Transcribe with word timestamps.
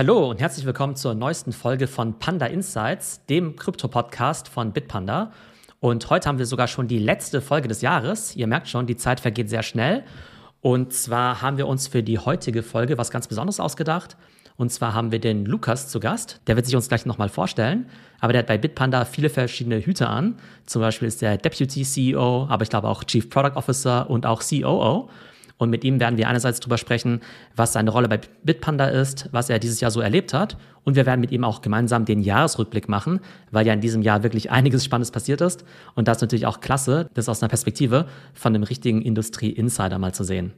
Hallo 0.00 0.30
und 0.30 0.40
herzlich 0.40 0.64
willkommen 0.64 0.96
zur 0.96 1.12
neuesten 1.12 1.52
Folge 1.52 1.86
von 1.86 2.18
Panda 2.18 2.46
Insights, 2.46 3.22
dem 3.26 3.54
Krypto-Podcast 3.54 4.48
von 4.48 4.72
Bitpanda. 4.72 5.30
Und 5.78 6.08
heute 6.08 6.26
haben 6.26 6.38
wir 6.38 6.46
sogar 6.46 6.68
schon 6.68 6.88
die 6.88 6.98
letzte 6.98 7.42
Folge 7.42 7.68
des 7.68 7.82
Jahres. 7.82 8.34
Ihr 8.34 8.46
merkt 8.46 8.68
schon, 8.68 8.86
die 8.86 8.96
Zeit 8.96 9.20
vergeht 9.20 9.50
sehr 9.50 9.62
schnell. 9.62 10.02
Und 10.62 10.94
zwar 10.94 11.42
haben 11.42 11.58
wir 11.58 11.66
uns 11.66 11.86
für 11.86 12.02
die 12.02 12.18
heutige 12.18 12.62
Folge 12.62 12.96
was 12.96 13.10
ganz 13.10 13.28
Besonderes 13.28 13.60
ausgedacht. 13.60 14.16
Und 14.56 14.72
zwar 14.72 14.94
haben 14.94 15.12
wir 15.12 15.18
den 15.18 15.44
Lukas 15.44 15.88
zu 15.88 16.00
Gast. 16.00 16.40
Der 16.46 16.56
wird 16.56 16.64
sich 16.64 16.76
uns 16.76 16.88
gleich 16.88 17.04
nochmal 17.04 17.28
vorstellen. 17.28 17.84
Aber 18.20 18.32
der 18.32 18.38
hat 18.38 18.46
bei 18.46 18.56
Bitpanda 18.56 19.04
viele 19.04 19.28
verschiedene 19.28 19.84
Hüte 19.84 20.08
an. 20.08 20.38
Zum 20.64 20.80
Beispiel 20.80 21.08
ist 21.08 21.20
der 21.20 21.36
Deputy 21.36 21.82
CEO, 21.82 22.46
aber 22.48 22.62
ich 22.62 22.70
glaube 22.70 22.88
auch 22.88 23.04
Chief 23.04 23.28
Product 23.28 23.54
Officer 23.54 24.08
und 24.08 24.24
auch 24.24 24.40
COO. 24.40 25.10
Und 25.60 25.68
mit 25.68 25.84
ihm 25.84 26.00
werden 26.00 26.16
wir 26.16 26.26
einerseits 26.26 26.58
darüber 26.58 26.78
sprechen, 26.78 27.20
was 27.54 27.74
seine 27.74 27.90
Rolle 27.90 28.08
bei 28.08 28.18
Bitpanda 28.44 28.86
ist, 28.86 29.28
was 29.30 29.50
er 29.50 29.58
dieses 29.58 29.78
Jahr 29.82 29.90
so 29.90 30.00
erlebt 30.00 30.32
hat. 30.32 30.56
Und 30.84 30.96
wir 30.96 31.04
werden 31.04 31.20
mit 31.20 31.32
ihm 31.32 31.44
auch 31.44 31.60
gemeinsam 31.60 32.06
den 32.06 32.20
Jahresrückblick 32.20 32.88
machen, 32.88 33.20
weil 33.50 33.66
ja 33.66 33.74
in 33.74 33.82
diesem 33.82 34.00
Jahr 34.00 34.22
wirklich 34.22 34.50
einiges 34.50 34.86
Spannendes 34.86 35.10
passiert 35.10 35.42
ist. 35.42 35.66
Und 35.94 36.08
das 36.08 36.16
ist 36.16 36.22
natürlich 36.22 36.46
auch 36.46 36.60
klasse, 36.62 37.10
das 37.12 37.28
aus 37.28 37.42
einer 37.42 37.50
Perspektive 37.50 38.06
von 38.32 38.54
einem 38.54 38.62
richtigen 38.62 39.02
Industrie-Insider 39.02 39.98
mal 39.98 40.14
zu 40.14 40.24
sehen. 40.24 40.54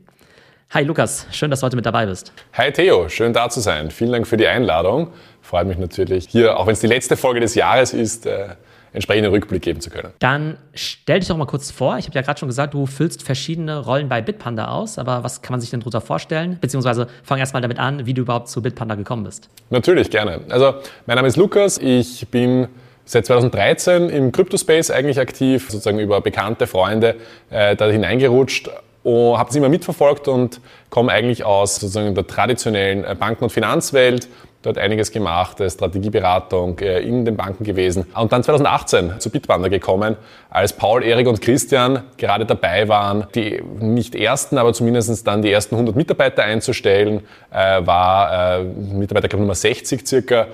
Hi 0.71 0.85
Lukas, 0.85 1.27
schön, 1.33 1.51
dass 1.51 1.61
du 1.61 1.67
heute 1.67 1.77
mit 1.77 1.85
dabei 1.85 2.07
bist. 2.07 2.33
Hi 2.53 2.71
Theo, 2.71 3.09
schön 3.09 3.33
da 3.33 3.49
zu 3.49 3.59
sein. 3.59 3.91
Vielen 3.91 4.13
Dank 4.13 4.29
für 4.29 4.37
die 4.37 4.47
Einladung. 4.47 5.09
Freut 5.41 5.67
mich 5.67 5.79
natürlich 5.79 6.29
hier, 6.29 6.57
auch 6.57 6.69
wenn 6.69 6.75
es 6.75 6.81
die 6.81 6.87
letzte 6.87 7.17
Folge 7.17 7.41
des 7.41 7.57
Jahres 7.57 7.93
ist, 7.93 8.27
äh, 8.27 8.51
entsprechenden 8.93 9.33
Rückblick 9.33 9.63
geben 9.63 9.81
zu 9.81 9.91
können. 9.91 10.13
Dann 10.19 10.59
stell 10.75 11.21
dich 11.21 11.29
doch 11.29 11.37
mal 11.37 11.47
kurz 11.47 11.71
vor. 11.71 11.99
Ich 11.99 12.07
habe 12.07 12.15
ja 12.15 12.23
gerade 12.23 12.39
schon 12.39 12.49
gesagt, 12.49 12.75
du 12.75 12.87
füllst 12.87 13.23
verschiedene 13.23 13.79
Rollen 13.79 14.09
bei 14.09 14.21
Bitpanda 14.21 14.69
aus, 14.69 14.99
aber 14.99 15.25
was 15.25 15.43
kann 15.43 15.55
man 15.55 15.61
sich 15.61 15.71
denn 15.71 15.81
darunter 15.81 16.01
vorstellen? 16.01 16.59
Beziehungsweise 16.61 17.07
fang 17.23 17.39
erst 17.39 17.55
mal 17.55 17.61
damit 17.61 17.79
an, 17.79 18.07
wie 18.07 18.15
du 18.15 18.23
überhaupt 18.23 18.49
zu 18.49 18.63
Bitpanda 18.63 18.95
gekommen 18.95 19.25
bist. 19.25 19.49
Natürlich, 19.71 20.11
gerne. 20.11 20.41
Also, 20.49 20.75
mein 21.07 21.17
Name 21.17 21.29
ist 21.29 21.37
Lukas. 21.37 21.79
Ich 21.79 22.29
bin 22.29 22.69
seit 23.05 23.27
2013 23.27 24.11
im 24.11 24.33
Crypto-Space 24.33 24.91
eigentlich 24.91 25.19
aktiv, 25.19 25.71
sozusagen 25.71 25.99
über 25.99 26.21
bekannte 26.21 26.67
Freunde 26.67 27.17
äh, 27.51 27.75
da 27.77 27.89
hineingerutscht 27.89 28.71
und 29.03 29.39
habe 29.39 29.51
es 29.51 29.57
immer 29.57 29.69
mitverfolgt 29.69 30.29
und 30.29 30.61
komme 30.91 31.13
eigentlich 31.13 31.45
aus 31.45 31.77
sozusagen 31.77 32.15
der 32.15 32.27
traditionellen 32.27 33.05
äh, 33.05 33.17
Banken- 33.19 33.45
und 33.45 33.51
Finanzwelt 33.51 34.29
dort 34.63 34.79
einiges 34.79 35.11
gemacht, 35.11 35.61
äh, 35.61 35.69
Strategieberatung 35.69 36.79
äh, 36.79 37.01
in 37.01 37.25
den 37.25 37.37
Banken 37.37 37.65
gewesen. 37.65 38.07
Und 38.15 38.33
dann 38.33 38.43
2018 38.43 39.15
zu 39.19 39.31
Bitpanda 39.31 39.69
gekommen, 39.69 40.17
als 40.51 40.73
Paul, 40.73 41.03
Erik 41.03 41.27
und 41.27 41.41
Christian 41.41 42.05
gerade 42.17 42.47
dabei 42.47 42.89
waren, 42.89 43.27
die 43.35 43.63
nicht 43.81 44.15
ersten, 44.15 44.59
aber 44.59 44.73
zumindest 44.73 45.27
dann 45.27 45.43
die 45.43 45.51
ersten 45.51 45.75
100 45.75 45.97
Mitarbeiter 45.97 46.45
einzustellen, 46.45 47.21
äh, 47.51 47.85
war 47.85 48.61
äh, 48.61 48.65
Mitarbeiter 48.65 49.37
Nummer 49.37 49.55
60 49.55 50.07
circa 50.07 50.47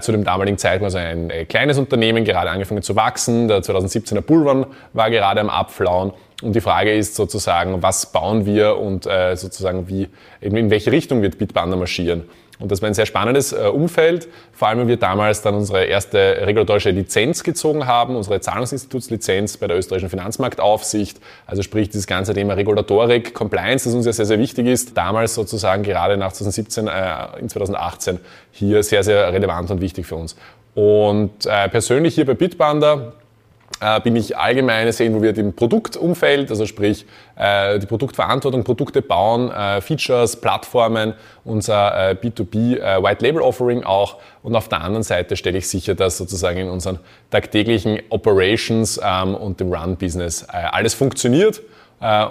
zu 0.00 0.12
dem 0.12 0.24
damaligen 0.24 0.58
Zeitpunkt, 0.58 0.94
also 0.94 0.98
ein 0.98 1.48
kleines 1.48 1.78
Unternehmen, 1.78 2.24
gerade 2.24 2.50
angefangen 2.50 2.82
zu 2.82 2.96
wachsen. 2.96 3.48
Der 3.48 3.60
2017er 3.60 4.20
Bullrun 4.20 4.66
war 4.92 5.10
gerade 5.10 5.40
am 5.40 5.48
Abflauen. 5.48 6.12
Und 6.42 6.54
die 6.54 6.60
Frage 6.60 6.92
ist 6.92 7.14
sozusagen, 7.14 7.82
was 7.82 8.12
bauen 8.12 8.44
wir 8.44 8.76
und 8.76 9.04
sozusagen 9.04 9.88
wie, 9.88 10.08
in 10.42 10.70
welche 10.70 10.92
Richtung 10.92 11.22
wird 11.22 11.38
Bitpanda 11.38 11.76
marschieren? 11.76 12.24
Und 12.60 12.70
das 12.70 12.82
war 12.82 12.88
ein 12.88 12.94
sehr 12.94 13.06
spannendes 13.06 13.52
äh, 13.52 13.56
Umfeld, 13.56 14.28
vor 14.52 14.68
allem, 14.68 14.80
weil 14.80 14.88
wir 14.88 14.96
damals 14.98 15.42
dann 15.42 15.54
unsere 15.54 15.86
erste 15.86 16.42
regulatorische 16.42 16.90
Lizenz 16.90 17.42
gezogen 17.42 17.86
haben, 17.86 18.14
unsere 18.14 18.40
Zahlungsinstitutslizenz 18.40 19.56
bei 19.56 19.66
der 19.66 19.78
österreichischen 19.78 20.10
Finanzmarktaufsicht. 20.10 21.18
Also 21.46 21.62
sprich, 21.62 21.88
dieses 21.88 22.06
ganze 22.06 22.34
Thema 22.34 22.54
Regulatorik, 22.54 23.34
Compliance, 23.34 23.86
das 23.86 23.94
uns 23.94 24.06
ja 24.06 24.12
sehr, 24.12 24.26
sehr 24.26 24.38
wichtig 24.38 24.66
ist, 24.66 24.96
damals 24.96 25.34
sozusagen 25.34 25.82
gerade 25.82 26.18
nach 26.18 26.32
2017, 26.32 26.86
äh, 26.86 27.40
in 27.40 27.48
2018 27.48 28.20
hier 28.52 28.82
sehr, 28.82 29.02
sehr 29.02 29.32
relevant 29.32 29.70
und 29.70 29.80
wichtig 29.80 30.06
für 30.06 30.16
uns. 30.16 30.36
Und 30.74 31.46
äh, 31.46 31.68
persönlich 31.68 32.14
hier 32.14 32.26
bei 32.26 32.34
Bitbanda 32.34 33.14
äh, 33.80 34.00
bin 34.00 34.14
ich 34.14 34.36
allgemein 34.36 34.90
sehr 34.92 35.06
involviert 35.06 35.38
im 35.38 35.54
Produktumfeld, 35.54 36.50
also 36.50 36.66
sprich 36.66 37.06
äh, 37.36 37.78
die 37.78 37.86
Produktverantwortung, 37.86 38.62
Produkte 38.62 39.00
bauen, 39.00 39.50
äh, 39.50 39.80
Features, 39.80 40.36
Plattformen, 40.36 41.14
unser 41.44 42.12
B2B 42.12 43.02
White 43.02 43.24
Label 43.24 43.40
Offering 43.40 43.82
auch. 43.82 44.18
Und 44.42 44.54
auf 44.54 44.68
der 44.68 44.82
anderen 44.82 45.02
Seite 45.02 45.36
stelle 45.36 45.58
ich 45.58 45.68
sicher, 45.68 45.94
dass 45.94 46.18
sozusagen 46.18 46.58
in 46.58 46.68
unseren 46.68 46.98
tagtäglichen 47.30 48.00
Operations 48.10 49.00
ähm, 49.02 49.34
und 49.34 49.60
dem 49.60 49.72
Run-Business 49.72 50.44
alles 50.48 50.92
funktioniert 50.94 51.62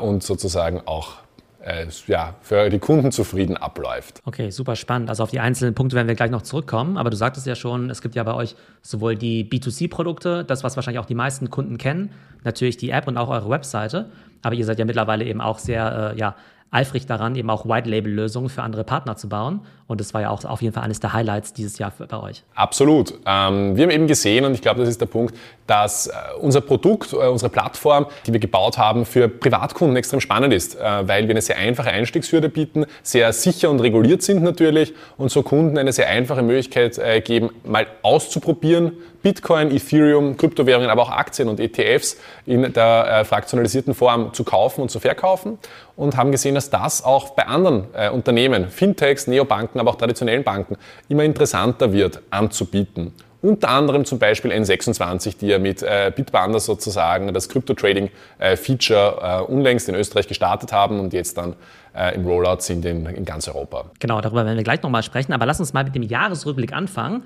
und 0.02 0.24
sozusagen 0.24 0.81
auch 0.86 1.14
äh, 1.62 1.88
ja, 2.08 2.36
für 2.42 2.70
die 2.70 2.80
Kunden 2.80 3.12
zufrieden 3.12 3.58
abläuft. 3.58 4.22
Okay, 4.25 4.50
super 4.50 4.75
spannend. 4.75 5.09
Also 5.09 5.24
auf 5.24 5.31
die 5.31 5.40
einzelnen 5.40 5.75
Punkte 5.75 5.96
werden 5.96 6.08
wir 6.08 6.16
gleich 6.16 6.31
noch 6.31 6.42
zurückkommen. 6.42 6.97
Aber 6.97 7.09
du 7.09 7.18
sagtest 7.18 7.46
ja 7.46 7.56
schon, 7.56 7.90
es 7.90 8.02
gibt 8.02 8.16
ja 8.16 8.24
bei 8.24 8.34
euch 8.34 8.56
sowohl 8.81 9.16
die 9.16 9.44
B2C-Produkte, 9.44 10.44
das, 10.44 10.64
was 10.64 10.75
wahrscheinlich 10.75 11.00
auch 11.00 11.06
die 11.06 11.16
meisten 11.16 11.50
Kunden 11.50 11.78
kennen, 11.78 12.12
natürlich 12.44 12.78
die 12.78 12.90
App 12.92 13.08
und 13.08 13.18
auch 13.18 13.30
eure 13.30 13.50
Webseite. 13.50 14.09
Aber 14.42 14.56
ihr 14.56 14.66
seid 14.66 14.80
ja 14.80 14.86
mittlerweile 14.86 15.25
eben 15.25 15.42
auch 15.42 15.59
sehr 15.59 16.14
äh, 16.14 16.19
ja, 16.19 16.36
eifrig 16.72 17.06
daran, 17.06 17.35
eben 17.35 17.50
auch 17.50 17.66
White-Label-Lösungen 17.66 18.50
für 18.50 18.62
andere 18.62 18.84
Partner 18.84 19.16
zu 19.16 19.30
bauen. 19.30 19.62
Und 19.88 20.00
das 20.00 20.13
war 20.13 20.22
ja 20.22 20.30
auch 20.30 20.46
auf 20.46 20.62
jeden 20.62 20.74
Fall 20.74 20.84
eines 20.84 21.00
der 21.00 21.13
Highlights 21.13 21.53
dieses 21.53 21.80
Jahr 21.80 21.91
bei 22.07 22.22
euch. 22.22 22.44
Absolut. 22.53 23.13
Ähm, 23.25 23.75
wir 23.75 23.84
haben 23.84 23.91
eben 23.91 24.06
gesehen, 24.06 24.46
und 24.46 24.53
ich 24.53 24.62
glaube, 24.62 24.80
das 24.81 24.90
ist 24.90 25.02
der 25.02 25.07
Punkt, 25.07 25.35
dass 25.66 26.07
äh, 26.07 26.12
unser 26.40 26.62
Produkt, 26.62 27.12
äh, 27.13 27.28
unsere 27.28 27.50
Plattform, 27.50 28.06
die 28.28 28.34
wir 28.34 28.40
gebaut 28.40 28.78
haben, 28.78 29.06
für 29.06 29.28
Privatkunden 29.28 29.97
extrem 29.97 30.22
spannend 30.22 30.53
ist, 30.53 30.75
äh, 30.75 31.07
weil 31.07 31.24
wir 31.24 31.31
eine 31.31 31.41
sehr 31.41 31.57
einfache 31.57 31.90
Einstiegshürde 31.90 32.50
bieten, 32.50 32.86
sehr 33.01 33.34
sicher 33.34 33.72
und 33.72 33.80
reguliert 33.80 34.22
sind 34.22 34.44
natürlich 34.44 34.94
und 35.18 35.31
so 35.31 35.41
Kunden 35.41 35.78
eine 35.80 35.91
sehr 35.91 36.07
einfache 36.07 36.44
Möglichkeit 36.44 37.00
äh, 37.00 37.22
geben, 37.22 37.50
mal 37.63 37.88
auszuprobieren, 38.03 38.94
Bitcoin, 39.22 39.72
Ethereum, 39.72 40.38
Kryptowährungen, 40.38 40.90
aber 40.90 41.02
auch 41.03 41.12
Aktien 41.12 41.50
und 41.50 41.59
ETFs 41.59 42.18
in 42.46 42.72
der 42.74 43.07
äh, 43.07 43.25
fraktionalisierten 43.25 43.94
Form 43.94 44.34
zu 44.34 44.44
kaufen 44.44 44.81
und 44.81 44.90
zu 44.90 45.00
verkaufen 45.00 45.57
und 45.96 46.16
haben 46.16 46.31
gesehen, 46.31 46.56
dass 46.56 46.69
das 46.69 47.03
auch 47.03 47.31
bei 47.31 47.46
anderen 47.46 47.85
äh, 47.94 48.09
Unternehmen, 48.09 48.69
Fintechs, 48.69 49.28
Neobanken, 49.28 49.80
aber 49.80 49.91
auch 49.91 49.96
traditionellen 49.96 50.44
Banken 50.44 50.78
immer 51.09 51.24
interessanter 51.24 51.91
wird 51.91 52.22
anzubieten. 52.30 53.13
Unter 53.41 53.69
anderem 53.69 54.03
zum 54.03 54.19
Beispiel 54.19 54.52
N26, 54.52 55.38
die 55.38 55.47
ja 55.47 55.59
mit 55.59 55.81
äh, 55.81 56.12
Bitpanda 56.13 56.59
sozusagen 56.59 57.34
das 57.34 57.47
Crypto-Trading-Feature 57.47 59.19
äh, 59.22 59.40
äh, 59.40 59.41
unlängst 59.44 59.88
in 59.88 59.96
Österreich 59.96 60.28
gestartet 60.28 60.74
haben 60.74 61.00
und 61.00 61.13
jetzt 61.13 61.38
dann 61.38 61.56
äh, 61.96 62.16
im 62.16 62.25
Rollout 62.25 62.59
sind 62.59 62.84
in, 62.84 63.06
in 63.06 63.24
ganz 63.24 63.47
Europa. 63.47 63.86
Genau, 64.00 64.19
darüber 64.19 64.46
werden 64.46 64.57
wir 64.57 64.63
gleich 64.63 64.84
nochmal 64.84 65.03
sprechen. 65.03 65.31
Aber 65.31 65.46
lass 65.46 65.62
uns 65.62 65.72
mal 65.72 65.86
mit 65.86 65.96
dem 65.96 66.03
Jahresrückblick 66.03 66.74
anfangen. 66.74 67.24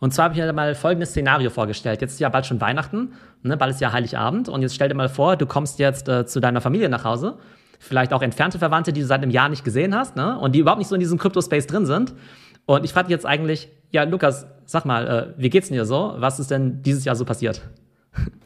Und 0.00 0.12
zwar 0.12 0.24
habe 0.24 0.34
ich 0.34 0.40
mir 0.40 0.52
mal 0.52 0.74
folgendes 0.74 1.10
Szenario 1.10 1.50
vorgestellt. 1.50 2.00
Jetzt 2.00 2.14
ist 2.14 2.20
ja 2.20 2.28
bald 2.28 2.46
schon 2.46 2.60
Weihnachten, 2.60 3.12
ne, 3.42 3.56
bald 3.56 3.72
ist 3.72 3.80
ja 3.80 3.92
Heiligabend. 3.92 4.48
Und 4.48 4.62
jetzt 4.62 4.74
stell 4.74 4.88
dir 4.88 4.94
mal 4.94 5.08
vor, 5.08 5.36
du 5.36 5.46
kommst 5.46 5.78
jetzt 5.78 6.08
äh, 6.08 6.26
zu 6.26 6.40
deiner 6.40 6.60
Familie 6.60 6.88
nach 6.88 7.04
Hause. 7.04 7.38
Vielleicht 7.78 8.12
auch 8.12 8.22
entfernte 8.22 8.58
Verwandte, 8.58 8.92
die 8.92 9.00
du 9.00 9.06
seit 9.06 9.22
einem 9.22 9.30
Jahr 9.30 9.48
nicht 9.48 9.64
gesehen 9.64 9.94
hast 9.94 10.16
ne, 10.16 10.38
und 10.38 10.52
die 10.54 10.60
überhaupt 10.60 10.78
nicht 10.78 10.88
so 10.88 10.94
in 10.94 11.00
diesem 11.00 11.18
Crypto-Space 11.18 11.66
drin 11.66 11.86
sind. 11.86 12.14
Und 12.66 12.84
ich 12.84 12.92
frage 12.92 13.08
dich 13.08 13.12
jetzt 13.12 13.26
eigentlich, 13.26 13.68
ja, 13.90 14.04
Lukas, 14.04 14.46
sag 14.64 14.84
mal, 14.86 15.06
äh, 15.06 15.40
wie 15.40 15.50
geht's 15.50 15.68
denn 15.68 15.76
dir 15.76 15.84
so? 15.84 16.14
Was 16.16 16.40
ist 16.40 16.50
denn 16.50 16.82
dieses 16.82 17.04
Jahr 17.04 17.16
so 17.16 17.24
passiert? 17.24 17.62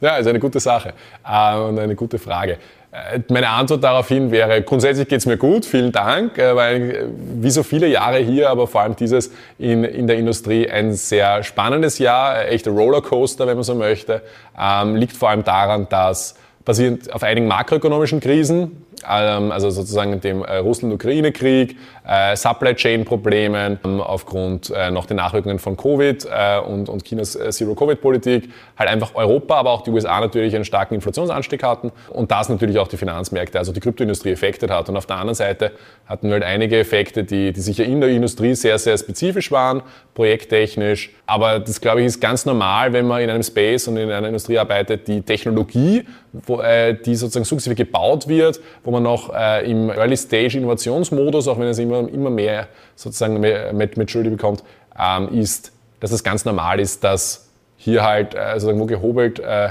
Ja, 0.01 0.17
ist 0.17 0.27
eine 0.27 0.39
gute 0.39 0.59
Sache 0.59 0.93
äh, 1.25 1.57
und 1.57 1.77
eine 1.79 1.95
gute 1.95 2.19
Frage. 2.19 2.57
Äh, 2.91 3.19
meine 3.29 3.49
Antwort 3.49 3.83
daraufhin 3.83 4.31
wäre, 4.31 4.61
grundsätzlich 4.63 5.07
geht 5.07 5.19
es 5.19 5.25
mir 5.25 5.37
gut, 5.37 5.65
vielen 5.65 5.91
Dank, 5.91 6.37
äh, 6.37 6.55
weil 6.55 6.91
äh, 6.91 7.05
wie 7.41 7.51
so 7.51 7.61
viele 7.61 7.87
Jahre 7.87 8.17
hier, 8.17 8.49
aber 8.49 8.67
vor 8.67 8.81
allem 8.81 8.95
dieses 8.95 9.31
in, 9.59 9.83
in 9.83 10.07
der 10.07 10.17
Industrie 10.17 10.67
ein 10.69 10.93
sehr 10.93 11.43
spannendes 11.43 11.99
Jahr, 11.99 12.47
echter 12.47 12.71
Rollercoaster, 12.71 13.45
wenn 13.45 13.55
man 13.55 13.63
so 13.63 13.75
möchte, 13.75 14.21
ähm, 14.59 14.95
liegt 14.95 15.15
vor 15.15 15.29
allem 15.29 15.43
daran, 15.43 15.87
dass 15.89 16.35
basierend 16.65 17.13
auf 17.13 17.23
einigen 17.23 17.47
makroökonomischen 17.47 18.19
Krisen, 18.19 18.85
also 19.03 19.69
sozusagen 19.69 20.19
dem 20.21 20.43
äh, 20.43 20.57
Russland-Ukraine-Krieg, 20.57 21.77
äh, 22.07 22.35
Supply 22.35 22.73
Chain-Problemen 22.75 23.79
ähm, 23.83 24.01
aufgrund 24.01 24.69
äh, 24.71 24.91
noch 24.91 25.05
den 25.05 25.17
Nachwirkungen 25.17 25.59
von 25.59 25.77
Covid 25.77 26.27
und, 26.67 26.89
und 26.89 27.03
Chinas 27.05 27.37
Zero-Covid-Politik, 27.49 28.49
halt 28.77 28.89
einfach 28.89 29.15
Europa, 29.15 29.55
aber 29.55 29.71
auch 29.71 29.81
die 29.81 29.91
USA 29.91 30.19
natürlich 30.19 30.55
einen 30.55 30.65
starken 30.65 30.95
Inflationsanstieg 30.95 31.63
hatten 31.63 31.91
und 32.09 32.31
das 32.31 32.49
natürlich 32.49 32.79
auch 32.79 32.87
die 32.87 32.97
Finanzmärkte, 32.97 33.57
also 33.57 33.71
die 33.71 33.79
Kryptoindustrie 33.79 34.31
effektet 34.31 34.71
hat. 34.71 34.89
Und 34.89 34.97
auf 34.97 35.05
der 35.05 35.17
anderen 35.17 35.35
Seite 35.35 35.71
hatten 36.05 36.27
wir 36.27 36.33
halt 36.33 36.43
einige 36.43 36.79
Effekte, 36.79 37.23
die, 37.23 37.53
die 37.53 37.61
sicher 37.61 37.83
in 37.83 38.01
der 38.01 38.09
Industrie 38.09 38.55
sehr, 38.55 38.79
sehr 38.79 38.97
spezifisch 38.97 39.51
waren, 39.51 39.83
projekttechnisch. 40.15 41.11
Aber 41.25 41.59
das, 41.59 41.79
glaube 41.79 42.01
ich, 42.01 42.07
ist 42.07 42.19
ganz 42.19 42.45
normal, 42.45 42.93
wenn 42.93 43.07
man 43.07 43.21
in 43.21 43.29
einem 43.29 43.43
Space 43.43 43.87
und 43.87 43.97
in 43.97 44.11
einer 44.11 44.27
Industrie 44.27 44.57
arbeitet, 44.57 45.07
die 45.07 45.21
Technologie, 45.21 46.05
wo, 46.33 46.61
die 47.05 47.15
sozusagen 47.15 47.45
sukzessive 47.45 47.75
gebaut 47.75 48.27
wird, 48.27 48.59
wo 48.83 48.88
man 48.91 49.03
noch 49.03 49.33
äh, 49.33 49.69
im 49.69 49.89
Early-Stage-Innovationsmodus, 49.89 51.47
auch 51.47 51.59
wenn 51.59 51.67
es 51.67 51.79
immer, 51.79 52.07
immer 52.09 52.29
mehr 52.29 52.67
sozusagen 52.95 53.39
Maturity 53.39 54.29
bekommt, 54.29 54.63
ähm, 54.99 55.29
ist, 55.33 55.71
dass 55.99 56.11
es 56.11 56.23
ganz 56.23 56.45
normal 56.45 56.79
ist, 56.79 57.03
dass 57.03 57.49
hier 57.77 58.03
halt 58.03 58.35
äh, 58.35 58.53
sozusagen 58.53 58.79
wo 58.79 58.85
gehobelt 58.85 59.39
äh, 59.39 59.69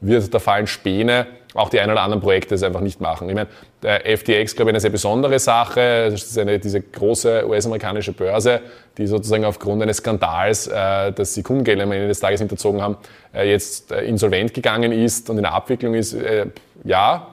wird, 0.00 0.32
da 0.32 0.38
fallen 0.38 0.66
Späne 0.66 1.26
auch 1.54 1.68
die 1.68 1.80
ein 1.80 1.90
oder 1.90 2.02
anderen 2.02 2.22
Projekte 2.22 2.54
es 2.54 2.62
einfach 2.62 2.80
nicht 2.80 3.00
machen. 3.00 3.28
Ich 3.28 3.34
meine, 3.34 3.48
der 3.82 4.02
FTX, 4.16 4.54
glaube 4.54 4.70
ich, 4.70 4.74
eine 4.74 4.80
sehr 4.80 4.90
besondere 4.90 5.38
Sache. 5.38 6.08
Das 6.10 6.22
ist 6.22 6.38
eine, 6.38 6.58
diese 6.58 6.80
große 6.80 7.46
US-amerikanische 7.48 8.12
Börse, 8.12 8.60
die 8.96 9.06
sozusagen 9.06 9.44
aufgrund 9.44 9.82
eines 9.82 9.98
Skandals, 9.98 10.68
äh, 10.68 11.12
dass 11.12 11.34
sie 11.34 11.42
Kundengelder 11.42 11.84
am 11.84 11.92
Ende 11.92 12.08
des 12.08 12.20
Tages 12.20 12.40
hinterzogen 12.40 12.80
haben, 12.80 12.96
äh, 13.34 13.50
jetzt 13.50 13.90
äh, 13.90 14.02
insolvent 14.02 14.54
gegangen 14.54 14.92
ist 14.92 15.28
und 15.28 15.38
in 15.38 15.42
der 15.42 15.52
Abwicklung 15.52 15.94
ist. 15.94 16.14
Äh, 16.14 16.46
ja, 16.84 17.28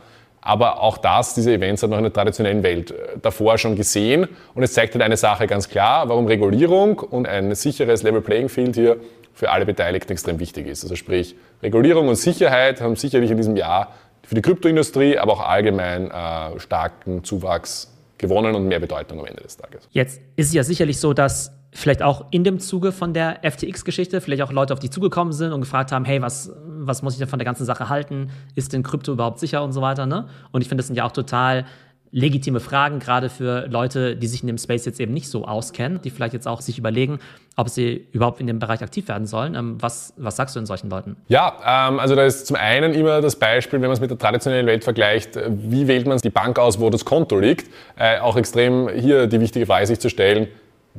aber 0.47 0.81
auch 0.81 0.97
das, 0.97 1.33
diese 1.33 1.53
Events 1.53 1.83
hat 1.83 1.89
man 1.89 1.99
in 1.99 2.05
der 2.05 2.13
traditionellen 2.13 2.63
Welt 2.63 2.91
äh, 2.91 3.17
davor 3.21 3.57
schon 3.57 3.75
gesehen. 3.75 4.27
Und 4.55 4.63
es 4.63 4.71
zeigt 4.71 4.93
halt 4.93 5.03
eine 5.03 5.17
Sache 5.17 5.45
ganz 5.45 5.67
klar, 5.67 6.07
warum 6.07 6.25
Regulierung 6.25 6.99
und 6.99 7.27
ein 7.27 7.53
sicheres 7.53 8.01
Level 8.01 8.21
Playing 8.21 8.47
Field 8.47 8.75
hier 8.75 8.97
für 9.33 9.49
alle 9.51 9.65
Beteiligten 9.65 10.13
extrem 10.13 10.39
wichtig 10.39 10.67
ist. 10.67 10.83
Also 10.83 10.95
sprich, 10.95 11.35
Regulierung 11.61 12.07
und 12.07 12.15
Sicherheit 12.15 12.79
haben 12.79 12.95
sicherlich 12.95 13.29
in 13.29 13.37
diesem 13.37 13.57
Jahr 13.57 13.93
für 14.23 14.35
die 14.35 14.41
Kryptoindustrie, 14.41 15.17
aber 15.17 15.33
auch 15.33 15.41
allgemein 15.41 16.09
äh, 16.11 16.59
starken 16.59 17.25
Zuwachs 17.25 17.93
gewonnen 18.17 18.55
und 18.55 18.67
mehr 18.67 18.79
Bedeutung 18.79 19.19
am 19.19 19.25
Ende 19.25 19.43
des 19.43 19.57
Tages. 19.57 19.87
Jetzt 19.91 20.21
ist 20.37 20.47
es 20.47 20.53
ja 20.53 20.63
sicherlich 20.63 20.97
so, 20.97 21.13
dass 21.13 21.51
vielleicht 21.71 22.01
auch 22.01 22.25
in 22.31 22.43
dem 22.43 22.59
Zuge 22.59 22.91
von 22.91 23.13
der 23.13 23.39
FTX-Geschichte 23.43 24.21
vielleicht 24.21 24.41
auch 24.41 24.51
Leute 24.51 24.73
auf 24.73 24.79
dich 24.79 24.91
zugekommen 24.91 25.33
sind 25.33 25.51
und 25.51 25.61
gefragt 25.61 25.91
haben, 25.91 26.05
hey, 26.05 26.21
was, 26.21 26.51
was 26.65 27.01
muss 27.01 27.13
ich 27.13 27.19
denn 27.19 27.27
von 27.27 27.39
der 27.39 27.45
ganzen 27.45 27.65
Sache 27.65 27.89
halten? 27.89 28.29
Ist 28.55 28.73
denn 28.73 28.83
Krypto 28.83 29.11
überhaupt 29.11 29.39
sicher 29.39 29.63
und 29.63 29.73
so 29.73 29.81
weiter? 29.81 30.05
Ne? 30.05 30.27
Und 30.51 30.61
ich 30.61 30.69
finde, 30.69 30.81
das 30.81 30.87
sind 30.87 30.95
ja 30.95 31.05
auch 31.05 31.11
total 31.11 31.65
legitime 32.11 32.59
Fragen, 32.59 32.99
gerade 32.99 33.29
für 33.29 33.67
Leute, 33.67 34.15
die 34.15 34.27
sich 34.27 34.41
in 34.41 34.47
dem 34.47 34.57
Space 34.57 34.85
jetzt 34.85 34.99
eben 34.99 35.13
nicht 35.13 35.29
so 35.29 35.45
auskennen, 35.45 36.01
die 36.01 36.09
vielleicht 36.09 36.33
jetzt 36.33 36.47
auch 36.47 36.61
sich 36.61 36.77
überlegen, 36.77 37.19
ob 37.55 37.69
sie 37.69 38.07
überhaupt 38.11 38.39
in 38.39 38.47
dem 38.47 38.59
Bereich 38.59 38.81
aktiv 38.81 39.07
werden 39.07 39.27
sollen. 39.27 39.55
Ähm, 39.55 39.77
was, 39.81 40.13
was 40.17 40.35
sagst 40.35 40.55
du 40.55 40.59
in 40.59 40.65
solchen 40.65 40.89
Leuten? 40.89 41.17
Ja, 41.27 41.89
ähm, 41.89 41.99
also 41.99 42.15
da 42.15 42.23
ist 42.23 42.47
zum 42.47 42.55
einen 42.55 42.93
immer 42.93 43.21
das 43.21 43.35
Beispiel, 43.35 43.81
wenn 43.81 43.89
man 43.89 43.95
es 43.95 43.99
mit 43.99 44.09
der 44.09 44.17
traditionellen 44.17 44.67
Welt 44.67 44.83
vergleicht, 44.83 45.35
äh, 45.35 45.49
wie 45.49 45.87
wählt 45.87 46.07
man 46.07 46.17
die 46.17 46.29
Bank 46.29 46.59
aus, 46.59 46.79
wo 46.79 46.89
das 46.89 47.03
Konto 47.03 47.39
liegt? 47.39 47.69
Äh, 47.97 48.19
auch 48.19 48.37
extrem 48.37 48.89
hier 48.89 49.27
die 49.27 49.39
wichtige 49.39 49.65
Frage 49.65 49.87
sich 49.87 49.99
zu 49.99 50.09
stellen, 50.09 50.47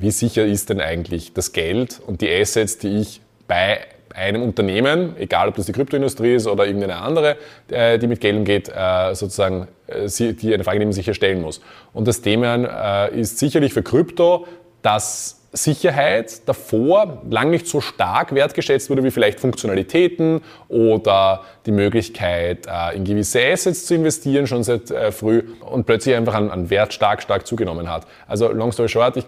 wie 0.00 0.10
sicher 0.10 0.44
ist 0.44 0.70
denn 0.70 0.80
eigentlich 0.80 1.32
das 1.32 1.52
Geld 1.52 2.00
und 2.06 2.20
die 2.20 2.30
Assets, 2.30 2.78
die 2.78 2.98
ich 2.98 3.20
bei 3.46 3.80
einem 4.14 4.42
Unternehmen, 4.42 5.16
egal 5.18 5.48
ob 5.48 5.56
das 5.56 5.66
die 5.66 5.72
Kryptoindustrie 5.72 6.34
ist 6.34 6.46
oder 6.46 6.66
irgendeine 6.66 6.96
andere, 6.96 7.36
äh, 7.68 7.98
die 7.98 8.06
mit 8.06 8.20
Geld 8.20 8.36
umgeht, 8.36 8.68
äh, 8.68 9.14
sozusagen, 9.14 9.68
äh, 9.86 10.08
die 10.08 10.54
eine 10.54 10.64
Frage, 10.64 10.78
die 10.80 10.86
man 10.86 10.92
sich 10.92 11.04
hier 11.04 11.14
stellen 11.14 11.40
muss. 11.40 11.60
Und 11.92 12.08
das 12.08 12.20
Thema 12.20 13.06
ist 13.06 13.38
sicherlich 13.38 13.72
für 13.72 13.82
Krypto, 13.82 14.46
dass 14.82 15.37
Sicherheit 15.52 16.46
davor 16.46 17.22
lang 17.30 17.50
nicht 17.50 17.66
so 17.66 17.80
stark 17.80 18.34
wertgeschätzt 18.34 18.90
wurde 18.90 19.02
wie 19.02 19.10
vielleicht 19.10 19.40
Funktionalitäten 19.40 20.42
oder 20.68 21.42
die 21.64 21.72
Möglichkeit, 21.72 22.66
in 22.94 23.04
gewisse 23.04 23.40
Assets 23.42 23.86
zu 23.86 23.94
investieren, 23.94 24.46
schon 24.46 24.62
seit 24.62 24.92
früh 25.14 25.42
und 25.60 25.86
plötzlich 25.86 26.14
einfach 26.14 26.34
an, 26.34 26.50
an 26.50 26.68
Wert 26.68 26.92
stark, 26.92 27.22
stark 27.22 27.46
zugenommen 27.46 27.90
hat. 27.90 28.06
Also 28.26 28.52
long 28.52 28.72
story 28.72 28.90
short, 28.90 29.16
ich, 29.16 29.24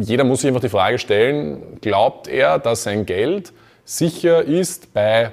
jeder 0.00 0.24
muss 0.24 0.40
sich 0.40 0.48
einfach 0.48 0.60
die 0.60 0.68
Frage 0.68 0.98
stellen, 0.98 1.78
glaubt 1.80 2.26
er, 2.26 2.58
dass 2.58 2.82
sein 2.82 3.06
Geld 3.06 3.52
sicher 3.84 4.42
ist 4.42 4.92
bei 4.92 5.30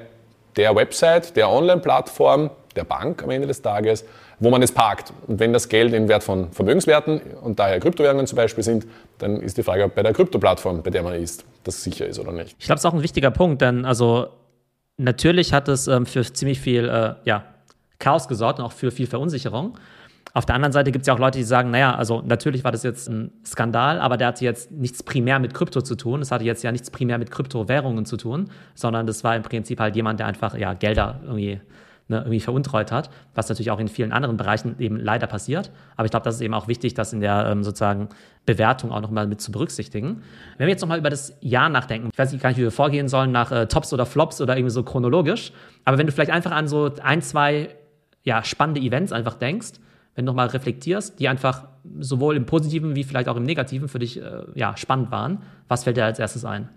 der 0.55 0.75
Website, 0.75 1.35
der 1.35 1.49
Online-Plattform, 1.49 2.51
der 2.75 2.83
Bank 2.83 3.23
am 3.23 3.31
Ende 3.31 3.47
des 3.47 3.61
Tages, 3.61 4.05
wo 4.41 4.49
man 4.49 4.61
es 4.61 4.71
parkt. 4.71 5.13
Und 5.27 5.39
wenn 5.39 5.53
das 5.53 5.69
Geld 5.69 5.93
im 5.93 6.09
Wert 6.09 6.23
von 6.23 6.51
Vermögenswerten 6.51 7.21
und 7.41 7.59
daher 7.59 7.79
Kryptowährungen 7.79 8.27
zum 8.27 8.35
Beispiel 8.35 8.63
sind, 8.63 8.87
dann 9.19 9.39
ist 9.39 9.57
die 9.57 9.63
Frage, 9.63 9.85
ob 9.85 9.95
bei 9.95 10.03
der 10.03 10.13
Kryptoplattform, 10.13 10.81
bei 10.81 10.89
der 10.89 11.03
man 11.03 11.13
ist, 11.13 11.45
das 11.63 11.83
sicher 11.83 12.07
ist 12.07 12.19
oder 12.19 12.31
nicht. 12.31 12.55
Ich 12.59 12.65
glaube, 12.65 12.77
es 12.77 12.81
ist 12.81 12.85
auch 12.85 12.93
ein 12.95 13.03
wichtiger 13.03 13.31
Punkt, 13.31 13.61
denn 13.61 13.85
also 13.85 14.27
natürlich 14.97 15.53
hat 15.53 15.67
es 15.67 15.87
ähm, 15.87 16.07
für 16.07 16.23
ziemlich 16.23 16.59
viel 16.59 16.89
äh, 16.89 17.13
ja, 17.23 17.45
Chaos 17.99 18.27
gesorgt 18.27 18.59
und 18.59 18.65
auch 18.65 18.71
für 18.71 18.89
viel 18.89 19.05
Verunsicherung. 19.05 19.77
Auf 20.33 20.45
der 20.45 20.55
anderen 20.55 20.71
Seite 20.71 20.91
gibt 20.91 21.03
es 21.03 21.07
ja 21.07 21.13
auch 21.13 21.19
Leute, 21.19 21.37
die 21.37 21.43
sagen, 21.43 21.71
naja, 21.71 21.93
also 21.93 22.23
natürlich 22.25 22.63
war 22.63 22.71
das 22.71 22.83
jetzt 22.83 23.09
ein 23.09 23.31
Skandal, 23.45 23.99
aber 23.99 24.17
der 24.17 24.27
hatte 24.27 24.45
jetzt 24.45 24.71
nichts 24.71 25.03
primär 25.03 25.39
mit 25.39 25.53
Krypto 25.53 25.81
zu 25.81 25.95
tun. 25.95 26.21
Das 26.21 26.31
hatte 26.31 26.45
jetzt 26.45 26.63
ja 26.63 26.71
nichts 26.71 26.89
primär 26.89 27.17
mit 27.17 27.29
Kryptowährungen 27.29 28.05
zu 28.05 28.17
tun, 28.17 28.49
sondern 28.73 29.05
das 29.05 29.23
war 29.23 29.35
im 29.35 29.43
Prinzip 29.43 29.79
halt 29.79 29.95
jemand, 29.95 30.19
der 30.19 30.27
einfach 30.27 30.57
ja, 30.57 30.73
Gelder 30.73 31.19
irgendwie, 31.25 31.59
ne, 32.11 32.17
irgendwie 32.19 32.39
veruntreut 32.39 32.91
hat, 32.91 33.09
was 33.33 33.49
natürlich 33.49 33.71
auch 33.71 33.79
in 33.79 33.87
vielen 33.87 34.11
anderen 34.11 34.37
Bereichen 34.37 34.75
eben 34.77 34.97
leider 34.97 35.25
passiert. 35.25 35.71
Aber 35.95 36.05
ich 36.05 36.11
glaube, 36.11 36.23
das 36.23 36.35
ist 36.35 36.41
eben 36.41 36.53
auch 36.53 36.67
wichtig, 36.67 36.93
das 36.93 37.13
in 37.13 37.21
der 37.21 37.47
ähm, 37.47 37.63
sozusagen 37.63 38.09
Bewertung 38.45 38.91
auch 38.91 39.01
nochmal 39.01 39.25
mit 39.25 39.41
zu 39.41 39.51
berücksichtigen. 39.51 40.21
Wenn 40.57 40.67
wir 40.67 40.71
jetzt 40.71 40.81
nochmal 40.81 40.99
über 40.99 41.09
das 41.09 41.35
Jahr 41.41 41.69
nachdenken, 41.69 42.09
ich 42.11 42.19
weiß 42.19 42.31
nicht 42.31 42.41
gar 42.41 42.49
nicht, 42.49 42.59
wie 42.59 42.63
wir 42.63 42.71
vorgehen 42.71 43.07
sollen, 43.07 43.31
nach 43.31 43.51
äh, 43.51 43.65
Tops 43.67 43.91
oder 43.93 44.05
Flops 44.05 44.39
oder 44.41 44.55
irgendwie 44.55 44.71
so 44.71 44.83
chronologisch, 44.83 45.51
aber 45.85 45.97
wenn 45.97 46.05
du 46.05 46.11
vielleicht 46.11 46.31
einfach 46.31 46.51
an 46.51 46.67
so 46.67 46.91
ein, 47.01 47.21
zwei 47.21 47.69
ja, 48.23 48.43
spannende 48.43 48.81
Events 48.81 49.11
einfach 49.11 49.33
denkst, 49.33 49.79
wenn 50.13 50.25
du 50.25 50.31
nochmal 50.31 50.47
reflektierst, 50.47 51.19
die 51.19 51.29
einfach 51.29 51.67
sowohl 51.99 52.35
im 52.35 52.45
Positiven 52.45 52.95
wie 52.95 53.03
vielleicht 53.03 53.29
auch 53.29 53.37
im 53.37 53.43
Negativen 53.43 53.87
für 53.87 53.99
dich 53.99 54.21
äh, 54.21 54.43
ja, 54.53 54.75
spannend 54.77 55.09
waren. 55.09 55.39
Was 55.67 55.85
fällt 55.85 55.97
dir 55.97 56.05
als 56.05 56.19
erstes 56.19 56.45
ein? 56.45 56.69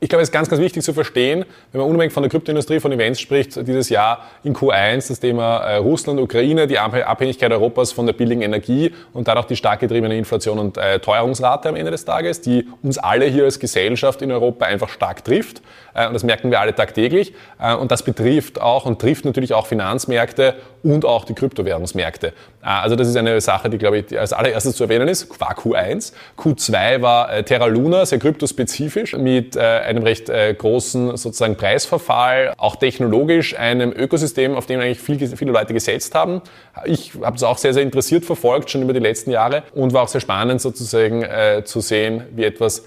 Ich 0.00 0.08
glaube, 0.08 0.22
es 0.22 0.28
ist 0.28 0.32
ganz, 0.32 0.48
ganz 0.48 0.62
wichtig 0.62 0.84
zu 0.84 0.92
verstehen, 0.92 1.44
wenn 1.72 1.80
man 1.80 1.90
unabhängig 1.90 2.12
von 2.12 2.22
der 2.22 2.30
Kryptoindustrie, 2.30 2.78
von 2.78 2.92
Events 2.92 3.20
spricht, 3.20 3.66
dieses 3.66 3.88
Jahr 3.88 4.26
in 4.44 4.54
Q1 4.54 5.08
das 5.08 5.18
Thema 5.18 5.58
äh, 5.58 5.76
Russland, 5.78 6.20
Ukraine, 6.20 6.68
die 6.68 6.78
Abhängigkeit 6.78 7.50
Europas 7.50 7.90
von 7.90 8.06
der 8.06 8.12
billigen 8.12 8.42
Energie 8.42 8.94
und 9.12 9.26
dadurch 9.26 9.46
die 9.46 9.56
stark 9.56 9.80
getriebene 9.80 10.16
Inflation 10.16 10.60
und 10.60 10.78
äh, 10.78 11.00
Teuerungsrate 11.00 11.68
am 11.70 11.74
Ende 11.74 11.90
des 11.90 12.04
Tages, 12.04 12.40
die 12.40 12.68
uns 12.80 12.96
alle 12.96 13.24
hier 13.24 13.42
als 13.42 13.58
Gesellschaft 13.58 14.22
in 14.22 14.30
Europa 14.30 14.66
einfach 14.66 14.88
stark 14.88 15.24
trifft. 15.24 15.62
Äh, 15.98 16.06
und 16.06 16.14
das 16.14 16.22
merken 16.22 16.50
wir 16.50 16.60
alle 16.60 16.74
tagtäglich. 16.74 17.34
Äh, 17.60 17.74
und 17.74 17.90
das 17.90 18.02
betrifft 18.02 18.60
auch 18.60 18.86
und 18.86 19.00
trifft 19.00 19.24
natürlich 19.24 19.54
auch 19.54 19.66
Finanzmärkte 19.66 20.54
und 20.82 21.04
auch 21.04 21.24
die 21.24 21.34
Kryptowährungsmärkte. 21.34 22.28
Äh, 22.28 22.32
also 22.62 22.96
das 22.96 23.08
ist 23.08 23.16
eine 23.16 23.40
Sache, 23.40 23.68
die, 23.68 23.78
glaube 23.78 23.98
ich, 23.98 24.18
als 24.18 24.32
allererstes 24.32 24.76
zu 24.76 24.84
erwähnen 24.84 25.08
ist, 25.08 25.28
war 25.40 25.54
Q1. 25.54 26.12
Q2 26.38 27.02
war 27.02 27.44
Terra 27.44 27.66
Luna, 27.66 28.06
sehr 28.06 28.18
kryptospezifisch, 28.18 29.16
mit 29.16 29.56
einem 29.56 30.02
recht 30.02 30.30
großen 30.58 31.16
sozusagen 31.16 31.56
Preisverfall, 31.56 32.54
auch 32.56 32.76
technologisch 32.76 33.58
einem 33.58 33.92
Ökosystem, 33.92 34.54
auf 34.54 34.66
dem 34.66 34.80
eigentlich 34.80 35.00
viel, 35.00 35.18
viele 35.36 35.52
Leute 35.52 35.74
gesetzt 35.74 36.14
haben. 36.14 36.42
Ich 36.84 37.12
habe 37.22 37.36
es 37.36 37.42
auch 37.42 37.58
sehr, 37.58 37.74
sehr 37.74 37.82
interessiert 37.82 38.24
verfolgt, 38.24 38.70
schon 38.70 38.82
über 38.82 38.92
die 38.92 39.00
letzten 39.00 39.30
Jahre 39.30 39.62
und 39.74 39.92
war 39.92 40.02
auch 40.02 40.08
sehr 40.08 40.20
spannend 40.20 40.60
sozusagen 40.60 41.24
zu 41.64 41.80
sehen, 41.80 42.24
wie 42.34 42.44
etwas 42.44 42.84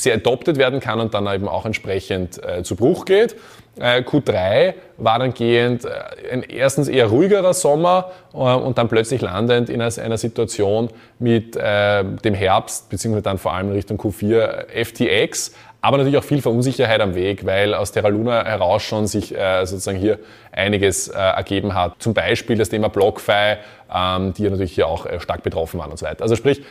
sehr 0.00 0.14
adopted 0.14 0.56
werden 0.56 0.80
kann 0.80 1.00
und 1.00 1.14
dann 1.14 1.26
eben 1.26 1.48
auch 1.48 1.66
entsprechend 1.66 2.42
äh, 2.44 2.62
zu 2.62 2.76
Bruch 2.76 3.04
geht. 3.04 3.36
Äh, 3.78 4.00
Q3 4.00 4.74
war 4.96 5.18
dann 5.18 5.34
gehend 5.34 5.84
äh, 5.84 5.90
ein 6.32 6.42
erstens 6.42 6.88
eher 6.88 7.06
ruhigerer 7.06 7.54
Sommer 7.54 8.10
äh, 8.32 8.36
und 8.36 8.78
dann 8.78 8.88
plötzlich 8.88 9.20
landend 9.20 9.70
in 9.70 9.80
einer, 9.80 10.18
Situation 10.18 10.90
mit 11.18 11.56
äh, 11.56 12.04
dem 12.04 12.34
Herbst, 12.34 12.90
beziehungsweise 12.90 13.22
dann 13.22 13.38
vor 13.38 13.54
allem 13.54 13.70
Richtung 13.70 13.98
Q4 13.98 14.66
FTX, 14.84 15.52
aber 15.80 15.98
natürlich 15.98 16.18
auch 16.18 16.24
viel 16.24 16.42
Verunsicherheit 16.42 17.00
am 17.00 17.14
Weg, 17.14 17.46
weil 17.46 17.72
aus 17.72 17.92
Terra 17.92 18.08
Luna 18.08 18.44
heraus 18.44 18.82
schon 18.82 19.06
sich 19.06 19.36
äh, 19.36 19.64
sozusagen 19.64 19.98
hier 19.98 20.18
einiges 20.50 21.08
äh, 21.08 21.16
ergeben 21.16 21.74
hat. 21.74 21.94
Zum 22.00 22.14
Beispiel 22.14 22.58
das 22.58 22.68
Thema 22.68 22.88
BlockFi, 22.88 23.58
ähm, 23.94 24.34
die 24.34 24.42
ja 24.42 24.50
natürlich 24.50 24.74
hier 24.74 24.88
auch 24.88 25.06
äh, 25.06 25.20
stark 25.20 25.44
betroffen 25.44 25.78
waren 25.78 25.92
und 25.92 25.98
so 25.98 26.06
weiter. 26.06 26.22
Also 26.22 26.34
sprich, 26.34 26.62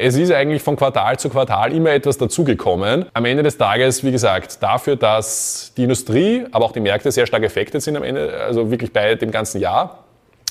es 0.00 0.16
ist 0.16 0.30
eigentlich 0.30 0.62
von 0.62 0.76
Quartal 0.76 1.18
zu 1.18 1.28
Quartal 1.28 1.72
immer 1.72 1.90
etwas 1.90 2.16
dazugekommen. 2.18 3.06
Am 3.14 3.24
Ende 3.24 3.42
des 3.42 3.58
Tages, 3.58 4.04
wie 4.04 4.12
gesagt, 4.12 4.62
dafür, 4.62 4.94
dass 4.94 5.72
die 5.76 5.82
Industrie, 5.82 6.46
aber 6.52 6.66
auch 6.66 6.72
die 6.72 6.78
Märkte 6.78 7.10
sehr 7.10 7.26
stark 7.26 7.44
affected 7.44 7.82
sind 7.82 7.96
am 7.96 8.04
Ende, 8.04 8.32
also 8.32 8.70
wirklich 8.70 8.92
bei 8.92 9.16
dem 9.16 9.32
ganzen 9.32 9.60
Jahr. 9.60 10.04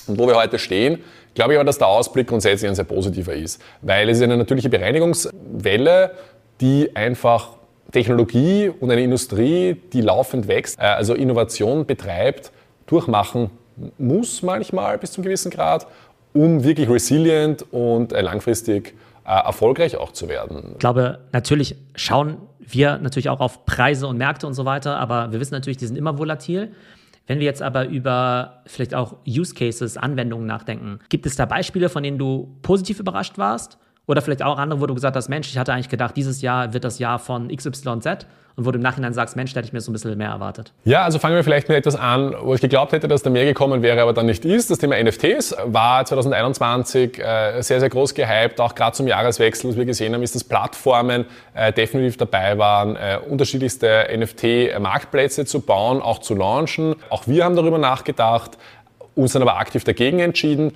Und 0.05 0.19
wo 0.19 0.27
wir 0.27 0.35
heute 0.35 0.59
stehen, 0.59 1.01
glaube 1.33 1.53
ich 1.53 1.59
aber, 1.59 1.65
dass 1.65 1.77
der 1.77 1.87
Ausblick 1.87 2.27
grundsätzlich 2.27 2.67
ein 2.67 2.75
sehr 2.75 2.83
positiver 2.83 3.33
ist. 3.33 3.61
Weil 3.81 4.09
es 4.09 4.17
ist 4.17 4.23
eine 4.23 4.35
natürliche 4.35 4.67
Bereinigungswelle, 4.67 6.11
die 6.59 6.93
einfach 6.93 7.51
Technologie 7.93 8.69
und 8.81 8.91
eine 8.91 9.01
Industrie, 9.01 9.77
die 9.93 10.01
laufend 10.01 10.49
wächst, 10.49 10.77
äh, 10.77 10.83
also 10.83 11.13
Innovation 11.13 11.85
betreibt, 11.85 12.51
durchmachen 12.85 13.49
muss 13.97 14.41
manchmal 14.41 14.97
bis 14.97 15.13
zum 15.13 15.23
gewissen 15.23 15.51
Grad, 15.51 15.87
um 16.33 16.65
wirklich 16.65 16.89
resilient 16.89 17.65
und 17.71 18.11
äh, 18.11 18.19
langfristig 18.19 18.93
erfolgreich 19.27 19.97
auch 19.97 20.11
zu 20.11 20.29
werden. 20.29 20.71
Ich 20.73 20.79
glaube, 20.79 21.19
natürlich 21.33 21.75
schauen 21.95 22.37
wir 22.59 22.97
natürlich 22.97 23.29
auch 23.29 23.39
auf 23.39 23.65
Preise 23.65 24.07
und 24.07 24.17
Märkte 24.17 24.47
und 24.47 24.53
so 24.53 24.65
weiter, 24.65 24.97
aber 24.97 25.31
wir 25.31 25.39
wissen 25.39 25.53
natürlich, 25.53 25.77
die 25.77 25.85
sind 25.85 25.97
immer 25.97 26.17
volatil. 26.17 26.73
Wenn 27.27 27.39
wir 27.39 27.45
jetzt 27.45 27.61
aber 27.61 27.87
über 27.87 28.63
vielleicht 28.65 28.95
auch 28.95 29.17
Use 29.27 29.53
Cases, 29.53 29.97
Anwendungen 29.97 30.47
nachdenken, 30.47 30.99
gibt 31.09 31.25
es 31.25 31.35
da 31.35 31.45
Beispiele, 31.45 31.89
von 31.89 32.03
denen 32.03 32.17
du 32.17 32.57
positiv 32.61 32.99
überrascht 33.01 33.37
warst? 33.37 33.77
Oder 34.07 34.21
vielleicht 34.21 34.41
auch 34.41 34.57
andere, 34.57 34.79
wo 34.81 34.85
du 34.85 34.95
gesagt 34.95 35.15
hast, 35.15 35.27
Mensch, 35.27 35.49
ich 35.49 35.57
hatte 35.57 35.73
eigentlich 35.73 35.89
gedacht, 35.89 36.15
dieses 36.15 36.41
Jahr 36.41 36.73
wird 36.73 36.85
das 36.85 36.97
Jahr 36.97 37.19
von 37.19 37.49
XYZ 37.49 38.25
und 38.57 38.65
wo 38.65 38.71
du 38.71 38.77
im 38.77 38.81
Nachhinein 38.81 39.13
sagst, 39.13 39.35
Mensch, 39.35 39.53
da 39.53 39.59
hätte 39.59 39.67
ich 39.67 39.73
mir 39.73 39.81
so 39.81 39.91
ein 39.91 39.93
bisschen 39.93 40.17
mehr 40.17 40.29
erwartet? 40.29 40.71
Ja, 40.85 41.03
also 41.03 41.19
fangen 41.19 41.35
wir 41.35 41.43
vielleicht 41.43 41.67
mit 41.67 41.77
etwas 41.77 41.95
an, 41.95 42.33
wo 42.41 42.55
ich 42.55 42.61
geglaubt 42.61 42.93
hätte, 42.93 43.07
dass 43.07 43.21
da 43.21 43.29
mehr 43.29 43.45
gekommen 43.45 43.83
wäre, 43.83 44.01
aber 44.01 44.13
dann 44.13 44.25
nicht 44.25 44.45
ist. 44.45 44.71
Das 44.71 44.79
Thema 44.79 44.95
NFTs 45.01 45.55
war 45.65 46.05
2021 46.05 47.19
äh, 47.19 47.61
sehr, 47.61 47.81
sehr 47.81 47.89
groß 47.89 48.15
gehypt, 48.15 48.59
auch 48.59 48.73
gerade 48.73 48.95
zum 48.95 49.07
Jahreswechsel, 49.07 49.69
was 49.69 49.77
wir 49.77 49.85
gesehen 49.85 50.13
haben, 50.13 50.23
ist, 50.23 50.33
dass 50.33 50.43
Plattformen 50.43 51.25
äh, 51.53 51.71
definitiv 51.73 52.17
dabei 52.17 52.57
waren, 52.57 52.95
äh, 52.95 53.19
unterschiedlichste 53.29 54.07
NFT-Marktplätze 54.17 55.45
zu 55.45 55.61
bauen, 55.61 56.01
auch 56.01 56.19
zu 56.19 56.33
launchen. 56.33 56.95
Auch 57.09 57.27
wir 57.27 57.43
haben 57.43 57.57
darüber 57.57 57.77
nachgedacht, 57.77 58.57
uns 59.15 59.33
dann 59.33 59.43
aber 59.43 59.57
aktiv 59.57 59.83
dagegen 59.83 60.19
entschieden, 60.19 60.71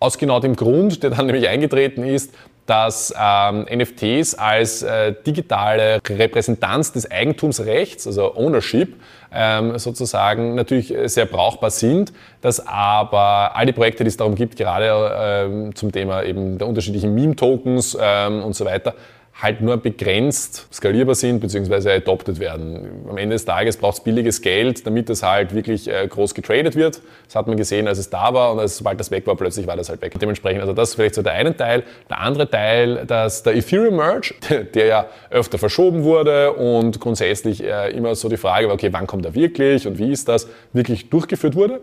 aus 0.00 0.18
genau 0.18 0.40
dem 0.40 0.56
Grund, 0.56 1.02
der 1.02 1.10
dann 1.10 1.26
nämlich 1.26 1.48
eingetreten 1.48 2.04
ist, 2.04 2.32
dass 2.66 3.14
ähm, 3.18 3.66
NFTs 3.74 4.34
als 4.34 4.82
äh, 4.82 5.14
digitale 5.26 6.00
Repräsentanz 6.06 6.92
des 6.92 7.10
Eigentumsrechts, 7.10 8.06
also 8.06 8.34
Ownership, 8.36 8.94
ähm, 9.32 9.78
sozusagen 9.78 10.54
natürlich 10.54 10.94
sehr 11.04 11.24
brauchbar 11.24 11.70
sind, 11.70 12.12
dass 12.42 12.66
aber 12.66 13.56
all 13.56 13.64
die 13.64 13.72
Projekte, 13.72 14.04
die 14.04 14.08
es 14.08 14.18
darum 14.18 14.34
gibt, 14.34 14.56
gerade 14.56 15.46
ähm, 15.48 15.74
zum 15.74 15.92
Thema 15.92 16.22
eben 16.22 16.58
der 16.58 16.68
unterschiedlichen 16.68 17.14
Meme-Tokens 17.14 17.96
ähm, 17.98 18.42
und 18.42 18.54
so 18.54 18.66
weiter, 18.66 18.94
halt 19.40 19.60
nur 19.60 19.76
begrenzt 19.76 20.66
skalierbar 20.72 21.14
sind 21.14 21.40
bzw. 21.40 21.90
adopted 21.92 22.40
werden. 22.40 23.06
Am 23.08 23.16
Ende 23.16 23.36
des 23.36 23.44
Tages 23.44 23.76
braucht 23.76 23.98
es 23.98 24.04
billiges 24.04 24.42
Geld, 24.42 24.84
damit 24.84 25.08
es 25.10 25.22
halt 25.22 25.54
wirklich 25.54 25.88
äh, 25.88 26.08
groß 26.08 26.34
getradet 26.34 26.74
wird. 26.74 27.00
Das 27.26 27.36
hat 27.36 27.46
man 27.46 27.56
gesehen, 27.56 27.86
als 27.86 27.98
es 27.98 28.10
da 28.10 28.34
war 28.34 28.52
und 28.52 28.58
als, 28.58 28.78
sobald 28.78 28.98
das 28.98 29.12
weg 29.12 29.26
war, 29.28 29.36
plötzlich 29.36 29.68
war 29.68 29.76
das 29.76 29.88
halt 29.88 30.02
weg. 30.02 30.18
Dementsprechend, 30.20 30.60
also 30.62 30.72
das 30.72 30.90
ist 30.90 30.94
vielleicht 30.96 31.14
so 31.14 31.22
der 31.22 31.34
eine 31.34 31.56
Teil. 31.56 31.84
Der 32.10 32.20
andere 32.20 32.50
Teil, 32.50 33.06
dass 33.06 33.44
der 33.44 33.54
Ethereum 33.54 33.96
Merge, 33.96 34.34
der 34.74 34.86
ja 34.86 35.06
öfter 35.30 35.58
verschoben 35.58 36.02
wurde 36.02 36.52
und 36.54 36.98
grundsätzlich 36.98 37.62
äh, 37.62 37.90
immer 37.92 38.16
so 38.16 38.28
die 38.28 38.36
Frage 38.36 38.66
war, 38.66 38.74
okay, 38.74 38.88
wann 38.92 39.06
kommt 39.06 39.24
er 39.24 39.36
wirklich 39.36 39.86
und 39.86 39.98
wie 39.98 40.10
ist 40.10 40.28
das, 40.28 40.48
wirklich 40.72 41.10
durchgeführt 41.10 41.54
wurde, 41.54 41.80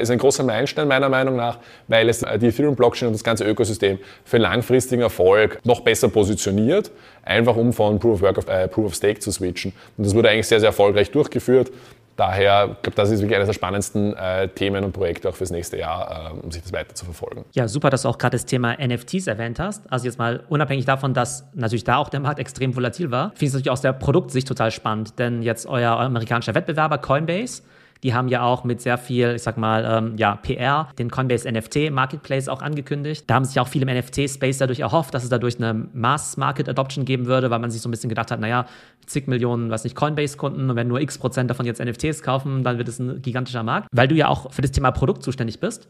ist 0.00 0.10
ein 0.10 0.18
großer 0.18 0.42
Meilenstein 0.42 0.88
meiner 0.88 1.08
Meinung 1.08 1.36
nach, 1.36 1.58
weil 1.88 2.08
es 2.08 2.20
die 2.20 2.46
Ethereum 2.46 2.76
Blockchain 2.76 3.08
und 3.08 3.14
das 3.14 3.24
ganze 3.24 3.44
Ökosystem 3.44 3.98
für 4.24 4.38
langfristigen 4.38 5.02
Erfolg 5.02 5.58
noch 5.64 5.80
besser 5.80 6.08
positioniert 6.08 6.90
einfach 7.24 7.56
um 7.56 7.72
von 7.72 7.98
Proof 7.98 8.14
of 8.14 8.22
Work 8.22 8.38
auf 8.38 8.48
äh, 8.48 8.68
Proof 8.68 8.86
of 8.86 8.94
Stake 8.94 9.20
zu 9.20 9.30
switchen. 9.30 9.72
Und 9.96 10.06
das 10.06 10.14
wurde 10.14 10.30
eigentlich 10.30 10.48
sehr, 10.48 10.60
sehr 10.60 10.68
erfolgreich 10.68 11.10
durchgeführt. 11.10 11.70
Daher, 12.14 12.76
ich 12.76 12.82
glaube, 12.82 12.96
das 12.96 13.10
ist 13.10 13.20
wirklich 13.20 13.36
eines 13.36 13.46
der 13.48 13.54
spannendsten 13.54 14.14
äh, 14.14 14.46
Themen 14.48 14.84
und 14.84 14.92
Projekte 14.92 15.30
auch 15.30 15.34
fürs 15.34 15.50
nächste 15.50 15.78
Jahr, 15.78 16.32
äh, 16.34 16.44
um 16.44 16.50
sich 16.50 16.62
das 16.62 16.72
weiter 16.72 16.94
zu 16.94 17.06
verfolgen. 17.06 17.46
Ja, 17.52 17.68
super, 17.68 17.88
dass 17.88 18.02
du 18.02 18.08
auch 18.08 18.18
gerade 18.18 18.36
das 18.36 18.44
Thema 18.44 18.76
NFTs 18.76 19.28
erwähnt 19.28 19.58
hast. 19.58 19.90
Also 19.90 20.04
jetzt 20.04 20.18
mal 20.18 20.44
unabhängig 20.50 20.84
davon, 20.84 21.14
dass 21.14 21.48
natürlich 21.54 21.84
da 21.84 21.96
auch 21.96 22.10
der 22.10 22.20
Markt 22.20 22.38
extrem 22.38 22.76
volatil 22.76 23.10
war, 23.10 23.30
finde 23.30 23.44
ich 23.44 23.48
es 23.48 23.52
natürlich 23.54 23.70
aus 23.70 23.80
der 23.80 23.94
Produktsicht 23.94 24.46
total 24.46 24.70
spannend. 24.70 25.18
Denn 25.18 25.42
jetzt 25.42 25.66
euer 25.66 25.98
amerikanischer 25.98 26.54
Wettbewerber 26.54 26.98
Coinbase 26.98 27.62
die 28.02 28.14
haben 28.14 28.28
ja 28.28 28.42
auch 28.42 28.64
mit 28.64 28.80
sehr 28.80 28.98
viel, 28.98 29.34
ich 29.36 29.42
sag 29.42 29.56
mal, 29.56 29.84
ähm, 29.84 30.16
ja, 30.16 30.36
PR 30.36 30.88
den 30.98 31.10
Coinbase 31.10 31.50
NFT 31.50 31.90
Marketplace 31.92 32.48
auch 32.48 32.60
angekündigt. 32.60 33.24
Da 33.28 33.34
haben 33.34 33.44
sich 33.44 33.60
auch 33.60 33.68
viele 33.68 33.88
im 33.88 33.96
NFT-Space 33.96 34.58
dadurch 34.58 34.80
erhofft, 34.80 35.14
dass 35.14 35.22
es 35.22 35.28
dadurch 35.28 35.56
eine 35.56 35.88
Mass-Market-Adoption 35.92 37.04
geben 37.04 37.26
würde, 37.26 37.50
weil 37.50 37.60
man 37.60 37.70
sich 37.70 37.80
so 37.80 37.88
ein 37.88 37.92
bisschen 37.92 38.08
gedacht 38.08 38.30
hat, 38.30 38.40
naja, 38.40 38.66
zig 39.06 39.28
Millionen, 39.28 39.70
was 39.70 39.84
nicht, 39.84 39.94
Coinbase-Kunden 39.94 40.68
und 40.70 40.76
wenn 40.76 40.88
nur 40.88 41.00
x 41.00 41.18
Prozent 41.18 41.48
davon 41.48 41.64
jetzt 41.64 41.82
NFTs 41.82 42.22
kaufen, 42.22 42.64
dann 42.64 42.78
wird 42.78 42.88
es 42.88 42.98
ein 42.98 43.22
gigantischer 43.22 43.62
Markt. 43.62 43.88
Weil 43.92 44.08
du 44.08 44.16
ja 44.16 44.28
auch 44.28 44.52
für 44.52 44.62
das 44.62 44.72
Thema 44.72 44.90
Produkt 44.90 45.22
zuständig 45.22 45.60
bist. 45.60 45.88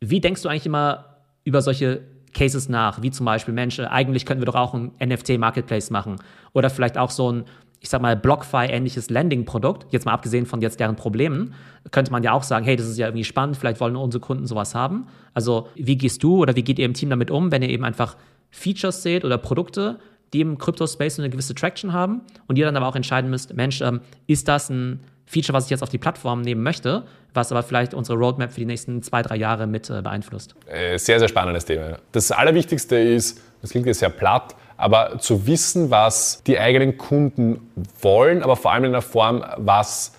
Wie 0.00 0.20
denkst 0.20 0.42
du 0.42 0.48
eigentlich 0.48 0.66
immer 0.66 1.04
über 1.44 1.62
solche 1.62 2.02
Cases 2.34 2.68
nach, 2.68 3.02
wie 3.02 3.10
zum 3.10 3.26
Beispiel, 3.26 3.54
Mensch, 3.54 3.78
eigentlich 3.78 4.26
könnten 4.26 4.40
wir 4.40 4.46
doch 4.46 4.54
auch 4.54 4.74
ein 4.74 4.92
NFT-Marketplace 5.02 5.90
machen. 5.90 6.16
Oder 6.52 6.70
vielleicht 6.70 6.98
auch 6.98 7.10
so 7.10 7.30
ein 7.30 7.44
ich 7.82 7.88
sag 7.88 8.00
mal, 8.00 8.16
BlockFi-ähnliches 8.16 9.10
Landing-Produkt, 9.10 9.86
jetzt 9.90 10.06
mal 10.06 10.12
abgesehen 10.12 10.46
von 10.46 10.60
jetzt 10.60 10.78
deren 10.78 10.94
Problemen, 10.94 11.54
könnte 11.90 12.12
man 12.12 12.22
ja 12.22 12.32
auch 12.32 12.44
sagen, 12.44 12.64
hey, 12.64 12.76
das 12.76 12.86
ist 12.86 12.96
ja 12.96 13.08
irgendwie 13.08 13.24
spannend, 13.24 13.56
vielleicht 13.56 13.80
wollen 13.80 13.96
unsere 13.96 14.20
Kunden 14.20 14.46
sowas 14.46 14.76
haben. 14.76 15.08
Also 15.34 15.68
wie 15.74 15.98
gehst 15.98 16.22
du 16.22 16.38
oder 16.38 16.54
wie 16.54 16.62
geht 16.62 16.78
ihr 16.78 16.86
im 16.86 16.94
Team 16.94 17.10
damit 17.10 17.32
um, 17.32 17.50
wenn 17.50 17.60
ihr 17.60 17.68
eben 17.68 17.84
einfach 17.84 18.16
Features 18.50 19.02
seht 19.02 19.24
oder 19.24 19.36
Produkte, 19.36 19.98
die 20.32 20.42
im 20.42 20.58
Crypto-Space 20.58 21.18
eine 21.18 21.28
gewisse 21.28 21.56
Traction 21.56 21.92
haben 21.92 22.22
und 22.46 22.56
ihr 22.56 22.64
dann 22.64 22.76
aber 22.76 22.86
auch 22.86 22.94
entscheiden 22.94 23.28
müsst, 23.30 23.52
Mensch, 23.54 23.80
ähm, 23.80 24.00
ist 24.28 24.46
das 24.46 24.70
ein 24.70 25.00
Feature, 25.26 25.54
was 25.56 25.64
ich 25.64 25.70
jetzt 25.70 25.82
auf 25.82 25.88
die 25.88 25.98
Plattform 25.98 26.42
nehmen 26.42 26.62
möchte, 26.62 27.02
was 27.34 27.50
aber 27.50 27.64
vielleicht 27.64 27.94
unsere 27.94 28.16
Roadmap 28.16 28.52
für 28.52 28.60
die 28.60 28.66
nächsten 28.66 29.02
zwei, 29.02 29.22
drei 29.22 29.36
Jahre 29.36 29.66
mit 29.66 29.90
äh, 29.90 30.02
beeinflusst? 30.02 30.54
Äh, 30.66 30.98
sehr, 30.98 31.18
sehr 31.18 31.28
spannendes 31.28 31.64
Thema. 31.64 31.98
Das 32.12 32.30
Allerwichtigste 32.30 32.96
ist, 32.96 33.42
das 33.60 33.70
klingt 33.70 33.86
jetzt 33.86 33.98
sehr 33.98 34.10
platt, 34.10 34.54
aber 34.82 35.20
zu 35.20 35.46
wissen, 35.46 35.92
was 35.92 36.42
die 36.44 36.58
eigenen 36.58 36.98
Kunden 36.98 37.70
wollen, 38.00 38.42
aber 38.42 38.56
vor 38.56 38.72
allem 38.72 38.82
in 38.82 38.90
einer 38.90 39.00
Form, 39.00 39.44
was 39.56 40.10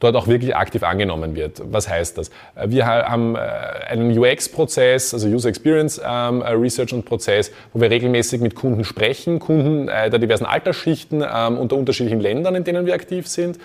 dort 0.00 0.16
auch 0.16 0.26
wirklich 0.26 0.56
aktiv 0.56 0.82
angenommen 0.82 1.36
wird. 1.36 1.62
Was 1.64 1.88
heißt 1.88 2.18
das? 2.18 2.30
Wir 2.66 2.86
haben 2.86 3.36
äh, 3.36 3.38
einen 3.38 4.18
UX-Prozess, 4.18 5.14
also 5.14 5.28
User 5.28 5.48
Experience 5.50 6.00
ähm, 6.04 6.42
äh, 6.42 6.50
Research 6.50 6.92
und 6.92 7.04
Prozess, 7.04 7.52
wo 7.72 7.80
wir 7.80 7.90
regelmäßig 7.90 8.40
mit 8.40 8.54
Kunden 8.54 8.84
sprechen, 8.84 9.38
Kunden 9.38 9.88
äh, 9.88 10.08
der 10.10 10.18
diversen 10.18 10.46
Altersschichten 10.46 11.22
ähm, 11.22 11.58
unter 11.58 11.76
unterschiedlichen 11.76 12.20
Ländern, 12.20 12.54
in 12.54 12.64
denen 12.64 12.86
wir 12.86 12.94
aktiv 12.94 13.28
sind, 13.28 13.58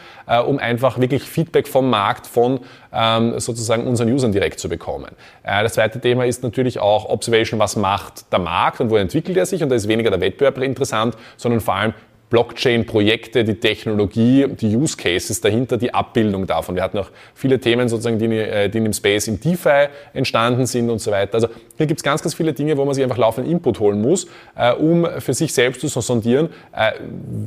um 0.48 0.60
einfach 0.60 1.00
wirklich 1.00 1.24
Feedback 1.24 1.68
vom 1.68 1.90
Markt 1.90 2.28
von 2.28 2.60
ähm, 2.92 3.40
sozusagen 3.40 3.88
unseren 3.88 4.12
Usern 4.12 4.32
direkt 4.32 4.60
zu 4.60 4.68
bekommen. 4.68 5.12
Das 5.44 5.74
zweite 5.74 6.02
Thema 6.02 6.26
ist 6.26 6.44
natürlich 6.44 6.80
auch 6.80 7.10
Observation, 7.10 7.60
was 7.60 7.76
macht 7.76 8.32
der 8.32 8.40
Markt 8.40 8.82
und 8.82 8.90
wo 8.90 8.98
entwickelt 8.98 9.38
er 9.38 9.46
sich 9.46 9.64
und 9.64 9.70
da 9.70 9.76
ist 9.76 9.88
weniger 9.88 10.10
der 10.10 10.20
Wettbewerb 10.20 10.58
interessant, 10.58 11.16
sondern 11.38 11.62
vor 11.62 11.76
allem 11.76 11.94
Blockchain-Projekte, 12.36 13.46
die 13.46 13.56
Technologie, 13.56 14.46
die 14.60 14.76
Use 14.76 14.98
Cases 14.98 15.40
dahinter, 15.40 15.78
die 15.78 15.94
Abbildung 15.94 16.46
davon. 16.46 16.76
Wir 16.76 16.84
hatten 16.84 16.98
auch 16.98 17.10
viele 17.34 17.62
Themen 17.62 17.88
sozusagen, 17.88 18.20
die, 18.20 18.26
äh, 18.26 18.68
die 18.68 18.80
im 18.80 18.92
Space 18.92 19.30
im 19.30 19.40
DeFi 19.40 19.88
entstanden 20.12 20.66
sind 20.66 20.90
und 20.90 21.00
so 21.00 21.12
weiter. 21.12 21.36
Also 21.36 21.48
hier 21.78 21.86
gibt 21.86 22.02
es 22.02 22.04
ganz, 22.04 22.22
ganz 22.22 22.34
viele 22.34 22.52
Dinge, 22.52 22.76
wo 22.76 22.84
man 22.84 22.94
sich 22.94 23.06
einfach 23.06 23.18
laufend 23.18 23.48
Input 23.48 23.80
holen 23.80 24.02
muss, 24.02 24.28
äh, 24.58 24.74
um 24.74 25.08
für 25.20 25.34
sich 25.34 25.54
selbst 25.54 25.80
zu 25.80 25.88
sondieren, 25.88 26.50
äh, 26.76 26.92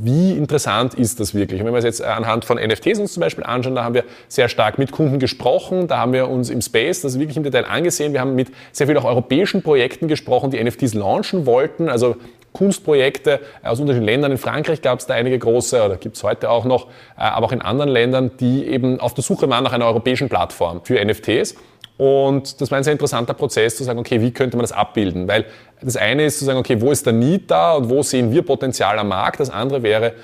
wie 0.00 0.32
interessant 0.32 0.94
ist 0.94 1.20
das 1.20 1.34
wirklich. 1.34 1.60
Und 1.60 1.66
wenn 1.66 1.74
wir 1.74 1.80
es 1.80 1.84
jetzt 1.84 2.00
anhand 2.00 2.46
von 2.46 2.56
NFTs 2.56 2.98
uns 2.98 3.12
zum 3.12 3.20
Beispiel 3.20 3.44
anschauen, 3.44 3.74
da 3.74 3.84
haben 3.84 3.94
wir 3.94 4.04
sehr 4.28 4.48
stark 4.48 4.78
mit 4.78 4.90
Kunden 4.90 5.18
gesprochen, 5.18 5.86
da 5.86 5.98
haben 5.98 6.14
wir 6.14 6.30
uns 6.30 6.48
im 6.48 6.62
Space 6.62 7.02
das 7.02 7.18
wirklich 7.18 7.36
im 7.36 7.42
Detail 7.42 7.66
angesehen. 7.66 8.14
Wir 8.14 8.22
haben 8.22 8.34
mit 8.34 8.48
sehr 8.72 8.86
vielen 8.86 8.96
auch 8.96 9.04
europäischen 9.04 9.60
Projekten 9.60 10.08
gesprochen, 10.08 10.50
die 10.50 10.64
NFTs 10.64 10.94
launchen 10.94 11.44
wollten, 11.44 11.90
also 11.90 12.16
Kunstprojekte 12.52 13.40
aus 13.62 13.78
unterschiedlichen 13.78 14.06
Ländern. 14.06 14.32
In 14.32 14.38
Frankreich 14.38 14.77
gab 14.82 15.00
es 15.00 15.06
da 15.06 15.14
einige 15.14 15.38
große, 15.38 15.84
oder 15.84 15.96
gibt 15.96 16.16
es 16.16 16.22
heute 16.22 16.50
auch 16.50 16.64
noch, 16.64 16.86
äh, 17.16 17.22
aber 17.22 17.46
auch 17.46 17.52
in 17.52 17.62
anderen 17.62 17.90
Ländern, 17.90 18.32
die 18.38 18.66
eben 18.66 19.00
auf 19.00 19.14
der 19.14 19.24
Suche 19.24 19.48
waren 19.48 19.64
nach 19.64 19.72
einer 19.72 19.86
europäischen 19.86 20.28
Plattform 20.28 20.80
für 20.84 21.02
NFTs. 21.04 21.54
Und 21.96 22.60
das 22.60 22.70
war 22.70 22.78
ein 22.78 22.84
sehr 22.84 22.92
interessanter 22.92 23.34
Prozess 23.34 23.76
zu 23.76 23.82
sagen, 23.84 23.98
okay, 23.98 24.20
wie 24.20 24.30
könnte 24.30 24.56
man 24.56 24.62
das 24.62 24.72
abbilden? 24.72 25.26
Weil 25.26 25.46
das 25.82 25.96
eine 25.96 26.24
ist 26.24 26.38
zu 26.38 26.44
sagen, 26.44 26.58
okay, 26.58 26.80
wo 26.80 26.92
ist 26.92 27.04
der 27.04 27.12
Need 27.12 27.50
da 27.50 27.74
und 27.74 27.90
wo 27.90 28.02
sehen 28.02 28.30
wir 28.30 28.42
Potenzial 28.42 28.98
am 28.98 29.08
Markt? 29.08 29.40
Das 29.40 29.50
andere 29.50 29.82
wäre, 29.82 30.14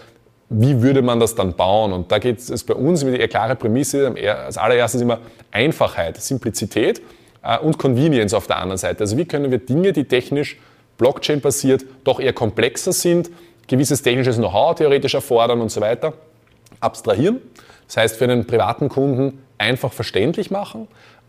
wie 0.51 0.83
würde 0.83 1.03
man 1.03 1.19
das 1.19 1.35
dann 1.35 1.55
bauen? 1.55 1.93
Und 1.93 2.13
da 2.13 2.19
geht 2.19 2.39
es 2.39 2.65
bei 2.65 2.75
uns 2.75 3.03
mit 3.03 3.19
der 3.19 3.27
klare 3.27 3.57
Prämisse, 3.57 4.15
als 4.45 4.57
allererstes 4.57 5.01
immer 5.01 5.19
Einfachheit, 5.51 6.17
Simplizität 6.19 7.03
äh, 7.43 7.59
und 7.59 7.77
Convenience 7.79 8.35
auf 8.35 8.47
der 8.47 8.59
anderen 8.59 8.79
Seite. 8.79 9.01
Also 9.01 9.17
wie 9.19 9.25
können 9.25 9.51
wir 9.51 9.59
Dinge, 9.59 9.93
die 9.93 10.05
technisch 10.05 10.59
Blockchain-basiert 10.99 11.85
doch 12.05 12.21
eher 12.21 12.33
komplexer 12.33 12.93
sind, 12.93 13.31
gewisses 13.66 14.02
technisches 14.02 14.37
Know-how 14.37 14.75
theoretisch 14.75 15.14
erfordern 15.14 15.61
und 15.61 15.71
so 15.71 15.80
weiter, 15.80 16.14
abstrahieren. 16.80 17.40
Das 17.87 17.97
heißt, 17.97 18.16
für 18.16 18.25
einen 18.25 18.47
privaten 18.47 18.88
Kunden 18.88 19.42
einfach 19.59 19.92
verständlich 19.92 20.50
machen, 20.50 20.88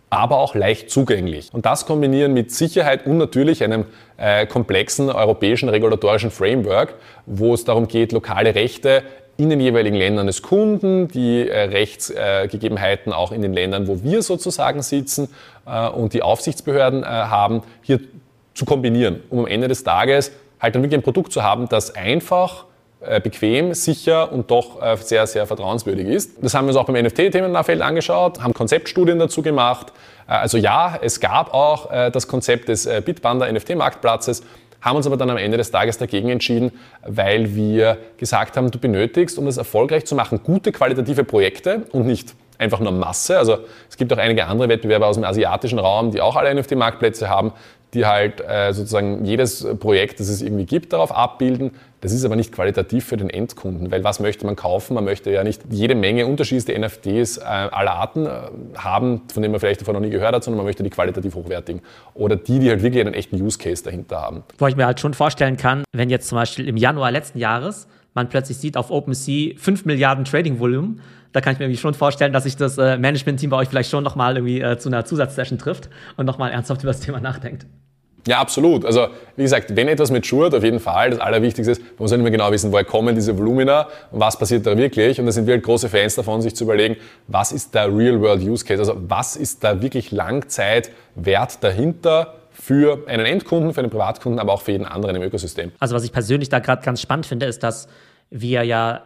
aber 0.10 0.38
auch 0.38 0.56
leicht 0.56 0.90
zugänglich. 0.90 1.50
Und 1.54 1.66
das 1.66 1.86
kombinieren 1.86 2.34
mit 2.34 2.52
Sicherheit 2.52 3.06
und 3.06 3.18
natürlich 3.18 3.64
einem 3.64 3.86
äh, 4.18 4.46
komplexen 4.46 5.10
europäischen 5.10 5.70
regulatorischen 5.70 6.32
Framework, 6.32 6.96
wo 7.26 7.54
es 7.54 7.66
darum 7.66 7.88
geht, 7.88 8.12
lokale 8.12 8.56
Rechte 8.56 9.04
in 9.38 9.50
den 9.50 9.60
jeweiligen 9.60 9.98
Ländern 9.98 10.28
des 10.28 10.42
Kunden, 10.42 11.10
die 11.10 11.50
äh, 11.50 11.64
Rechtsgegebenheiten 11.64 13.12
auch 13.12 13.32
in 13.32 13.42
den 13.42 13.54
Ländern, 13.54 13.88
wo 13.88 14.02
wir 14.04 14.22
sozusagen 14.22 14.82
sitzen 14.82 15.28
äh, 15.66 15.90
und 15.90 16.14
die 16.14 16.22
Aufsichtsbehörden 16.22 17.04
äh, 17.04 17.06
haben, 17.06 17.64
hier 17.82 18.00
zu 18.54 18.64
kombinieren, 18.64 19.22
um 19.30 19.40
am 19.40 19.48
Ende 19.48 19.68
des 19.68 19.84
Tages 19.84 20.32
halt 20.60 20.76
dann 20.76 20.82
wirklich 20.82 21.00
ein 21.00 21.04
Produkt 21.04 21.32
zu 21.32 21.44
haben, 21.44 21.70
das 21.70 21.96
einfach, 21.96 22.66
äh, 23.02 23.20
bequem, 23.20 23.74
sicher 23.76 24.32
und 24.32 24.50
doch 24.50 24.82
äh, 24.82 24.96
sehr, 24.98 25.28
sehr 25.28 25.46
vertrauenswürdig 25.46 26.08
ist. 26.08 26.42
Das 26.42 26.56
haben 26.56 26.66
wir 26.66 26.70
uns 26.70 26.78
auch 26.78 26.86
beim 26.86 26.96
NFT-Themenfeld 27.06 27.82
angeschaut, 27.82 28.42
haben 28.42 28.54
Konzeptstudien 28.54 29.20
dazu 29.20 29.44
gemacht. 29.44 29.94
Äh, 30.28 30.32
also 30.32 30.58
ja, 30.58 30.98
es 31.02 31.20
gab 31.20 31.54
auch 31.54 31.90
das 32.12 32.28
Konzept 32.28 32.70
des 32.70 32.90
Bitpanda 33.04 33.52
NFT-Marktplatzes, 33.52 34.44
haben 34.82 34.98
uns 34.98 35.06
aber 35.06 35.18
dann 35.18 35.30
am 35.30 35.38
Ende 35.38 35.58
des 35.58 35.72
Tages 35.72 35.98
dagegen 35.98 36.30
entschieden, 36.30 36.72
weil 37.04 37.56
wir 37.56 37.98
gesagt 38.18 38.58
haben, 38.58 38.72
du 38.72 38.80
benötigst, 38.80 39.38
um 39.38 39.46
das 39.46 39.58
erfolgreich 39.58 40.06
zu 40.06 40.16
machen, 40.16 40.42
gute 40.44 40.72
qualitative 40.72 41.24
Projekte 41.24 41.84
und 41.92 42.06
nicht 42.08 42.34
einfach 42.58 42.80
nur 42.80 42.92
Masse. 42.92 43.38
Also 43.38 43.60
es 43.90 43.98
gibt 43.98 44.14
auch 44.14 44.18
einige 44.18 44.46
andere 44.46 44.70
Wettbewerber 44.70 45.08
aus 45.08 45.16
dem 45.16 45.26
asiatischen 45.26 45.80
Raum, 45.80 46.12
die 46.12 46.22
auch 46.22 46.36
alle 46.36 46.54
NFT-Marktplätze 46.54 47.30
haben, 47.30 47.52
die 47.94 48.06
halt 48.06 48.42
äh, 48.42 48.74
sozusagen 48.74 49.24
jedes 49.26 49.66
Projekt, 49.80 50.20
das 50.20 50.28
es 50.28 50.42
irgendwie 50.42 50.66
gibt, 50.66 50.94
darauf 50.94 51.16
abbilden. 51.16 51.72
Das 52.02 52.12
ist 52.12 52.26
aber 52.26 52.36
nicht 52.36 52.52
qualitativ 52.52 53.06
für 53.06 53.18
den 53.18 53.30
Endkunden, 53.30 53.90
weil 53.90 54.04
was 54.04 54.20
möchte 54.20 54.46
man 54.46 54.56
kaufen? 54.56 54.94
Man 54.94 55.06
möchte 55.06 55.32
ja 55.32 55.44
nicht 55.44 55.62
jede 55.70 55.96
Menge 55.96 56.28
unterschiedliche 56.28 56.80
NFTs 56.80 57.38
äh, 57.38 57.44
aller 57.44 57.94
Arten 57.94 58.26
äh, 58.26 58.30
haben, 58.78 59.22
von 59.34 59.42
denen 59.42 59.52
man 59.52 59.60
vielleicht 59.60 59.82
davon 59.82 59.94
noch 59.96 60.02
nie 60.02 60.10
gehört 60.10 60.36
hat, 60.36 60.44
sondern 60.44 60.58
man 60.58 60.66
möchte 60.66 60.84
die 60.84 60.90
qualitativ 60.90 61.36
hochwertigen 61.36 61.82
oder 62.14 62.36
die, 62.36 62.60
die 62.60 62.70
halt 62.70 62.84
wirklich 62.84 63.02
einen 63.02 63.14
echten 63.14 63.42
Use 63.42 63.58
Case 63.58 63.84
dahinter 63.84 64.22
haben. 64.22 64.44
Wo 64.58 64.68
ich 64.68 64.76
mir 64.76 64.86
halt 64.86 65.00
schon 65.00 65.14
vorstellen 65.14 65.58
kann, 65.58 65.84
wenn 65.94 66.10
jetzt 66.10 66.28
zum 66.28 66.38
Beispiel 66.38 66.68
im 66.68 66.78
Januar 66.78 67.12
letzten 67.12 67.40
Jahres 67.40 67.88
man 68.16 68.30
plötzlich 68.30 68.58
sieht 68.58 68.78
auf 68.78 68.90
OpenSea 68.90 69.56
5 69.58 69.86
Milliarden 69.86 70.26
Trading-Volumen, 70.26 71.02
da 71.36 71.42
kann 71.42 71.52
ich 71.52 71.60
mir 71.60 71.66
irgendwie 71.66 71.82
schon 71.82 71.94
vorstellen, 71.94 72.32
dass 72.32 72.44
sich 72.44 72.56
das 72.56 72.78
äh, 72.78 72.98
Management-Team 72.98 73.50
bei 73.50 73.58
euch 73.58 73.68
vielleicht 73.68 73.90
schon 73.90 74.06
nochmal 74.06 74.38
irgendwie 74.38 74.62
äh, 74.62 74.78
zu 74.78 74.88
einer 74.88 75.04
Zusatzsession 75.04 75.60
trifft 75.60 75.90
und 76.16 76.26
nochmal 76.26 76.52
ernsthaft 76.52 76.82
über 76.82 76.94
das 76.94 77.02
Thema 77.02 77.20
nachdenkt. 77.20 77.66
Ja, 78.26 78.40
absolut. 78.40 78.86
Also, 78.86 79.08
wie 79.36 79.44
gesagt, 79.44 79.76
wenn 79.76 79.90
etwas 79.90 80.12
maturiert, 80.12 80.56
auf 80.56 80.64
jeden 80.64 80.80
Fall. 80.80 81.10
Das 81.12 81.20
Allerwichtigste 81.20 81.74
ist, 81.74 81.82
man 81.82 81.90
muss 82.00 82.12
ja 82.12 82.18
nicht 82.18 82.24
mehr 82.24 82.32
genau 82.32 82.52
wissen, 82.52 82.72
woher 82.72 82.86
kommen 82.86 83.14
diese 83.14 83.38
Volumina 83.38 83.88
und 84.12 84.20
was 84.22 84.40
passiert 84.40 84.66
da 84.66 84.78
wirklich. 84.78 85.20
Und 85.20 85.26
da 85.26 85.34
sind 85.34 85.46
wir 85.46 85.56
halt 85.56 85.64
große 85.64 85.90
Fans 85.90 86.16
davon, 86.16 86.42
sich 86.42 86.56
zu 86.56 86.64
überlegen, 86.64 86.96
was 87.28 87.52
ist 87.52 87.76
der 87.76 87.96
Real-World-Use-Case? 87.96 88.80
Also, 88.80 88.96
was 88.96 89.36
ist 89.36 89.64
da 89.64 89.82
wirklich 89.82 90.12
Langzeitwert 90.12 91.64
dahinter? 91.64 92.36
für 92.58 93.04
einen 93.08 93.26
Endkunden, 93.26 93.74
für 93.74 93.82
einen 93.82 93.90
Privatkunden, 93.90 94.40
aber 94.40 94.54
auch 94.54 94.62
für 94.62 94.72
jeden 94.72 94.86
anderen 94.86 95.18
im 95.18 95.24
Ökosystem. 95.24 95.74
Also 95.78 95.94
was 95.94 96.06
ich 96.06 96.14
persönlich 96.14 96.48
da 96.48 96.60
gerade 96.60 96.82
ganz 96.84 97.02
spannend 97.02 97.26
finde, 97.26 97.48
ist, 97.48 97.64
dass 97.64 97.90
wir 98.30 98.64
ja 98.64 99.04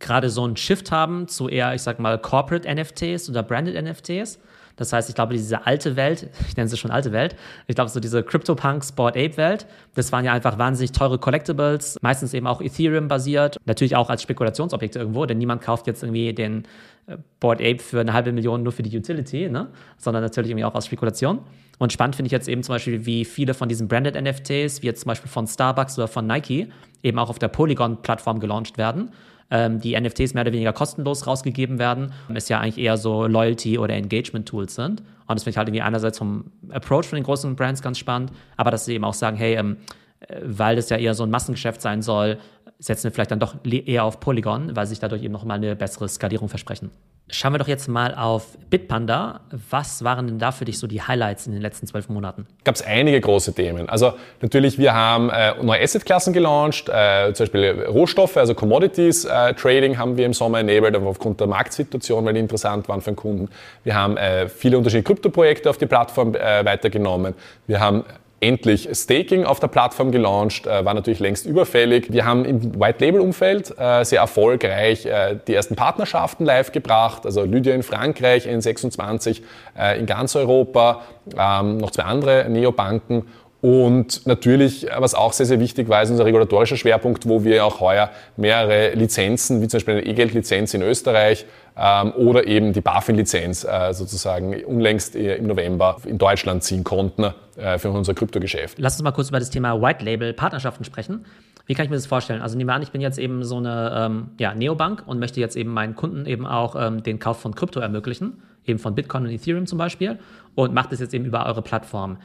gerade 0.00 0.30
so 0.30 0.44
einen 0.44 0.56
Shift 0.56 0.90
haben 0.90 1.28
zu 1.28 1.48
eher, 1.48 1.74
ich 1.74 1.82
sag 1.82 2.00
mal, 2.00 2.18
Corporate 2.18 2.68
NFTs 2.68 3.30
oder 3.30 3.42
Branded 3.42 3.80
NFTs. 3.82 4.40
Das 4.76 4.94
heißt, 4.94 5.10
ich 5.10 5.14
glaube, 5.14 5.34
diese 5.34 5.66
alte 5.66 5.94
Welt, 5.94 6.30
ich 6.48 6.56
nenne 6.56 6.68
sie 6.68 6.78
schon 6.78 6.90
alte 6.90 7.12
Welt, 7.12 7.36
ich 7.66 7.74
glaube, 7.74 7.90
so 7.90 8.00
diese 8.00 8.22
CryptoPunk 8.22 8.82
Sport 8.82 9.16
Ape 9.16 9.36
Welt, 9.36 9.66
das 9.94 10.10
waren 10.10 10.24
ja 10.24 10.32
einfach 10.32 10.58
wahnsinnig 10.58 10.92
teure 10.92 11.18
Collectibles, 11.18 11.98
meistens 12.00 12.32
eben 12.32 12.46
auch 12.46 12.62
Ethereum 12.62 13.06
basiert, 13.06 13.58
natürlich 13.66 13.94
auch 13.94 14.08
als 14.08 14.22
Spekulationsobjekte 14.22 14.98
irgendwo, 14.98 15.26
denn 15.26 15.36
niemand 15.36 15.60
kauft 15.60 15.86
jetzt 15.86 16.02
irgendwie 16.02 16.32
den 16.32 16.64
äh, 17.06 17.18
Board 17.40 17.60
Ape 17.60 17.78
für 17.78 18.00
eine 18.00 18.14
halbe 18.14 18.32
Million 18.32 18.62
nur 18.62 18.72
für 18.72 18.82
die 18.82 18.96
Utility, 18.96 19.50
ne? 19.50 19.68
sondern 19.98 20.22
natürlich 20.22 20.50
irgendwie 20.50 20.64
auch 20.64 20.74
aus 20.74 20.86
Spekulation. 20.86 21.40
Und 21.78 21.92
spannend 21.92 22.16
finde 22.16 22.28
ich 22.28 22.32
jetzt 22.32 22.48
eben 22.48 22.62
zum 22.62 22.74
Beispiel, 22.74 23.04
wie 23.04 23.26
viele 23.26 23.52
von 23.52 23.68
diesen 23.68 23.86
Branded 23.86 24.14
NFTs, 24.14 24.82
wie 24.82 24.86
jetzt 24.86 25.00
zum 25.02 25.08
Beispiel 25.08 25.30
von 25.30 25.46
Starbucks 25.46 25.98
oder 25.98 26.08
von 26.08 26.26
Nike, 26.26 26.70
eben 27.02 27.18
auch 27.18 27.28
auf 27.28 27.38
der 27.38 27.48
Polygon-Plattform 27.48 28.40
gelauncht 28.40 28.78
werden 28.78 29.10
ähm, 29.50 29.80
die 29.80 29.98
NFTs 29.98 30.34
mehr 30.34 30.42
oder 30.42 30.52
weniger 30.52 30.72
kostenlos 30.72 31.26
rausgegeben 31.26 31.78
werden, 31.78 32.12
es 32.34 32.48
ja 32.48 32.60
eigentlich 32.60 32.78
eher 32.78 32.96
so 32.96 33.26
Loyalty- 33.26 33.78
oder 33.78 33.94
Engagement-Tools 33.94 34.74
sind. 34.74 35.00
Und 35.00 35.36
das 35.36 35.44
finde 35.44 35.50
ich 35.50 35.56
halt 35.58 35.68
irgendwie 35.68 35.82
einerseits 35.82 36.18
vom 36.18 36.52
Approach 36.70 37.06
von 37.06 37.16
den 37.16 37.24
großen 37.24 37.54
Brands 37.56 37.82
ganz 37.82 37.98
spannend, 37.98 38.32
aber 38.56 38.70
dass 38.70 38.84
sie 38.84 38.94
eben 38.94 39.04
auch 39.04 39.14
sagen, 39.14 39.36
hey, 39.36 39.54
ähm, 39.54 39.76
äh, 40.20 40.40
weil 40.42 40.76
das 40.76 40.88
ja 40.90 40.96
eher 40.96 41.14
so 41.14 41.24
ein 41.24 41.30
Massengeschäft 41.30 41.80
sein 41.82 42.02
soll, 42.02 42.38
setzen 42.78 43.04
wir 43.04 43.10
vielleicht 43.12 43.30
dann 43.30 43.40
doch 43.40 43.56
eher 43.64 44.04
auf 44.04 44.20
Polygon, 44.20 44.74
weil 44.74 44.86
sich 44.86 44.98
dadurch 44.98 45.22
eben 45.22 45.32
nochmal 45.32 45.58
eine 45.58 45.76
bessere 45.76 46.08
Skalierung 46.08 46.48
versprechen. 46.48 46.90
Schauen 47.32 47.52
wir 47.52 47.58
doch 47.58 47.68
jetzt 47.68 47.88
mal 47.88 48.14
auf 48.14 48.58
Bitpanda. 48.70 49.40
Was 49.70 50.04
waren 50.04 50.26
denn 50.26 50.38
da 50.38 50.52
für 50.52 50.64
dich 50.64 50.78
so 50.78 50.86
die 50.86 51.02
Highlights 51.02 51.46
in 51.46 51.52
den 51.52 51.62
letzten 51.62 51.86
zwölf 51.86 52.08
Monaten? 52.08 52.46
Gab 52.64 52.74
es 52.74 52.82
einige 52.82 53.20
große 53.20 53.54
Themen. 53.54 53.88
Also 53.88 54.14
natürlich, 54.40 54.78
wir 54.78 54.94
haben 54.94 55.30
äh, 55.30 55.54
neue 55.62 55.82
Assetklassen 55.82 56.32
gelauncht, 56.32 56.88
äh, 56.88 57.32
zum 57.32 57.44
Beispiel 57.44 57.84
Rohstoffe, 57.88 58.36
also 58.36 58.54
Commodities 58.54 59.24
äh, 59.24 59.54
Trading 59.54 59.98
haben 59.98 60.16
wir 60.16 60.26
im 60.26 60.32
Sommer 60.32 60.60
enabled, 60.60 60.96
aber 60.96 61.06
aufgrund 61.06 61.40
der 61.40 61.46
Marktsituation, 61.46 62.24
weil 62.24 62.34
die 62.34 62.40
interessant 62.40 62.88
waren 62.88 63.00
für 63.00 63.12
den 63.12 63.16
Kunden. 63.16 63.48
Wir 63.84 63.94
haben 63.94 64.16
äh, 64.16 64.48
viele 64.48 64.78
unterschiedliche 64.78 65.04
Kryptoprojekte 65.04 65.70
auf 65.70 65.78
die 65.78 65.86
Plattform 65.86 66.34
äh, 66.34 66.64
weitergenommen. 66.64 67.34
Wir 67.66 67.80
haben 67.80 68.04
endlich 68.40 68.88
Staking 68.92 69.44
auf 69.44 69.60
der 69.60 69.68
Plattform 69.68 70.10
gelauncht, 70.10 70.66
äh, 70.66 70.84
war 70.84 70.94
natürlich 70.94 71.20
längst 71.20 71.46
überfällig. 71.46 72.10
Wir 72.10 72.24
haben 72.24 72.44
im 72.44 72.80
White-Label-Umfeld 72.80 73.74
äh, 73.78 74.04
sehr 74.04 74.20
erfolgreich 74.20 75.04
äh, 75.04 75.38
die 75.46 75.54
ersten 75.54 75.76
Partnerschaften 75.76 76.44
live 76.44 76.72
gebracht, 76.72 77.26
also 77.26 77.44
Lydia 77.44 77.74
in 77.74 77.82
Frankreich, 77.82 78.48
N26 78.48 79.42
äh, 79.78 79.98
in 79.98 80.06
ganz 80.06 80.34
Europa, 80.34 81.02
ähm, 81.38 81.76
noch 81.76 81.90
zwei 81.90 82.04
andere 82.04 82.48
Neobanken 82.48 83.26
und 83.60 84.26
natürlich, 84.26 84.86
was 84.96 85.14
auch 85.14 85.34
sehr, 85.34 85.44
sehr 85.44 85.60
wichtig 85.60 85.88
war, 85.88 86.02
ist 86.02 86.10
unser 86.10 86.24
regulatorischer 86.24 86.76
Schwerpunkt, 86.76 87.28
wo 87.28 87.44
wir 87.44 87.64
auch 87.66 87.80
heuer 87.80 88.10
mehrere 88.36 88.94
Lizenzen, 88.94 89.60
wie 89.60 89.68
zum 89.68 89.78
Beispiel 89.78 89.94
eine 89.94 90.06
E-Geld-Lizenz 90.06 90.72
in 90.72 90.80
Österreich 90.80 91.44
ähm, 91.76 92.12
oder 92.12 92.46
eben 92.46 92.72
die 92.72 92.80
BaFin-Lizenz 92.80 93.64
äh, 93.64 93.92
sozusagen 93.92 94.64
unlängst 94.64 95.14
im 95.14 95.46
November 95.46 95.98
in 96.06 96.16
Deutschland 96.16 96.62
ziehen 96.64 96.84
konnten 96.84 97.34
äh, 97.56 97.76
für 97.76 97.90
unser 97.90 98.14
Kryptogeschäft. 98.14 98.78
Lass 98.78 98.94
uns 98.94 99.02
mal 99.02 99.12
kurz 99.12 99.28
über 99.28 99.38
das 99.38 99.50
Thema 99.50 99.80
White 99.82 100.04
Label 100.06 100.32
Partnerschaften 100.32 100.84
sprechen. 100.84 101.26
Wie 101.66 101.74
kann 101.74 101.84
ich 101.84 101.90
mir 101.90 101.96
das 101.96 102.06
vorstellen? 102.06 102.40
Also 102.40 102.56
nehmen 102.56 102.68
wir 102.68 102.74
an, 102.74 102.82
ich 102.82 102.92
bin 102.92 103.02
jetzt 103.02 103.18
eben 103.18 103.44
so 103.44 103.58
eine 103.58 103.92
ähm, 103.94 104.30
ja, 104.38 104.54
Neobank 104.54 105.02
und 105.06 105.18
möchte 105.18 105.38
jetzt 105.38 105.56
eben 105.56 105.70
meinen 105.70 105.94
Kunden 105.94 106.24
eben 106.24 106.46
auch 106.46 106.76
ähm, 106.76 107.02
den 107.02 107.18
Kauf 107.18 107.40
von 107.40 107.54
Krypto 107.54 107.78
ermöglichen, 107.78 108.42
eben 108.64 108.78
von 108.78 108.94
Bitcoin 108.94 109.24
und 109.24 109.30
Ethereum 109.30 109.66
zum 109.66 109.76
Beispiel, 109.78 110.18
und 110.54 110.72
mache 110.72 110.88
das 110.90 111.00
jetzt 111.00 111.12
eben 111.12 111.26
über 111.26 111.44
eure 111.44 111.62
Plattform. 111.62 112.16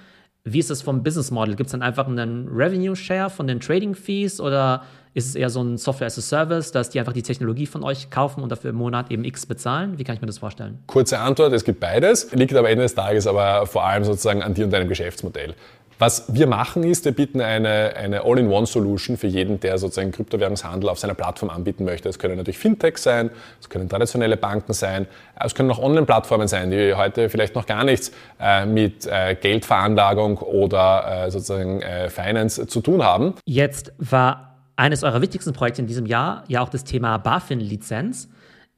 Wie 0.47 0.59
ist 0.59 0.69
das 0.69 0.83
vom 0.83 1.01
Business 1.01 1.31
Model? 1.31 1.55
Gibt 1.55 1.65
es 1.67 1.71
dann 1.71 1.81
einfach 1.81 2.07
einen 2.07 2.47
Revenue 2.47 2.95
Share 2.95 3.31
von 3.31 3.47
den 3.47 3.59
Trading 3.59 3.95
Fees 3.95 4.39
oder 4.39 4.83
ist 5.15 5.27
es 5.27 5.33
eher 5.33 5.49
so 5.49 5.63
ein 5.63 5.79
Software 5.79 6.05
as 6.05 6.19
a 6.19 6.21
Service, 6.21 6.71
dass 6.71 6.91
die 6.91 6.99
einfach 6.99 7.13
die 7.13 7.23
Technologie 7.23 7.65
von 7.65 7.83
euch 7.83 8.11
kaufen 8.11 8.43
und 8.43 8.49
dafür 8.49 8.69
im 8.69 8.75
Monat 8.75 9.09
eben 9.09 9.25
X 9.25 9.47
bezahlen? 9.47 9.97
Wie 9.97 10.03
kann 10.03 10.13
ich 10.13 10.21
mir 10.21 10.27
das 10.27 10.37
vorstellen? 10.37 10.77
Kurze 10.85 11.17
Antwort, 11.17 11.51
es 11.53 11.63
gibt 11.63 11.79
beides, 11.79 12.31
liegt 12.31 12.53
am 12.53 12.65
Ende 12.65 12.83
des 12.83 12.93
Tages 12.93 13.25
aber 13.25 13.65
vor 13.65 13.85
allem 13.85 14.03
sozusagen 14.03 14.43
an 14.43 14.53
dir 14.53 14.65
und 14.65 14.71
deinem 14.71 14.87
Geschäftsmodell. 14.87 15.55
Was 15.97 16.25
wir 16.27 16.47
machen 16.47 16.83
ist, 16.83 17.05
wir 17.05 17.13
bieten 17.13 17.39
eine, 17.39 17.95
eine 17.95 18.23
All-in-One-Solution 18.23 19.15
für 19.15 19.27
jeden, 19.27 19.61
der 19.61 19.77
sozusagen 19.77 20.11
Kryptowährungshandel 20.11 20.89
auf 20.89 20.99
seiner 20.99 21.13
Plattform 21.13 21.49
anbieten 21.49 21.85
möchte. 21.85 22.09
Es 22.09 22.19
können 22.19 22.35
natürlich 22.35 22.57
Fintechs 22.57 23.03
sein, 23.03 23.29
es 23.61 23.69
können 23.69 23.87
traditionelle 23.87 24.35
Banken 24.35 24.73
sein, 24.73 25.07
es 25.41 25.55
können 25.55 25.71
auch 25.71 25.79
Online-Plattformen 25.79 26.49
sein, 26.49 26.69
die 26.69 26.93
heute 26.93 27.29
vielleicht 27.29 27.55
noch 27.55 27.65
gar 27.65 27.85
nichts 27.85 28.11
äh, 28.41 28.65
mit 28.65 29.07
äh, 29.07 29.35
Geldveranlagung 29.35 30.39
oder 30.39 31.25
äh, 31.27 31.31
sozusagen 31.31 31.81
äh, 31.81 32.09
Finance 32.09 32.67
zu 32.67 32.81
tun 32.81 33.01
haben. 33.01 33.35
Jetzt 33.45 33.93
war 33.97 34.57
eines 34.75 35.03
eurer 35.03 35.21
wichtigsten 35.21 35.53
Projekte 35.53 35.81
in 35.81 35.87
diesem 35.87 36.05
Jahr 36.05 36.43
ja 36.49 36.61
auch 36.61 36.69
das 36.69 36.83
Thema 36.83 37.17
BaFin-Lizenz 37.17 38.27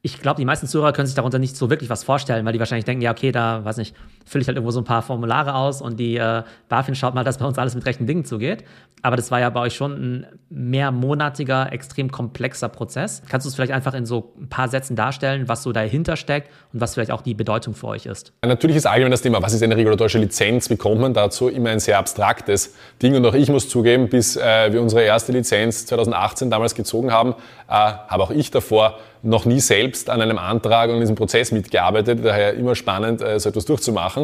ich 0.00 0.20
glaube, 0.20 0.36
die 0.36 0.44
meisten 0.44 0.66
Zuhörer 0.66 0.92
können 0.92 1.06
sich 1.06 1.16
darunter 1.16 1.38
nicht 1.38 1.56
so 1.56 1.70
wirklich 1.70 1.90
was 1.90 2.04
vorstellen, 2.04 2.46
weil 2.46 2.52
die 2.52 2.58
wahrscheinlich 2.58 2.84
denken, 2.84 3.02
ja, 3.02 3.10
okay, 3.10 3.32
da, 3.32 3.64
weiß 3.64 3.78
nicht, 3.78 3.96
fülle 4.28 4.42
ich 4.42 4.48
halt 4.48 4.56
irgendwo 4.56 4.70
so 4.70 4.80
ein 4.80 4.84
paar 4.84 5.02
Formulare 5.02 5.54
aus 5.54 5.80
und 5.80 5.98
die 5.98 6.16
äh, 6.16 6.42
BaFin 6.68 6.94
schaut 6.94 7.14
mal, 7.14 7.24
dass 7.24 7.38
bei 7.38 7.46
uns 7.46 7.58
alles 7.58 7.74
mit 7.74 7.86
rechten 7.86 8.06
Dingen 8.06 8.24
zugeht. 8.24 8.64
Aber 9.02 9.16
das 9.16 9.30
war 9.30 9.38
ja 9.40 9.48
bei 9.50 9.60
euch 9.60 9.74
schon 9.74 9.92
ein 9.92 10.26
mehrmonatiger, 10.50 11.72
extrem 11.72 12.10
komplexer 12.10 12.68
Prozess. 12.68 13.22
Kannst 13.28 13.44
du 13.44 13.48
es 13.48 13.54
vielleicht 13.54 13.72
einfach 13.72 13.94
in 13.94 14.06
so 14.06 14.32
ein 14.40 14.48
paar 14.48 14.68
Sätzen 14.68 14.96
darstellen, 14.96 15.48
was 15.48 15.62
so 15.62 15.72
dahinter 15.72 16.16
steckt 16.16 16.50
und 16.72 16.80
was 16.80 16.94
vielleicht 16.94 17.12
auch 17.12 17.22
die 17.22 17.34
Bedeutung 17.34 17.74
für 17.74 17.86
euch 17.88 18.06
ist? 18.06 18.32
Natürlich 18.44 18.76
ist 18.76 18.86
allgemein 18.86 19.12
das 19.12 19.22
Thema, 19.22 19.40
was 19.40 19.52
ist 19.52 19.62
eine 19.62 19.76
regulatorische 19.76 20.18
Lizenz, 20.18 20.68
wie 20.70 20.76
kommt 20.76 21.00
man 21.00 21.14
dazu, 21.14 21.48
immer 21.48 21.70
ein 21.70 21.80
sehr 21.80 21.98
abstraktes 21.98 22.74
Ding. 23.00 23.14
Und 23.14 23.24
auch 23.24 23.34
ich 23.34 23.48
muss 23.50 23.68
zugeben, 23.68 24.08
bis 24.08 24.36
äh, 24.36 24.72
wir 24.72 24.82
unsere 24.82 25.02
erste 25.02 25.32
Lizenz 25.32 25.86
2018 25.86 26.50
damals 26.50 26.74
gezogen 26.74 27.12
haben, 27.12 27.34
äh, 27.68 27.72
habe 27.72 28.22
auch 28.22 28.30
ich 28.30 28.50
davor 28.50 28.98
noch 29.22 29.44
nie 29.44 29.60
selbst 29.60 30.10
an 30.10 30.20
einem 30.20 30.38
Antrag 30.38 30.88
und 30.88 30.96
in 30.96 31.00
diesem 31.00 31.16
Prozess 31.16 31.52
mitgearbeitet, 31.52 32.24
daher 32.24 32.54
immer 32.54 32.74
spannend, 32.74 33.20
äh, 33.20 33.38
so 33.40 33.48
etwas 33.48 33.64
durchzumachen. 33.64 34.17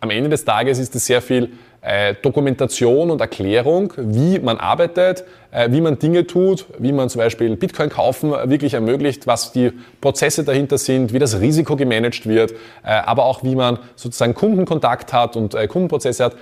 Am 0.00 0.10
Ende 0.10 0.28
des 0.28 0.44
Tages 0.44 0.78
ist 0.78 0.94
es 0.94 1.06
sehr 1.06 1.22
viel 1.22 1.52
äh, 1.80 2.14
Dokumentation 2.20 3.10
und 3.10 3.20
Erklärung, 3.20 3.92
wie 3.96 4.38
man 4.38 4.58
arbeitet, 4.58 5.24
äh, 5.52 5.70
wie 5.70 5.80
man 5.80 5.98
Dinge 5.98 6.26
tut, 6.26 6.66
wie 6.78 6.92
man 6.92 7.08
zum 7.08 7.20
Beispiel 7.20 7.56
Bitcoin 7.56 7.88
kaufen 7.88 8.30
wirklich 8.30 8.74
ermöglicht, 8.74 9.26
was 9.26 9.52
die 9.52 9.72
Prozesse 10.00 10.44
dahinter 10.44 10.78
sind, 10.78 11.12
wie 11.12 11.18
das 11.18 11.40
Risiko 11.40 11.76
gemanagt 11.76 12.26
wird, 12.26 12.54
aber 12.82 13.24
auch 13.24 13.42
wie 13.44 13.54
man 13.54 13.78
sozusagen 13.94 14.34
Kundenkontakt 14.34 15.12
hat 15.12 15.36
und 15.36 15.56
Kundenprozesse 15.68 16.24
hat, 16.24 16.36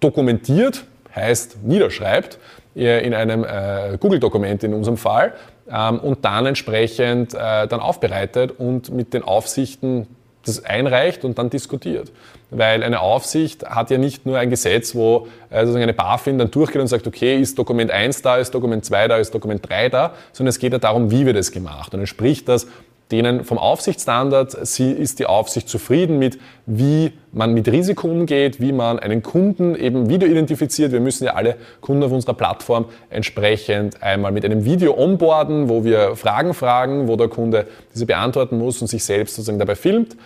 dokumentiert, 0.00 0.84
heißt 1.14 1.58
niederschreibt 1.62 2.38
in 2.74 3.14
einem 3.14 3.44
Google-Dokument 3.98 4.64
in 4.64 4.74
unserem 4.74 4.96
Fall 4.96 5.34
ähm, 5.70 5.98
und 6.00 6.24
dann 6.24 6.46
entsprechend 6.46 7.34
äh, 7.34 7.66
dann 7.66 7.80
aufbereitet 7.80 8.52
und 8.58 8.90
mit 8.90 9.14
den 9.14 9.22
Aufsichten 9.22 10.06
das 10.44 10.64
einreicht 10.64 11.24
und 11.24 11.38
dann 11.38 11.50
diskutiert. 11.50 12.10
Weil 12.50 12.82
eine 12.82 13.00
Aufsicht 13.00 13.64
hat 13.64 13.90
ja 13.90 13.98
nicht 13.98 14.26
nur 14.26 14.38
ein 14.38 14.50
Gesetz, 14.50 14.94
wo 14.94 15.28
sozusagen 15.50 15.82
eine 15.82 15.92
BaFin 15.92 16.38
dann 16.38 16.50
durchgeht 16.50 16.80
und 16.80 16.88
sagt, 16.88 17.06
okay, 17.06 17.38
ist 17.38 17.58
Dokument 17.58 17.90
1 17.90 18.22
da, 18.22 18.38
ist 18.38 18.52
Dokument 18.52 18.84
2 18.84 19.08
da, 19.08 19.16
ist 19.18 19.34
Dokument 19.34 19.68
3 19.68 19.88
da, 19.88 20.14
sondern 20.32 20.50
es 20.50 20.58
geht 20.58 20.72
ja 20.72 20.78
darum, 20.78 21.10
wie 21.10 21.26
wird 21.26 21.36
es 21.36 21.52
gemacht. 21.52 21.94
Und 21.94 22.00
dann 22.00 22.06
spricht 22.06 22.48
das 22.48 22.66
denen 23.10 23.44
vom 23.44 23.58
Aufsichtsstandard 23.58 24.66
sie 24.66 24.92
ist 24.92 25.18
die 25.18 25.26
Aufsicht 25.26 25.68
zufrieden 25.68 26.18
mit, 26.18 26.38
wie 26.66 27.12
man 27.32 27.52
mit 27.54 27.68
Risiko 27.68 28.08
umgeht, 28.08 28.60
wie 28.60 28.72
man 28.72 28.98
einen 28.98 29.22
Kunden 29.22 29.74
eben 29.74 30.08
wieder 30.08 30.26
identifiziert. 30.26 30.92
Wir 30.92 31.00
müssen 31.00 31.24
ja 31.24 31.34
alle 31.34 31.56
Kunden 31.80 32.02
auf 32.02 32.12
unserer 32.12 32.34
Plattform 32.34 32.86
entsprechend 33.08 34.02
einmal 34.02 34.32
mit 34.32 34.44
einem 34.44 34.64
Video 34.64 34.96
onboarden, 34.96 35.68
wo 35.68 35.84
wir 35.84 36.16
Fragen 36.16 36.54
fragen, 36.54 37.08
wo 37.08 37.16
der 37.16 37.28
Kunde 37.28 37.66
diese 37.94 38.06
beantworten 38.06 38.58
muss 38.58 38.80
und 38.80 38.88
sich 38.88 39.04
selbst 39.04 39.36
sozusagen 39.36 39.58
dabei 39.58 39.74
filmt. 39.74 40.16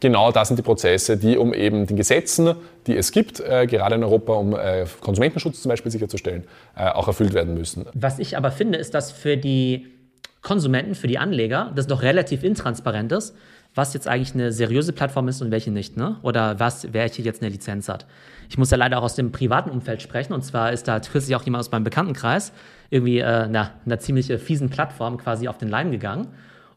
Genau 0.00 0.32
das 0.32 0.48
sind 0.48 0.58
die 0.58 0.62
Prozesse, 0.62 1.16
die 1.16 1.38
um 1.38 1.54
eben 1.54 1.86
den 1.86 1.96
Gesetzen, 1.96 2.54
die 2.86 2.96
es 2.96 3.10
gibt, 3.10 3.40
äh, 3.40 3.66
gerade 3.66 3.94
in 3.94 4.04
Europa, 4.04 4.34
um 4.34 4.54
äh, 4.54 4.84
Konsumentenschutz 5.00 5.62
zum 5.62 5.70
Beispiel 5.70 5.90
sicherzustellen, 5.90 6.44
äh, 6.76 6.90
auch 6.90 7.08
erfüllt 7.08 7.32
werden 7.32 7.54
müssen. 7.54 7.86
Was 7.94 8.18
ich 8.18 8.36
aber 8.36 8.50
finde, 8.50 8.76
ist, 8.76 8.92
dass 8.92 9.12
für 9.12 9.38
die 9.38 9.93
Konsumenten, 10.42 10.94
für 10.94 11.06
die 11.06 11.18
Anleger, 11.18 11.72
das 11.74 11.88
noch 11.88 12.02
relativ 12.02 12.44
intransparent 12.44 13.12
ist, 13.12 13.34
was 13.74 13.92
jetzt 13.94 14.06
eigentlich 14.06 14.34
eine 14.34 14.52
seriöse 14.52 14.92
Plattform 14.92 15.26
ist 15.28 15.42
und 15.42 15.50
welche 15.50 15.70
nicht, 15.70 15.96
ne? 15.96 16.16
Oder 16.22 16.60
was, 16.60 16.82
hier 16.82 17.08
jetzt 17.24 17.42
eine 17.42 17.50
Lizenz 17.50 17.88
hat. 17.88 18.06
Ich 18.48 18.58
muss 18.58 18.70
ja 18.70 18.76
leider 18.76 18.98
auch 18.98 19.02
aus 19.02 19.16
dem 19.16 19.32
privaten 19.32 19.70
Umfeld 19.70 20.00
sprechen. 20.00 20.32
Und 20.32 20.42
zwar 20.42 20.72
ist 20.72 20.86
da 20.86 21.00
kürzlich 21.00 21.34
auch 21.34 21.42
jemand 21.42 21.60
aus 21.60 21.72
meinem 21.72 21.82
Bekanntenkreis 21.82 22.52
irgendwie 22.90 23.18
äh, 23.18 23.48
na, 23.48 23.70
einer 23.84 23.98
ziemlich 23.98 24.30
äh, 24.30 24.38
fiesen 24.38 24.70
Plattform 24.70 25.18
quasi 25.18 25.48
auf 25.48 25.58
den 25.58 25.68
Leim 25.68 25.90
gegangen. 25.90 26.28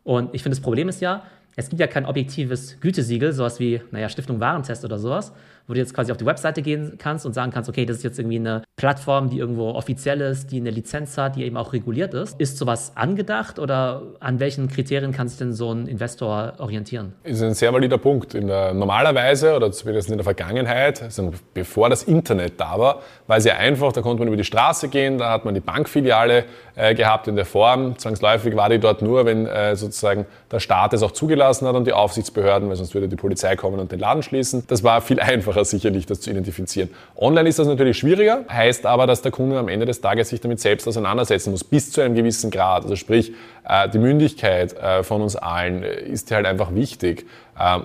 Und 0.04 0.34
ich 0.34 0.42
finde, 0.42 0.56
das 0.56 0.64
Problem 0.64 0.90
ist 0.90 1.02
ja, 1.02 1.24
es 1.56 1.70
gibt 1.70 1.80
ja 1.80 1.88
kein 1.88 2.06
objektives 2.06 2.80
Gütesiegel, 2.80 3.34
sowas 3.34 3.60
wie, 3.60 3.82
naja, 3.92 4.10
Stiftung 4.10 4.40
Warentest 4.40 4.86
oder 4.86 4.98
sowas, 4.98 5.34
wo 5.68 5.74
du 5.74 5.80
jetzt 5.80 5.94
quasi 5.94 6.12
auf 6.12 6.18
die 6.18 6.26
Webseite 6.26 6.62
gehen 6.62 6.98
kannst 6.98 7.26
und 7.26 7.34
sagen 7.34 7.52
kannst, 7.52 7.70
okay, 7.70 7.86
das 7.86 7.98
ist 7.98 8.04
jetzt 8.04 8.20
irgendwie 8.20 8.38
eine 8.38 8.64
Plattform, 8.78 9.30
die 9.30 9.38
irgendwo 9.38 9.72
offiziell 9.72 10.22
ist, 10.22 10.52
die 10.52 10.58
eine 10.58 10.70
Lizenz 10.70 11.18
hat, 11.18 11.36
die 11.36 11.44
eben 11.44 11.58
auch 11.58 11.74
reguliert 11.74 12.14
ist. 12.14 12.40
Ist 12.40 12.58
sowas 12.58 12.94
angedacht 12.96 13.60
oder 13.60 14.04
an 14.20 14.40
welchen 14.40 14.70
Kriterien 14.70 15.12
kann 15.12 15.28
sich 15.28 15.38
denn 15.38 15.54
so 15.54 15.72
ein 15.72 15.88
Investor 15.88 16.54
orientieren? 16.60 17.14
Ist 17.24 17.42
ein 17.42 17.54
sehr 17.54 17.74
valider 17.74 17.98
Punkt. 17.98 18.34
Der, 18.34 18.74
normalerweise 18.74 19.56
oder 19.56 19.72
zumindest 19.72 20.10
in 20.10 20.18
der 20.18 20.24
Vergangenheit, 20.24 21.04
also 21.04 21.32
bevor 21.54 21.90
das 21.90 22.04
Internet 22.04 22.60
da 22.60 22.80
war, 22.80 23.02
war 23.28 23.38
es 23.38 23.46
ja 23.46 23.56
einfach, 23.56 23.92
da 23.92 24.02
konnte 24.02 24.20
man 24.20 24.28
über 24.28 24.38
die 24.38 24.46
Straße 24.46 24.88
gehen, 24.88 25.18
da 25.18 25.32
hat 25.32 25.44
man 25.44 25.54
die 25.54 25.60
Bankfiliale 25.60 26.46
äh, 26.76 26.96
gehabt 26.96 27.28
in 27.28 27.36
der 27.36 27.46
Form. 27.46 27.98
Zwangsläufig 27.98 28.56
war 28.56 28.70
die 28.70 28.80
dort 28.80 29.02
nur, 29.02 29.26
wenn 29.26 29.48
äh, 29.48 29.76
sozusagen 29.76 30.26
der 30.52 30.60
Staat 30.60 30.94
es 30.94 31.04
auch 31.04 31.12
zugelassen 31.12 31.68
hat 31.68 31.76
und 31.76 31.86
die 31.86 31.94
Aufsichtsbehörden, 31.94 32.70
weil 32.70 32.76
sonst 32.76 32.94
würde 32.94 33.10
die 33.10 33.16
Polizei 33.16 33.56
kommen 33.56 33.80
und 33.80 33.92
den 33.92 34.00
Laden 34.00 34.24
schließen. 34.24 34.64
Das 34.68 34.84
war 34.84 35.02
viel 35.02 35.20
einfacher 35.28 35.57
einfacher 35.58 35.66
sicherlich, 35.66 36.06
das 36.06 36.22
zu 36.22 36.32
identifizieren. 36.32 36.90
Online 37.16 37.50
ist 37.50 37.60
das 37.60 37.68
natürlich 37.68 37.98
schwieriger, 37.98 38.46
heißt 38.50 38.86
aber, 38.86 39.08
dass 39.08 39.22
der 39.22 39.32
Kunde 39.32 39.58
am 39.58 39.68
Ende 39.68 39.86
des 39.86 40.02
Tages 40.02 40.30
sich 40.30 40.42
damit 40.42 40.60
selbst 40.60 40.88
auseinandersetzen 40.88 41.52
muss, 41.52 41.64
bis 41.64 41.92
zu 41.92 42.02
einem 42.02 42.16
gewissen 42.16 42.52
Grad. 42.52 42.84
Also 42.84 42.96
sprich, 42.96 43.34
äh, 43.68 43.90
die 43.90 44.00
Mündigkeit 44.00 44.74
äh, 44.74 45.04
von 45.04 45.22
uns 45.22 45.36
allen 45.36 45.84
ist 45.84 46.32
halt 46.32 46.46
einfach 46.46 46.74
wichtig, 46.74 47.22
äh, 47.22 47.26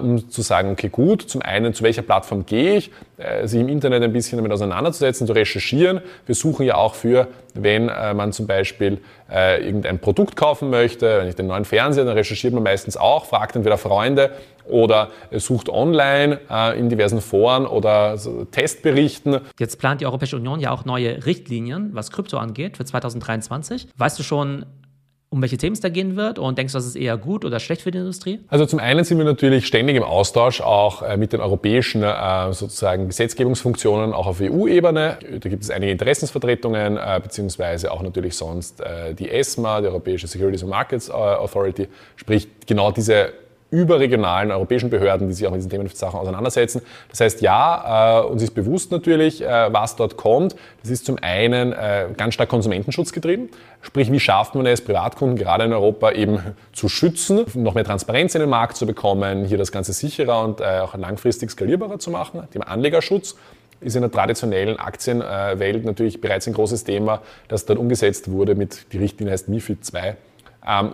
um 0.00 0.28
zu 0.28 0.42
sagen, 0.42 0.70
okay, 0.70 0.88
gut, 0.88 1.22
zum 1.22 1.40
einen, 1.40 1.72
zu 1.72 1.82
welcher 1.82 2.02
Plattform 2.02 2.44
gehe 2.44 2.76
ich, 2.76 2.90
sich 3.44 3.60
im 3.60 3.68
Internet 3.68 4.02
ein 4.02 4.12
bisschen 4.12 4.36
damit 4.36 4.52
auseinanderzusetzen, 4.52 5.26
zu 5.26 5.32
recherchieren. 5.32 6.00
Wir 6.26 6.34
suchen 6.34 6.66
ja 6.66 6.74
auch 6.74 6.94
für, 6.94 7.28
wenn 7.54 7.86
man 7.86 8.32
zum 8.32 8.46
Beispiel 8.46 8.98
irgendein 9.30 9.98
Produkt 9.98 10.36
kaufen 10.36 10.68
möchte, 10.68 11.20
wenn 11.20 11.28
ich 11.28 11.36
den 11.36 11.46
neuen 11.46 11.64
Fernseher, 11.64 12.04
dann 12.04 12.16
recherchiert 12.16 12.52
man 12.52 12.62
meistens 12.62 12.96
auch, 12.96 13.24
fragt 13.24 13.56
entweder 13.56 13.78
Freunde 13.78 14.32
oder 14.68 15.08
sucht 15.32 15.68
online 15.68 16.40
in 16.76 16.88
diversen 16.88 17.20
Foren 17.20 17.66
oder 17.66 18.18
Testberichten. 18.50 19.40
Jetzt 19.58 19.78
plant 19.78 20.00
die 20.00 20.06
Europäische 20.06 20.36
Union 20.36 20.60
ja 20.60 20.70
auch 20.70 20.84
neue 20.84 21.24
Richtlinien, 21.24 21.90
was 21.94 22.10
Krypto 22.10 22.36
angeht, 22.36 22.76
für 22.76 22.84
2023. 22.84 23.88
Weißt 23.96 24.18
du 24.18 24.22
schon, 24.22 24.66
um 25.32 25.40
welche 25.40 25.56
Themen 25.56 25.72
es 25.72 25.80
da 25.80 25.88
gehen 25.88 26.14
wird 26.14 26.38
und 26.38 26.58
denkst 26.58 26.74
du, 26.74 26.78
das 26.78 26.86
ist 26.86 26.94
eher 26.94 27.16
gut 27.16 27.46
oder 27.46 27.58
schlecht 27.58 27.80
für 27.80 27.90
die 27.90 27.98
Industrie? 27.98 28.40
Also 28.48 28.66
zum 28.66 28.78
einen 28.78 29.02
sind 29.02 29.16
wir 29.16 29.24
natürlich 29.24 29.66
ständig 29.66 29.96
im 29.96 30.02
Austausch 30.02 30.60
auch 30.60 31.00
äh, 31.00 31.16
mit 31.16 31.32
den 31.32 31.40
europäischen 31.40 32.02
äh, 32.02 32.52
sozusagen 32.52 33.08
Gesetzgebungsfunktionen 33.08 34.12
auch 34.12 34.26
auf 34.26 34.42
EU-Ebene. 34.42 35.18
Da 35.40 35.48
gibt 35.48 35.62
es 35.62 35.70
einige 35.70 35.90
Interessensvertretungen 35.90 36.98
äh, 36.98 37.18
beziehungsweise 37.22 37.90
auch 37.90 38.02
natürlich 38.02 38.36
sonst 38.36 38.82
die 39.18 39.30
ESMA, 39.30 39.80
die 39.80 39.86
Europäische 39.86 40.26
Securities 40.26 40.62
and 40.62 40.70
Markets 40.70 41.10
Authority, 41.10 41.88
sprich 42.16 42.48
genau 42.66 42.90
diese 42.90 43.32
überregionalen 43.72 44.52
europäischen 44.52 44.90
Behörden, 44.90 45.28
die 45.28 45.34
sich 45.34 45.46
auch 45.46 45.50
mit 45.50 45.58
diesen 45.58 45.70
Themensachen 45.70 46.20
auseinandersetzen. 46.20 46.82
Das 47.08 47.20
heißt, 47.20 47.40
ja, 47.40 48.20
äh, 48.20 48.26
uns 48.26 48.42
ist 48.42 48.54
bewusst 48.54 48.92
natürlich, 48.92 49.42
äh, 49.42 49.72
was 49.72 49.96
dort 49.96 50.18
kommt. 50.18 50.54
Das 50.82 50.90
ist 50.90 51.06
zum 51.06 51.16
einen 51.22 51.72
äh, 51.72 52.08
ganz 52.14 52.34
stark 52.34 52.50
Konsumentenschutz 52.50 53.12
getrieben. 53.12 53.48
Sprich, 53.80 54.12
wie 54.12 54.20
schafft 54.20 54.54
man 54.54 54.66
es, 54.66 54.82
Privatkunden 54.82 55.38
gerade 55.38 55.64
in 55.64 55.72
Europa 55.72 56.12
eben 56.12 56.38
zu 56.74 56.90
schützen, 56.90 57.46
noch 57.54 57.74
mehr 57.74 57.84
Transparenz 57.84 58.34
in 58.34 58.42
den 58.42 58.50
Markt 58.50 58.76
zu 58.76 58.86
bekommen, 58.86 59.46
hier 59.46 59.56
das 59.56 59.72
Ganze 59.72 59.94
sicherer 59.94 60.44
und 60.44 60.60
äh, 60.60 60.80
auch 60.80 60.94
langfristig 60.94 61.50
skalierbarer 61.50 61.98
zu 61.98 62.10
machen. 62.10 62.46
Thema 62.52 62.68
Anlegerschutz 62.68 63.36
ist 63.80 63.96
in 63.96 64.02
der 64.02 64.12
traditionellen 64.12 64.78
Aktienwelt 64.78 65.84
natürlich 65.84 66.20
bereits 66.20 66.46
ein 66.46 66.52
großes 66.52 66.84
Thema, 66.84 67.20
das 67.48 67.64
dort 67.64 67.78
umgesetzt 67.80 68.30
wurde 68.30 68.54
mit, 68.54 68.92
die 68.92 68.98
Richtlinie 68.98 69.32
heißt 69.32 69.48
MIFID 69.48 69.84
2 69.84 70.08
ähm, 70.08 70.16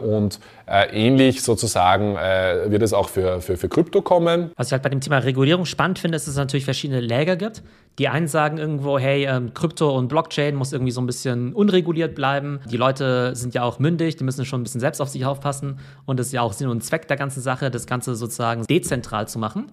und 0.00 0.40
äh, 0.66 0.86
ähnlich 0.92 1.42
sozusagen 1.42 2.16
äh, 2.16 2.70
wird 2.70 2.82
es 2.82 2.92
auch 2.92 3.08
für, 3.08 3.40
für, 3.40 3.56
für 3.56 3.68
Krypto 3.68 4.02
kommen. 4.02 4.50
Was 4.56 4.68
ich 4.68 4.72
halt 4.72 4.82
bei 4.82 4.88
dem 4.88 5.00
Thema 5.00 5.18
Regulierung 5.18 5.66
spannend 5.66 5.98
finde, 5.98 6.16
ist, 6.16 6.26
dass 6.26 6.32
es 6.32 6.38
natürlich 6.38 6.64
verschiedene 6.64 7.00
Läger 7.00 7.36
gibt. 7.36 7.62
Die 7.98 8.08
einen 8.08 8.28
sagen 8.28 8.58
irgendwo, 8.58 8.98
hey, 8.98 9.26
ähm, 9.26 9.52
Krypto 9.54 9.96
und 9.96 10.08
Blockchain 10.08 10.54
muss 10.54 10.72
irgendwie 10.72 10.92
so 10.92 11.00
ein 11.00 11.06
bisschen 11.06 11.52
unreguliert 11.52 12.14
bleiben. 12.14 12.60
Die 12.70 12.76
Leute 12.76 13.34
sind 13.34 13.54
ja 13.54 13.62
auch 13.62 13.78
mündig, 13.78 14.16
die 14.16 14.24
müssen 14.24 14.44
schon 14.44 14.60
ein 14.60 14.64
bisschen 14.64 14.80
selbst 14.80 15.00
auf 15.00 15.08
sich 15.08 15.26
aufpassen. 15.26 15.78
Und 16.06 16.18
es 16.20 16.28
ist 16.28 16.32
ja 16.32 16.42
auch 16.42 16.52
Sinn 16.52 16.68
und 16.68 16.82
Zweck 16.82 17.08
der 17.08 17.16
ganzen 17.16 17.42
Sache, 17.42 17.70
das 17.70 17.86
Ganze 17.86 18.14
sozusagen 18.14 18.64
dezentral 18.64 19.28
zu 19.28 19.38
machen. 19.38 19.72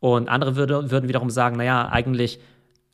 Und 0.00 0.28
andere 0.28 0.56
würde, 0.56 0.90
würden 0.90 1.08
wiederum 1.08 1.30
sagen, 1.30 1.56
naja, 1.56 1.88
eigentlich 1.90 2.40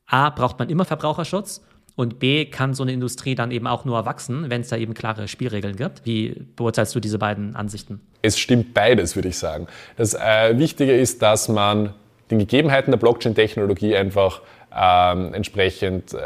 A, 0.06 0.30
braucht 0.30 0.58
man 0.58 0.68
immer 0.68 0.84
Verbraucherschutz 0.84 1.62
und 1.94 2.18
B, 2.18 2.46
kann 2.46 2.74
so 2.74 2.82
eine 2.82 2.92
Industrie 2.92 3.34
dann 3.34 3.50
eben 3.50 3.66
auch 3.66 3.84
nur 3.84 4.04
wachsen, 4.06 4.48
wenn 4.48 4.62
es 4.62 4.68
da 4.68 4.76
eben 4.76 4.94
klare 4.94 5.28
Spielregeln 5.28 5.76
gibt. 5.76 6.04
Wie 6.04 6.46
beurteilst 6.56 6.94
du 6.94 7.00
diese 7.00 7.18
beiden 7.18 7.54
Ansichten? 7.54 8.00
Es 8.22 8.38
stimmt 8.38 8.72
beides, 8.74 9.14
würde 9.14 9.28
ich 9.28 9.38
sagen. 9.38 9.66
Das 9.96 10.14
äh, 10.14 10.58
Wichtige 10.58 10.92
ist, 10.92 11.22
dass 11.22 11.48
man 11.48 11.94
den 12.30 12.38
Gegebenheiten 12.38 12.90
der 12.90 12.98
Blockchain-Technologie 12.98 13.94
einfach 13.96 14.40
ähm, 14.74 15.34
entsprechend 15.34 16.14
äh, 16.14 16.18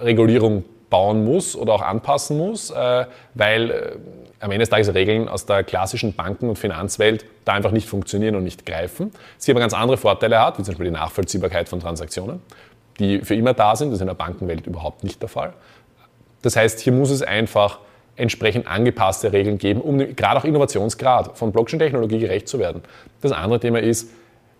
Regulierung 0.00 0.64
bauen 0.88 1.24
muss 1.24 1.56
oder 1.56 1.74
auch 1.74 1.82
anpassen 1.82 2.38
muss, 2.38 2.70
äh, 2.70 3.06
weil 3.34 3.70
äh, 3.70 3.96
am 4.40 4.50
Ende 4.50 4.60
des 4.60 4.70
Tages 4.70 4.94
Regeln 4.94 5.28
aus 5.28 5.46
der 5.46 5.64
klassischen 5.64 6.14
Banken- 6.14 6.48
und 6.48 6.56
Finanzwelt 6.56 7.24
da 7.44 7.54
einfach 7.54 7.72
nicht 7.72 7.88
funktionieren 7.88 8.36
und 8.36 8.44
nicht 8.44 8.64
greifen. 8.64 9.12
Sie 9.36 9.50
aber 9.50 9.60
ganz 9.60 9.74
andere 9.74 9.96
Vorteile 9.96 10.40
hat, 10.40 10.58
wie 10.58 10.62
zum 10.62 10.72
Beispiel 10.72 10.86
die 10.86 10.92
Nachvollziehbarkeit 10.92 11.68
von 11.68 11.80
Transaktionen 11.80 12.40
die 12.98 13.20
für 13.20 13.34
immer 13.34 13.54
da 13.54 13.76
sind. 13.76 13.90
Das 13.90 13.96
ist 13.96 14.00
in 14.02 14.08
der 14.08 14.14
Bankenwelt 14.14 14.66
überhaupt 14.66 15.04
nicht 15.04 15.20
der 15.22 15.28
Fall. 15.28 15.52
Das 16.42 16.56
heißt, 16.56 16.80
hier 16.80 16.92
muss 16.92 17.10
es 17.10 17.22
einfach 17.22 17.80
entsprechend 18.16 18.66
angepasste 18.66 19.32
Regeln 19.32 19.58
geben, 19.58 19.80
um 19.80 19.98
gerade 19.98 20.40
auch 20.40 20.44
Innovationsgrad 20.44 21.38
von 21.38 21.52
Blockchain-Technologie 21.52 22.18
gerecht 22.18 22.48
zu 22.48 22.58
werden. 22.58 22.82
Das 23.20 23.32
andere 23.32 23.60
Thema 23.60 23.80
ist, 23.80 24.10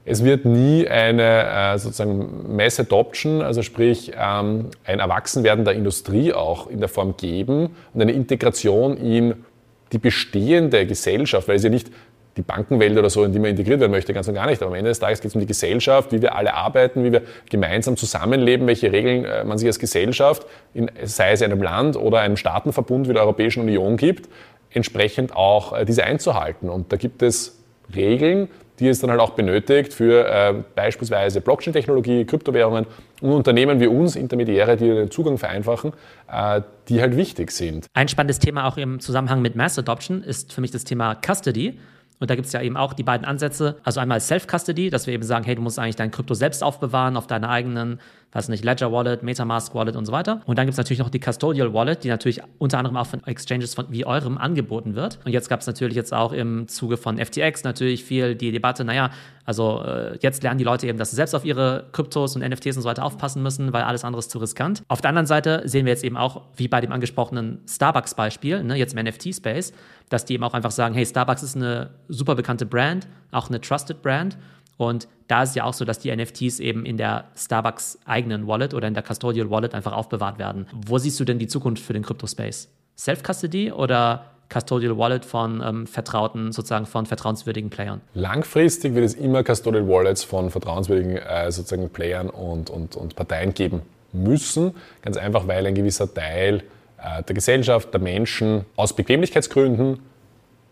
es 0.04 0.24
wird 0.24 0.46
nie 0.46 0.88
eine 0.88 1.74
äh, 1.74 1.78
sozusagen 1.78 2.56
Mass 2.56 2.80
Adoption, 2.80 3.42
also 3.42 3.62
sprich 3.62 4.12
ähm, 4.18 4.70
ein 4.84 5.00
Erwachsenwerden 5.00 5.64
der 5.64 5.74
Industrie 5.74 6.32
auch 6.32 6.68
in 6.68 6.80
der 6.80 6.88
Form 6.88 7.16
geben 7.16 7.76
und 7.92 8.00
eine 8.00 8.12
Integration 8.12 8.96
in 8.96 9.44
die 9.92 9.98
bestehende 9.98 10.86
Gesellschaft, 10.86 11.48
weil 11.48 11.56
es 11.56 11.64
ja 11.64 11.70
nicht 11.70 11.90
die 12.38 12.42
Bankenwelt 12.42 12.96
oder 12.96 13.10
so, 13.10 13.24
in 13.24 13.32
die 13.32 13.38
man 13.38 13.50
integriert 13.50 13.80
werden 13.80 13.90
möchte, 13.90 14.14
ganz 14.14 14.28
und 14.28 14.34
gar 14.34 14.46
nicht. 14.46 14.62
Aber 14.62 14.70
am 14.70 14.76
Ende 14.76 14.90
des 14.90 14.98
Tages 14.98 15.20
geht 15.20 15.30
es 15.30 15.34
um 15.34 15.40
die 15.40 15.46
Gesellschaft, 15.46 16.12
wie 16.12 16.22
wir 16.22 16.34
alle 16.34 16.54
arbeiten, 16.54 17.04
wie 17.04 17.12
wir 17.12 17.22
gemeinsam 17.50 17.96
zusammenleben, 17.96 18.66
welche 18.66 18.90
Regeln 18.92 19.24
äh, 19.24 19.44
man 19.44 19.58
sich 19.58 19.66
als 19.66 19.78
Gesellschaft, 19.78 20.46
in, 20.72 20.90
sei 21.04 21.32
es 21.32 21.42
einem 21.42 21.62
Land 21.62 21.96
oder 21.96 22.20
einem 22.20 22.36
Staatenverbund 22.36 23.08
wie 23.08 23.12
der 23.12 23.22
Europäischen 23.22 23.60
Union 23.60 23.96
gibt, 23.96 24.28
entsprechend 24.70 25.34
auch 25.36 25.76
äh, 25.76 25.84
diese 25.84 26.04
einzuhalten. 26.04 26.70
Und 26.70 26.92
da 26.92 26.96
gibt 26.96 27.22
es 27.22 27.58
Regeln, 27.94 28.48
die 28.78 28.88
es 28.88 29.00
dann 29.00 29.10
halt 29.10 29.20
auch 29.20 29.30
benötigt 29.30 29.92
für 29.92 30.28
äh, 30.28 30.54
beispielsweise 30.74 31.40
Blockchain-Technologie, 31.40 32.24
Kryptowährungen 32.24 32.86
und 33.20 33.32
Unternehmen 33.32 33.80
wie 33.80 33.88
uns, 33.88 34.14
Intermediäre, 34.14 34.76
die 34.76 34.88
den 34.88 35.10
Zugang 35.10 35.38
vereinfachen, 35.38 35.92
äh, 36.30 36.62
die 36.88 37.00
halt 37.00 37.16
wichtig 37.16 37.50
sind. 37.50 37.86
Ein 37.94 38.08
spannendes 38.08 38.38
Thema 38.38 38.66
auch 38.66 38.76
im 38.76 39.00
Zusammenhang 39.00 39.42
mit 39.42 39.56
Mass 39.56 39.78
Adoption 39.78 40.22
ist 40.22 40.52
für 40.52 40.60
mich 40.60 40.70
das 40.70 40.84
Thema 40.84 41.16
Custody. 41.16 41.78
Und 42.20 42.30
da 42.30 42.34
gibt 42.34 42.46
es 42.46 42.52
ja 42.52 42.60
eben 42.60 42.76
auch 42.76 42.92
die 42.92 43.02
beiden 43.02 43.24
Ansätze. 43.24 43.76
Also 43.84 44.00
einmal 44.00 44.20
Self-Custody, 44.20 44.90
dass 44.90 45.06
wir 45.06 45.14
eben 45.14 45.22
sagen, 45.22 45.44
hey, 45.44 45.54
du 45.54 45.62
musst 45.62 45.78
eigentlich 45.78 45.96
dein 45.96 46.10
Krypto 46.10 46.34
selbst 46.34 46.62
aufbewahren 46.62 47.16
auf 47.16 47.26
deiner 47.26 47.48
eigenen 47.48 48.00
weiß 48.32 48.48
nicht, 48.50 48.64
Ledger 48.64 48.92
Wallet, 48.92 49.22
Metamask 49.22 49.74
Wallet 49.74 49.96
und 49.96 50.04
so 50.04 50.12
weiter. 50.12 50.42
Und 50.44 50.58
dann 50.58 50.66
gibt 50.66 50.74
es 50.74 50.76
natürlich 50.76 50.98
noch 50.98 51.08
die 51.08 51.18
Custodial 51.18 51.72
Wallet, 51.72 52.04
die 52.04 52.08
natürlich 52.08 52.40
unter 52.58 52.78
anderem 52.78 52.96
auch 52.96 53.06
von 53.06 53.26
Exchanges 53.26 53.74
von, 53.74 53.86
wie 53.88 54.04
eurem 54.04 54.36
angeboten 54.36 54.94
wird. 54.94 55.18
Und 55.24 55.32
jetzt 55.32 55.48
gab 55.48 55.60
es 55.60 55.66
natürlich 55.66 55.96
jetzt 55.96 56.12
auch 56.12 56.32
im 56.32 56.68
Zuge 56.68 56.98
von 56.98 57.18
FTX 57.18 57.64
natürlich 57.64 58.04
viel 58.04 58.34
die 58.34 58.52
Debatte, 58.52 58.84
naja, 58.84 59.10
also 59.44 59.82
äh, 59.82 60.18
jetzt 60.20 60.42
lernen 60.42 60.58
die 60.58 60.64
Leute 60.64 60.86
eben, 60.86 60.98
dass 60.98 61.08
sie 61.08 61.16
selbst 61.16 61.34
auf 61.34 61.44
ihre 61.46 61.86
Kryptos 61.92 62.36
und 62.36 62.46
NFTs 62.46 62.76
und 62.76 62.82
so 62.82 62.88
weiter 62.88 63.02
aufpassen 63.02 63.42
müssen, 63.42 63.72
weil 63.72 63.82
alles 63.82 64.04
andere 64.04 64.18
ist 64.18 64.30
zu 64.30 64.38
riskant. 64.38 64.82
Auf 64.88 65.00
der 65.00 65.08
anderen 65.08 65.26
Seite 65.26 65.62
sehen 65.64 65.86
wir 65.86 65.92
jetzt 65.92 66.04
eben 66.04 66.18
auch, 66.18 66.42
wie 66.56 66.68
bei 66.68 66.82
dem 66.82 66.92
angesprochenen 66.92 67.62
Starbucks-Beispiel, 67.66 68.62
ne, 68.62 68.76
jetzt 68.76 68.94
im 68.94 69.02
NFT-Space, 69.02 69.72
dass 70.10 70.26
die 70.26 70.34
eben 70.34 70.44
auch 70.44 70.52
einfach 70.52 70.70
sagen, 70.70 70.94
hey, 70.94 71.06
Starbucks 71.06 71.42
ist 71.42 71.56
eine 71.56 71.90
super 72.08 72.34
bekannte 72.34 72.66
Brand, 72.66 73.08
auch 73.30 73.48
eine 73.48 73.58
Trusted 73.58 74.02
Brand 74.02 74.36
und 74.78 75.08
da 75.26 75.42
ist 75.42 75.54
ja 75.54 75.64
auch 75.64 75.74
so, 75.74 75.84
dass 75.84 75.98
die 75.98 76.14
NFTs 76.14 76.60
eben 76.60 76.86
in 76.86 76.96
der 76.96 77.24
Starbucks 77.36 77.98
eigenen 78.06 78.46
Wallet 78.46 78.72
oder 78.72 78.88
in 78.88 78.94
der 78.94 79.02
Custodial 79.02 79.50
Wallet 79.50 79.74
einfach 79.74 79.92
aufbewahrt 79.92 80.38
werden. 80.38 80.66
Wo 80.72 80.96
siehst 80.96 81.20
du 81.20 81.24
denn 81.24 81.38
die 81.38 81.48
Zukunft 81.48 81.82
für 81.82 81.92
den 81.92 82.02
Crypto-Space? 82.02 82.68
Self-Custody 82.96 83.72
oder 83.72 84.24
Custodial 84.48 84.96
Wallet 84.96 85.24
von 85.24 85.62
ähm, 85.62 85.86
vertrauten, 85.86 86.52
sozusagen 86.52 86.86
von 86.86 87.04
vertrauenswürdigen 87.04 87.68
Playern? 87.68 88.00
Langfristig 88.14 88.94
wird 88.94 89.04
es 89.04 89.14
immer 89.14 89.44
Custodial 89.44 89.86
Wallets 89.86 90.24
von 90.24 90.50
vertrauenswürdigen 90.50 91.18
äh, 91.18 91.52
sozusagen 91.52 91.90
Playern 91.90 92.30
und, 92.30 92.70
und, 92.70 92.96
und 92.96 93.14
Parteien 93.14 93.52
geben 93.52 93.82
müssen. 94.12 94.74
Ganz 95.02 95.18
einfach, 95.18 95.46
weil 95.46 95.66
ein 95.66 95.74
gewisser 95.74 96.12
Teil 96.12 96.62
äh, 97.02 97.22
der 97.22 97.34
Gesellschaft, 97.34 97.92
der 97.92 98.00
Menschen 98.00 98.64
aus 98.76 98.94
Bequemlichkeitsgründen 98.94 99.98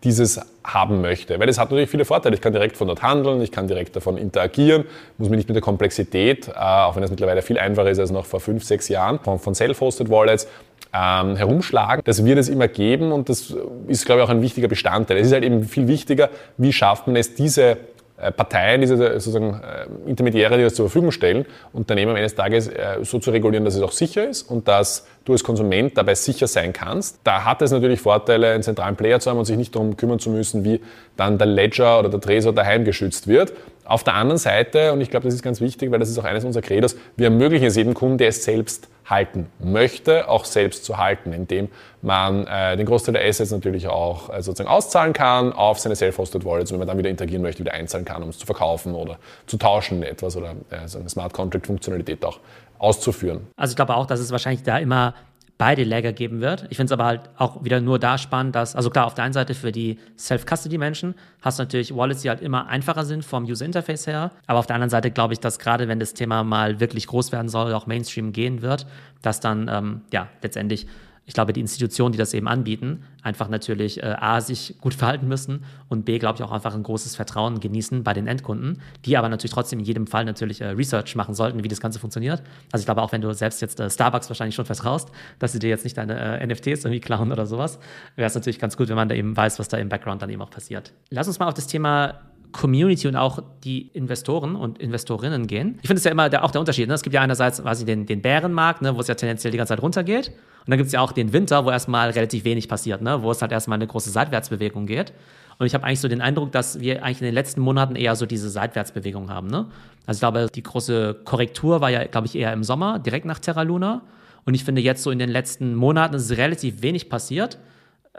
dieses 0.03 0.39
haben 0.63 1.01
möchte. 1.01 1.39
Weil 1.39 1.49
es 1.49 1.57
hat 1.57 1.71
natürlich 1.71 1.89
viele 1.89 2.05
Vorteile. 2.05 2.35
Ich 2.35 2.41
kann 2.41 2.53
direkt 2.53 2.77
von 2.77 2.87
dort 2.87 3.01
handeln, 3.01 3.41
ich 3.41 3.51
kann 3.51 3.67
direkt 3.67 3.95
davon 3.95 4.17
interagieren, 4.17 4.85
muss 5.17 5.29
mich 5.29 5.37
nicht 5.37 5.49
mit 5.49 5.55
der 5.55 5.61
Komplexität, 5.61 6.49
äh, 6.49 6.51
auch 6.53 6.95
wenn 6.95 7.03
es 7.03 7.09
mittlerweile 7.09 7.41
viel 7.41 7.57
einfacher 7.57 7.89
ist 7.89 7.99
als 7.99 8.11
noch 8.11 8.25
vor 8.25 8.39
fünf, 8.39 8.63
sechs 8.63 8.89
Jahren, 8.89 9.19
von, 9.19 9.39
von 9.39 9.55
Self-Hosted 9.55 10.09
Wallets, 10.09 10.47
ähm, 10.93 11.35
herumschlagen. 11.35 12.01
Das 12.05 12.23
wird 12.23 12.37
es 12.37 12.49
immer 12.49 12.67
geben 12.67 13.11
und 13.11 13.29
das 13.29 13.55
ist, 13.87 14.05
glaube 14.05 14.21
ich, 14.21 14.27
auch 14.27 14.31
ein 14.31 14.41
wichtiger 14.41 14.67
Bestandteil. 14.67 15.17
Es 15.17 15.27
ist 15.27 15.33
halt 15.33 15.43
eben 15.43 15.63
viel 15.63 15.87
wichtiger, 15.87 16.29
wie 16.57 16.71
schafft 16.71 17.07
man 17.07 17.15
es, 17.15 17.35
diese 17.35 17.77
Parteien, 18.17 18.81
diese 18.81 18.97
sozusagen 18.97 19.61
äh, 19.61 20.09
Intermediäre, 20.09 20.57
die 20.57 20.63
das 20.63 20.73
zur 20.73 20.89
Verfügung 20.89 21.11
stellen, 21.11 21.45
Unternehmen 21.71 22.15
des 22.15 22.33
Tages 22.33 22.67
äh, 22.67 22.97
so 23.03 23.19
zu 23.19 23.29
regulieren, 23.29 23.63
dass 23.63 23.75
es 23.75 23.81
auch 23.83 23.91
sicher 23.91 24.27
ist 24.27 24.49
und 24.49 24.67
dass 24.67 25.05
du 25.23 25.33
als 25.33 25.43
Konsument 25.43 25.95
dabei 25.95 26.15
sicher 26.15 26.47
sein 26.47 26.73
kannst. 26.73 27.19
Da 27.23 27.45
hat 27.45 27.61
es 27.61 27.71
natürlich 27.71 28.01
Vorteile, 28.01 28.53
einen 28.53 28.63
zentralen 28.63 28.95
Player 28.95 29.19
zu 29.19 29.29
haben 29.29 29.37
und 29.37 29.45
sich 29.45 29.57
nicht 29.57 29.75
darum 29.75 29.97
kümmern 29.97 30.17
zu 30.17 30.31
müssen, 30.31 30.63
wie 30.63 30.81
dann 31.15 31.37
der 31.37 31.45
Ledger 31.45 31.99
oder 31.99 32.09
der 32.09 32.19
Tresor 32.19 32.53
daheim 32.53 32.85
geschützt 32.85 33.27
wird. 33.27 33.53
Auf 33.85 34.03
der 34.03 34.15
anderen 34.15 34.39
Seite, 34.39 34.93
und 34.93 35.01
ich 35.01 35.11
glaube, 35.11 35.25
das 35.25 35.35
ist 35.35 35.43
ganz 35.43 35.61
wichtig, 35.61 35.91
weil 35.91 35.99
das 35.99 36.09
ist 36.09 36.17
auch 36.17 36.23
eines 36.23 36.43
unserer 36.43 36.63
Credos, 36.63 36.95
wir 37.17 37.25
ermöglichen 37.25 37.67
es 37.67 37.75
jedem 37.75 37.93
Kunden, 37.93 38.17
der 38.17 38.29
es 38.29 38.43
selbst 38.43 38.87
halten 39.09 39.47
möchte, 39.59 40.29
auch 40.29 40.45
selbst 40.45 40.85
zu 40.85 40.97
halten, 40.97 41.33
indem 41.33 41.69
man 42.01 42.45
äh, 42.47 42.75
den 42.77 42.85
Großteil 42.85 43.13
der 43.13 43.25
Assets 43.25 43.51
natürlich 43.51 43.87
auch 43.87 44.29
äh, 44.33 44.41
sozusagen 44.41 44.69
auszahlen 44.69 45.13
kann 45.13 45.53
auf 45.53 45.79
seine 45.79 45.95
Self-Hosted 45.95 46.45
Wallets, 46.45 46.71
wenn 46.71 46.79
man 46.79 46.87
dann 46.87 46.97
wieder 46.97 47.09
interagieren 47.09 47.41
möchte, 47.41 47.61
wieder 47.61 47.73
einzahlen 47.73 48.05
kann, 48.05 48.21
um 48.21 48.29
es 48.29 48.37
zu 48.37 48.45
verkaufen 48.45 48.93
oder 48.93 49.17
zu 49.45 49.57
tauschen 49.57 50.03
etwas 50.03 50.35
oder 50.35 50.55
äh, 50.69 50.87
so 50.87 50.99
eine 50.99 51.09
Smart 51.09 51.33
Contract 51.33 51.67
Funktionalität 51.67 52.23
auch 52.25 52.39
auszuführen. 52.79 53.47
Also 53.55 53.71
ich 53.71 53.75
glaube 53.75 53.95
auch, 53.95 54.05
dass 54.05 54.19
es 54.19 54.31
wahrscheinlich 54.31 54.63
da 54.63 54.77
immer 54.77 55.15
beide 55.57 55.83
Lager 55.83 56.13
geben 56.13 56.39
wird. 56.41 56.67
Ich 56.69 56.77
finde 56.77 56.85
es 56.85 56.91
aber 56.91 57.05
halt 57.05 57.21
auch 57.37 57.63
wieder 57.63 57.81
nur 57.81 57.99
da 57.99 58.17
spannend, 58.17 58.55
dass, 58.55 58.75
also 58.75 58.89
klar, 58.89 59.07
auf 59.07 59.15
der 59.15 59.23
einen 59.23 59.33
Seite 59.33 59.55
für 59.55 59.71
die 59.71 59.97
Self-Custody-Menschen 60.17 61.15
hast 61.41 61.57
du 61.57 61.63
natürlich 61.63 61.95
Wallets, 61.95 62.21
die 62.21 62.29
halt 62.29 62.41
immer 62.41 62.67
einfacher 62.67 63.05
sind 63.05 63.25
vom 63.25 63.45
User-Interface 63.45 64.07
her. 64.07 64.31
Aber 64.45 64.59
auf 64.59 64.67
der 64.67 64.75
anderen 64.75 64.91
Seite 64.91 65.09
glaube 65.09 65.33
ich, 65.33 65.39
dass 65.39 65.57
gerade 65.57 65.87
wenn 65.87 65.99
das 65.99 66.13
Thema 66.13 66.43
mal 66.43 66.79
wirklich 66.79 67.07
groß 67.07 67.31
werden 67.31 67.49
soll, 67.49 67.73
auch 67.73 67.87
Mainstream 67.87 68.33
gehen 68.33 68.61
wird, 68.61 68.85
dass 69.21 69.39
dann, 69.39 69.67
ähm, 69.71 70.01
ja, 70.11 70.27
letztendlich 70.41 70.87
ich 71.27 71.33
glaube, 71.33 71.51
die 71.51 71.59
Institutionen, 71.59 72.13
die 72.13 72.17
das 72.17 72.33
eben 72.33 72.47
anbieten, 72.47 73.03
einfach 73.21 73.49
natürlich 73.49 74.01
äh, 74.01 74.15
A, 74.17 74.39
sich 74.39 74.75
gut 74.79 74.93
verhalten 74.93 75.27
müssen 75.27 75.65
und 75.89 76.05
B, 76.05 76.19
glaube 76.19 76.37
ich, 76.37 76.43
auch 76.43 76.53
einfach 76.53 76.73
ein 76.73 76.83
großes 76.83 77.17
Vertrauen 77.17 77.59
genießen 77.59 78.03
bei 78.03 78.13
den 78.13 78.27
Endkunden, 78.27 78.81
die 79.05 79.17
aber 79.17 79.27
natürlich 79.27 79.51
trotzdem 79.51 79.79
in 79.79 79.85
jedem 79.85 80.07
Fall 80.07 80.23
natürlich 80.23 80.61
äh, 80.61 80.69
Research 80.69 81.17
machen 81.17 81.35
sollten, 81.35 81.63
wie 81.65 81.67
das 81.67 81.81
Ganze 81.81 81.99
funktioniert. 81.99 82.41
Also 82.71 82.81
ich 82.81 82.85
glaube, 82.85 83.01
auch 83.01 83.11
wenn 83.11 83.21
du 83.21 83.33
selbst 83.33 83.61
jetzt 83.61 83.79
äh, 83.81 83.89
Starbucks 83.89 84.29
wahrscheinlich 84.29 84.55
schon 84.55 84.65
vertraust, 84.65 85.11
dass 85.37 85.51
sie 85.51 85.59
dir 85.59 85.69
jetzt 85.69 85.83
nicht 85.83 85.97
deine 85.97 86.39
äh, 86.39 86.47
NFTs 86.47 86.85
irgendwie 86.85 87.01
klauen 87.01 87.33
oder 87.33 87.45
sowas, 87.45 87.77
wäre 88.15 88.27
es 88.27 88.35
natürlich 88.35 88.57
ganz 88.57 88.77
gut, 88.77 88.87
wenn 88.87 88.95
man 88.95 89.09
da 89.09 89.15
eben 89.15 89.35
weiß, 89.35 89.59
was 89.59 89.67
da 89.67 89.77
im 89.77 89.89
Background 89.89 90.21
dann 90.21 90.29
eben 90.29 90.41
auch 90.41 90.49
passiert. 90.49 90.93
Lass 91.09 91.27
uns 91.27 91.39
mal 91.39 91.47
auf 91.47 91.53
das 91.53 91.67
Thema 91.67 92.21
Community 92.51 93.07
und 93.07 93.15
auch 93.15 93.39
die 93.63 93.87
Investoren 93.93 94.55
und 94.55 94.79
Investorinnen 94.79 95.47
gehen. 95.47 95.79
Ich 95.81 95.87
finde 95.87 95.99
es 95.99 96.03
ja 96.03 96.11
immer 96.11 96.29
der, 96.29 96.43
auch 96.43 96.51
der 96.51 96.61
Unterschied. 96.61 96.87
Ne? 96.87 96.93
Es 96.93 97.03
gibt 97.03 97.13
ja 97.13 97.21
einerseits 97.21 97.61
quasi 97.61 97.85
den, 97.85 98.05
den 98.05 98.21
Bärenmarkt, 98.21 98.81
ne, 98.81 98.95
wo 98.95 99.01
es 99.01 99.07
ja 99.07 99.15
tendenziell 99.15 99.51
die 99.51 99.57
ganze 99.57 99.71
Zeit 99.73 99.81
runtergeht. 99.81 100.29
Und 100.29 100.71
dann 100.71 100.77
gibt 100.77 100.87
es 100.87 100.93
ja 100.93 101.01
auch 101.01 101.11
den 101.11 101.33
Winter, 101.33 101.65
wo 101.65 101.71
erstmal 101.71 102.09
relativ 102.09 102.43
wenig 102.43 102.67
passiert, 102.67 103.01
ne? 103.01 103.21
wo 103.23 103.31
es 103.31 103.41
halt 103.41 103.51
erstmal 103.51 103.77
eine 103.77 103.87
große 103.87 104.09
Seitwärtsbewegung 104.09 104.85
geht. 104.85 105.13
Und 105.59 105.65
ich 105.65 105.73
habe 105.73 105.85
eigentlich 105.85 106.01
so 106.01 106.07
den 106.07 106.21
Eindruck, 106.21 106.51
dass 106.51 106.79
wir 106.79 107.03
eigentlich 107.03 107.21
in 107.21 107.25
den 107.25 107.33
letzten 107.33 107.61
Monaten 107.61 107.95
eher 107.95 108.15
so 108.15 108.25
diese 108.25 108.49
Seitwärtsbewegung 108.49 109.29
haben. 109.29 109.47
Ne? 109.47 109.65
Also 110.05 110.17
ich 110.17 110.19
glaube, 110.19 110.47
die 110.53 110.63
große 110.63 111.21
Korrektur 111.25 111.81
war 111.81 111.89
ja, 111.89 112.05
glaube 112.05 112.27
ich, 112.27 112.35
eher 112.35 112.53
im 112.53 112.63
Sommer, 112.63 112.99
direkt 112.99 113.25
nach 113.25 113.39
Terra 113.39 113.63
Luna. 113.63 114.01
Und 114.45 114.53
ich 114.53 114.63
finde 114.63 114.81
jetzt 114.81 115.03
so 115.03 115.11
in 115.11 115.19
den 115.19 115.29
letzten 115.29 115.75
Monaten 115.75 116.15
ist 116.15 116.37
relativ 116.37 116.81
wenig 116.81 117.09
passiert. 117.09 117.57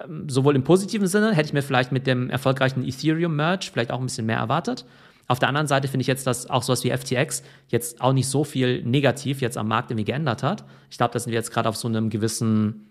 Ähm, 0.05 0.29
sowohl 0.29 0.57
im 0.57 0.65
positiven 0.65 1.07
Sinne, 1.07 1.33
hätte 1.33 1.49
ich 1.49 1.53
mir 1.53 1.63
vielleicht 1.63 1.93
mit 1.93 2.07
dem 2.07 2.31
erfolgreichen 2.31 2.87
Ethereum-Merge 2.87 3.71
vielleicht 3.73 3.91
auch 3.91 4.01
ein 4.01 4.07
bisschen 4.07 4.27
mehr 4.27 4.39
erwartet. 4.39 4.85
Auf 5.27 5.39
der 5.39 5.49
anderen 5.49 5.67
Seite 5.67 5.89
finde 5.89 6.03
ich 6.03 6.07
jetzt, 6.07 6.27
dass 6.27 6.49
auch 6.49 6.63
sowas 6.63 6.85
wie 6.85 6.91
FTX 6.91 7.43
jetzt 7.69 8.01
auch 8.01 8.15
nicht 8.15 8.29
so 8.29 8.45
viel 8.45 8.83
negativ 8.83 9.43
jetzt 9.43 9.59
am 9.59 9.69
Markt 9.69 9.91
irgendwie 9.91 10.07
geändert 10.07 10.43
hat. 10.43 10.65
Ich 10.91 10.97
glaube, 10.97 11.13
da 11.13 11.19
sind 11.19 11.33
wir 11.33 11.39
jetzt 11.39 11.53
gerade 11.53 11.69
auf 11.69 11.77
so 11.77 11.87
einem 11.87 12.09
gewissen 12.09 12.88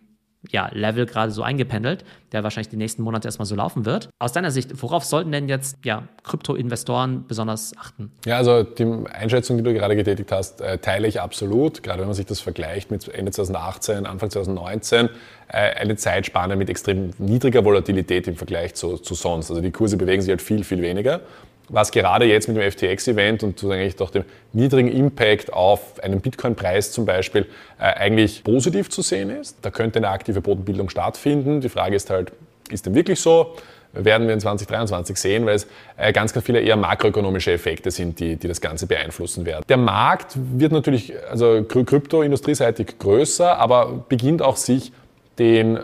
ja, 0.51 0.69
Level 0.71 1.05
gerade 1.05 1.31
so 1.31 1.43
eingependelt, 1.43 2.05
der 2.31 2.43
wahrscheinlich 2.43 2.69
die 2.69 2.77
nächsten 2.77 3.01
Monate 3.01 3.27
erstmal 3.27 3.45
so 3.45 3.55
laufen 3.55 3.85
wird. 3.85 4.09
Aus 4.19 4.33
deiner 4.33 4.51
Sicht, 4.51 4.81
worauf 4.81 5.03
sollten 5.03 5.31
denn 5.31 5.49
jetzt 5.49 5.77
ja, 5.83 6.07
Krypto-Investoren 6.23 7.25
besonders 7.27 7.73
achten? 7.77 8.11
Ja, 8.25 8.37
also 8.37 8.63
die 8.63 8.85
Einschätzung, 9.11 9.57
die 9.57 9.63
du 9.63 9.73
gerade 9.73 9.95
getätigt 9.95 10.31
hast, 10.31 10.61
äh, 10.61 10.77
teile 10.77 11.07
ich 11.07 11.21
absolut. 11.21 11.83
Gerade 11.83 11.99
wenn 11.99 12.07
man 12.07 12.15
sich 12.15 12.25
das 12.25 12.39
vergleicht 12.39 12.91
mit 12.91 13.07
Ende 13.07 13.31
2018, 13.31 14.05
Anfang 14.05 14.29
2019, 14.29 15.09
äh, 15.49 15.57
eine 15.57 15.95
Zeitspanne 15.95 16.55
mit 16.55 16.69
extrem 16.69 17.11
niedriger 17.17 17.65
Volatilität 17.65 18.27
im 18.27 18.35
Vergleich 18.35 18.75
zu, 18.75 18.97
zu 18.97 19.15
sonst. 19.15 19.49
Also 19.49 19.61
die 19.61 19.71
Kurse 19.71 19.97
bewegen 19.97 20.21
sich 20.21 20.29
halt 20.29 20.41
viel, 20.41 20.63
viel 20.63 20.81
weniger 20.81 21.21
was 21.69 21.91
gerade 21.91 22.25
jetzt 22.25 22.47
mit 22.47 22.57
dem 22.57 22.71
FTX-Event 22.71 23.43
und 23.43 23.63
eigentlich 23.65 23.95
doch 23.95 24.09
dem 24.09 24.23
niedrigen 24.53 24.89
Impact 24.89 25.51
auf 25.51 26.01
einen 26.01 26.21
Bitcoin-Preis 26.21 26.91
zum 26.91 27.05
Beispiel 27.05 27.45
äh, 27.79 27.83
eigentlich 27.83 28.43
positiv 28.43 28.89
zu 28.89 29.01
sehen 29.01 29.29
ist. 29.29 29.57
Da 29.61 29.69
könnte 29.69 29.99
eine 29.99 30.09
aktive 30.09 30.41
Bodenbildung 30.41 30.89
stattfinden. 30.89 31.61
Die 31.61 31.69
Frage 31.69 31.95
ist 31.95 32.09
halt, 32.09 32.31
ist 32.69 32.85
dem 32.85 32.95
wirklich 32.95 33.19
so? 33.19 33.55
Werden 33.93 34.27
wir 34.27 34.33
in 34.33 34.39
2023 34.39 35.17
sehen, 35.17 35.45
weil 35.45 35.55
es 35.55 35.67
äh, 35.97 36.13
ganz, 36.13 36.33
ganz 36.33 36.45
viele 36.45 36.59
eher 36.59 36.75
makroökonomische 36.75 37.51
Effekte 37.51 37.89
sind, 37.89 38.19
die, 38.19 38.35
die 38.35 38.47
das 38.47 38.61
Ganze 38.61 38.85
beeinflussen 38.85 39.45
werden. 39.45 39.63
Der 39.67 39.77
Markt 39.77 40.33
wird 40.35 40.71
natürlich, 40.71 41.13
also 41.29 41.63
krypto-industrieseitig 41.63 42.99
größer, 42.99 43.57
aber 43.57 44.05
beginnt 44.07 44.41
auch 44.41 44.57
sich 44.57 44.91
den 45.39 45.77
äh, 45.77 45.81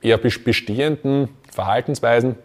eher 0.00 0.18
bestehenden 0.18 1.28
Verhaltensweisen 1.50 2.36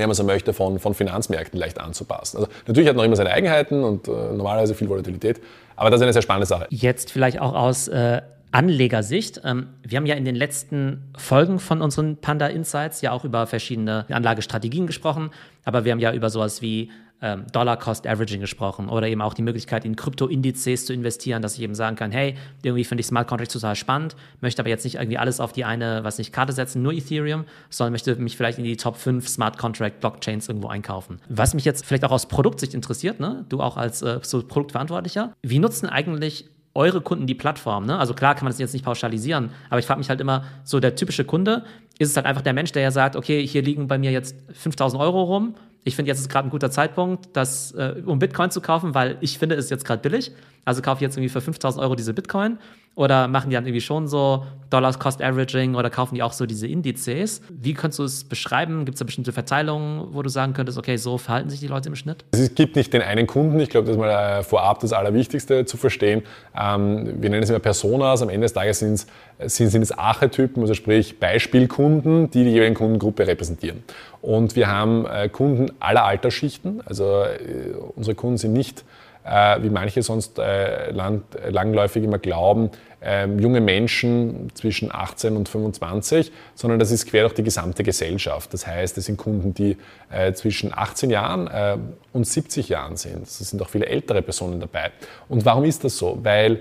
wenn 0.00 0.08
man 0.08 0.14
so 0.14 0.24
möchte, 0.24 0.52
von, 0.52 0.78
von 0.78 0.94
Finanzmärkten 0.94 1.58
leicht 1.58 1.80
anzupassen. 1.80 2.38
Also 2.38 2.48
natürlich 2.66 2.88
hat 2.88 2.96
noch 2.96 3.04
immer 3.04 3.16
seine 3.16 3.30
Eigenheiten 3.30 3.84
und 3.84 4.08
äh, 4.08 4.10
normalerweise 4.10 4.74
viel 4.74 4.88
Volatilität, 4.88 5.40
aber 5.76 5.90
das 5.90 6.00
ist 6.00 6.02
eine 6.02 6.12
sehr 6.12 6.22
spannende 6.22 6.46
Sache. 6.46 6.66
Jetzt 6.70 7.10
vielleicht 7.10 7.40
auch 7.40 7.54
aus 7.54 7.88
äh, 7.88 8.22
Anlegersicht. 8.54 9.40
Ähm, 9.44 9.66
wir 9.82 9.96
haben 9.96 10.06
ja 10.06 10.14
in 10.14 10.24
den 10.24 10.36
letzten 10.36 11.02
Folgen 11.16 11.58
von 11.58 11.82
unseren 11.82 12.16
Panda 12.16 12.46
Insights 12.46 13.00
ja 13.00 13.10
auch 13.10 13.24
über 13.24 13.46
verschiedene 13.46 14.06
Anlagestrategien 14.08 14.86
gesprochen, 14.86 15.30
aber 15.64 15.84
wir 15.84 15.92
haben 15.92 15.98
ja 15.98 16.12
über 16.12 16.30
sowas 16.30 16.62
wie 16.62 16.90
ähm, 17.20 17.46
Dollar 17.52 17.78
Cost 17.78 18.06
Averaging 18.06 18.40
gesprochen 18.40 18.88
oder 18.88 19.08
eben 19.08 19.22
auch 19.22 19.34
die 19.34 19.42
Möglichkeit, 19.42 19.84
in 19.84 19.96
Krypto-Indizes 19.96 20.86
zu 20.86 20.92
investieren, 20.92 21.42
dass 21.42 21.54
ich 21.54 21.62
eben 21.62 21.74
sagen 21.74 21.96
kann, 21.96 22.10
hey, 22.10 22.36
irgendwie 22.62 22.84
finde 22.84 23.00
ich 23.00 23.06
Smart 23.06 23.28
Contracts 23.28 23.54
total 23.54 23.76
spannend, 23.76 24.16
möchte 24.40 24.60
aber 24.60 24.68
jetzt 24.68 24.84
nicht 24.84 24.96
irgendwie 24.96 25.18
alles 25.18 25.40
auf 25.40 25.52
die 25.52 25.64
eine, 25.64 26.04
was 26.04 26.18
nicht 26.18 26.32
Karte 26.32 26.52
setzen, 26.52 26.82
nur 26.82 26.92
Ethereum, 26.92 27.44
sondern 27.70 27.92
möchte 27.92 28.14
mich 28.16 28.36
vielleicht 28.36 28.58
in 28.58 28.64
die 28.64 28.76
Top 28.76 28.96
5 28.96 29.26
Smart 29.26 29.58
Contract 29.58 30.00
Blockchains 30.00 30.48
irgendwo 30.48 30.68
einkaufen. 30.68 31.20
Was 31.28 31.54
mich 31.54 31.64
jetzt 31.64 31.86
vielleicht 31.86 32.04
auch 32.04 32.10
aus 32.10 32.26
Produktsicht 32.26 32.74
interessiert, 32.74 33.20
ne? 33.20 33.44
du 33.48 33.60
auch 33.60 33.76
als 33.76 34.02
äh, 34.02 34.20
so 34.22 34.42
Produktverantwortlicher, 34.42 35.32
wie 35.42 35.58
nutzen 35.58 35.88
eigentlich 35.88 36.50
eure 36.74 37.00
Kunden 37.00 37.26
die 37.26 37.34
Plattform. 37.34 37.86
Ne? 37.86 37.96
Also 37.98 38.14
klar 38.14 38.34
kann 38.34 38.44
man 38.44 38.50
das 38.50 38.58
jetzt 38.58 38.72
nicht 38.72 38.84
pauschalisieren, 38.84 39.50
aber 39.70 39.78
ich 39.78 39.86
frage 39.86 39.98
mich 39.98 40.08
halt 40.08 40.20
immer, 40.20 40.44
so 40.64 40.80
der 40.80 40.96
typische 40.96 41.24
Kunde, 41.24 41.64
ist 41.98 42.10
es 42.10 42.16
halt 42.16 42.26
einfach 42.26 42.42
der 42.42 42.52
Mensch, 42.52 42.72
der 42.72 42.82
ja 42.82 42.90
sagt, 42.90 43.14
okay, 43.14 43.46
hier 43.46 43.62
liegen 43.62 43.86
bei 43.86 43.98
mir 43.98 44.10
jetzt 44.10 44.36
5000 44.52 45.00
Euro 45.00 45.22
rum 45.22 45.54
ich 45.84 45.96
finde, 45.96 46.10
jetzt 46.10 46.20
ist 46.20 46.28
gerade 46.30 46.48
ein 46.48 46.50
guter 46.50 46.70
Zeitpunkt, 46.70 47.28
das, 47.34 47.72
äh, 47.72 48.02
um 48.04 48.18
Bitcoin 48.18 48.50
zu 48.50 48.60
kaufen, 48.60 48.94
weil 48.94 49.18
ich 49.20 49.38
finde, 49.38 49.54
es 49.54 49.66
ist 49.66 49.70
jetzt 49.70 49.84
gerade 49.84 50.00
billig. 50.00 50.32
Also 50.64 50.80
kaufe 50.80 50.98
ich 50.98 51.02
jetzt 51.02 51.16
irgendwie 51.16 51.28
für 51.28 51.42
5000 51.42 51.82
Euro 51.82 51.94
diese 51.94 52.14
Bitcoin. 52.14 52.58
Oder 52.96 53.26
machen 53.26 53.50
die 53.50 53.54
dann 53.54 53.66
irgendwie 53.66 53.80
schon 53.80 54.06
so 54.06 54.44
Dollars 54.70 54.98
Cost 54.98 55.22
Averaging 55.22 55.74
oder 55.74 55.90
kaufen 55.90 56.14
die 56.14 56.22
auch 56.22 56.32
so 56.32 56.46
diese 56.46 56.66
Indizes? 56.66 57.42
Wie 57.48 57.74
könntest 57.74 57.98
du 57.98 58.04
es 58.04 58.24
beschreiben? 58.24 58.84
Gibt 58.84 58.96
es 58.96 58.98
da 59.00 59.04
bestimmte 59.04 59.32
Verteilungen, 59.32 60.08
wo 60.12 60.22
du 60.22 60.28
sagen 60.28 60.52
könntest, 60.52 60.78
okay, 60.78 60.96
so 60.96 61.18
verhalten 61.18 61.50
sich 61.50 61.60
die 61.60 61.66
Leute 61.66 61.88
im 61.88 61.96
Schnitt? 61.96 62.24
Es 62.32 62.54
gibt 62.54 62.76
nicht 62.76 62.92
den 62.92 63.02
einen 63.02 63.26
Kunden. 63.26 63.58
Ich 63.60 63.68
glaube, 63.68 63.86
das 63.86 63.96
ist 63.96 64.00
mal 64.00 64.10
äh, 64.10 64.42
vorab 64.42 64.80
das 64.80 64.92
Allerwichtigste 64.92 65.64
zu 65.64 65.76
verstehen. 65.76 66.22
Ähm, 66.56 67.20
wir 67.20 67.30
nennen 67.30 67.42
es 67.42 67.50
immer 67.50 67.58
Personas. 67.58 68.22
Am 68.22 68.28
Ende 68.28 68.44
des 68.44 68.52
Tages 68.52 68.78
sind 68.78 69.06
es, 69.38 69.56
sind, 69.56 69.70
sind 69.70 69.82
es 69.82 69.92
Archetypen, 69.92 70.62
also 70.62 70.74
sprich 70.74 71.18
Beispielkunden, 71.18 72.30
die 72.30 72.44
die 72.44 72.50
jeweilige 72.50 72.74
Kundengruppe 72.74 73.26
repräsentieren. 73.26 73.82
Und 74.22 74.54
wir 74.56 74.68
haben 74.68 75.06
äh, 75.06 75.28
Kunden 75.28 75.72
aller 75.80 76.04
Altersschichten. 76.04 76.80
Also 76.86 77.22
äh, 77.22 77.74
unsere 77.96 78.14
Kunden 78.14 78.38
sind 78.38 78.52
nicht 78.52 78.80
äh, 78.80 78.84
wie 79.24 79.70
manche 79.70 80.02
sonst 80.02 80.38
äh, 80.38 80.90
langläufig 80.90 82.04
immer 82.04 82.18
glauben, 82.18 82.70
äh, 83.04 83.26
junge 83.26 83.60
Menschen 83.60 84.50
zwischen 84.54 84.92
18 84.92 85.36
und 85.36 85.48
25, 85.48 86.32
sondern 86.54 86.78
das 86.78 86.90
ist 86.90 87.06
quer 87.06 87.22
durch 87.22 87.34
die 87.34 87.42
gesamte 87.42 87.82
Gesellschaft. 87.82 88.52
Das 88.52 88.66
heißt, 88.66 88.98
es 88.98 89.06
sind 89.06 89.16
Kunden, 89.16 89.54
die 89.54 89.76
äh, 90.10 90.32
zwischen 90.32 90.72
18 90.74 91.10
Jahren 91.10 91.46
äh, 91.46 91.76
und 92.12 92.26
70 92.26 92.68
Jahren 92.68 92.96
sind. 92.96 93.22
Es 93.22 93.38
sind 93.38 93.62
auch 93.62 93.68
viele 93.68 93.86
ältere 93.86 94.22
Personen 94.22 94.60
dabei. 94.60 94.90
Und 95.28 95.44
warum 95.44 95.64
ist 95.64 95.84
das 95.84 95.96
so? 95.96 96.18
Weil 96.22 96.60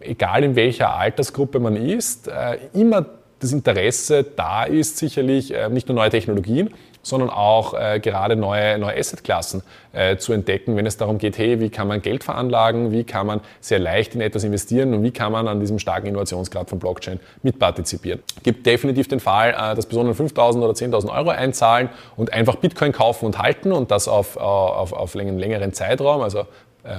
egal 0.00 0.44
in 0.44 0.56
welcher 0.56 0.94
Altersgruppe 0.94 1.60
man 1.60 1.76
ist, 1.76 2.28
äh, 2.28 2.58
immer 2.72 3.06
das 3.44 3.52
Interesse 3.52 4.24
da 4.24 4.64
ist, 4.64 4.96
sicherlich 4.96 5.54
äh, 5.54 5.68
nicht 5.68 5.88
nur 5.88 5.96
neue 5.96 6.10
Technologien, 6.10 6.70
sondern 7.02 7.28
auch 7.28 7.74
äh, 7.74 8.00
gerade 8.00 8.34
neue, 8.34 8.78
neue 8.78 8.98
Assetklassen 8.98 9.62
äh, 9.92 10.16
zu 10.16 10.32
entdecken, 10.32 10.74
wenn 10.76 10.86
es 10.86 10.96
darum 10.96 11.18
geht, 11.18 11.36
hey, 11.36 11.60
wie 11.60 11.68
kann 11.68 11.86
man 11.86 12.00
Geld 12.00 12.24
veranlagen, 12.24 12.92
wie 12.92 13.04
kann 13.04 13.26
man 13.26 13.40
sehr 13.60 13.78
leicht 13.78 14.14
in 14.14 14.22
etwas 14.22 14.42
investieren 14.42 14.94
und 14.94 15.02
wie 15.02 15.10
kann 15.10 15.30
man 15.30 15.46
an 15.46 15.60
diesem 15.60 15.78
starken 15.78 16.06
Innovationsgrad 16.06 16.70
von 16.70 16.78
Blockchain 16.78 17.20
mitpartizipieren. 17.42 18.22
Es 18.38 18.42
gibt 18.42 18.64
definitiv 18.64 19.06
den 19.08 19.20
Fall, 19.20 19.52
dass 19.52 19.84
Personen 19.84 20.14
5.000 20.14 20.62
oder 20.62 20.72
10.000 20.72 21.14
Euro 21.14 21.28
einzahlen 21.28 21.90
und 22.16 22.32
einfach 22.32 22.56
Bitcoin 22.56 22.92
kaufen 22.92 23.26
und 23.26 23.38
halten 23.38 23.72
und 23.72 23.90
das 23.90 24.08
auf, 24.08 24.38
auf, 24.38 24.94
auf 24.94 25.14
einen 25.14 25.38
längeren 25.38 25.74
Zeitraum, 25.74 26.22
also 26.22 26.46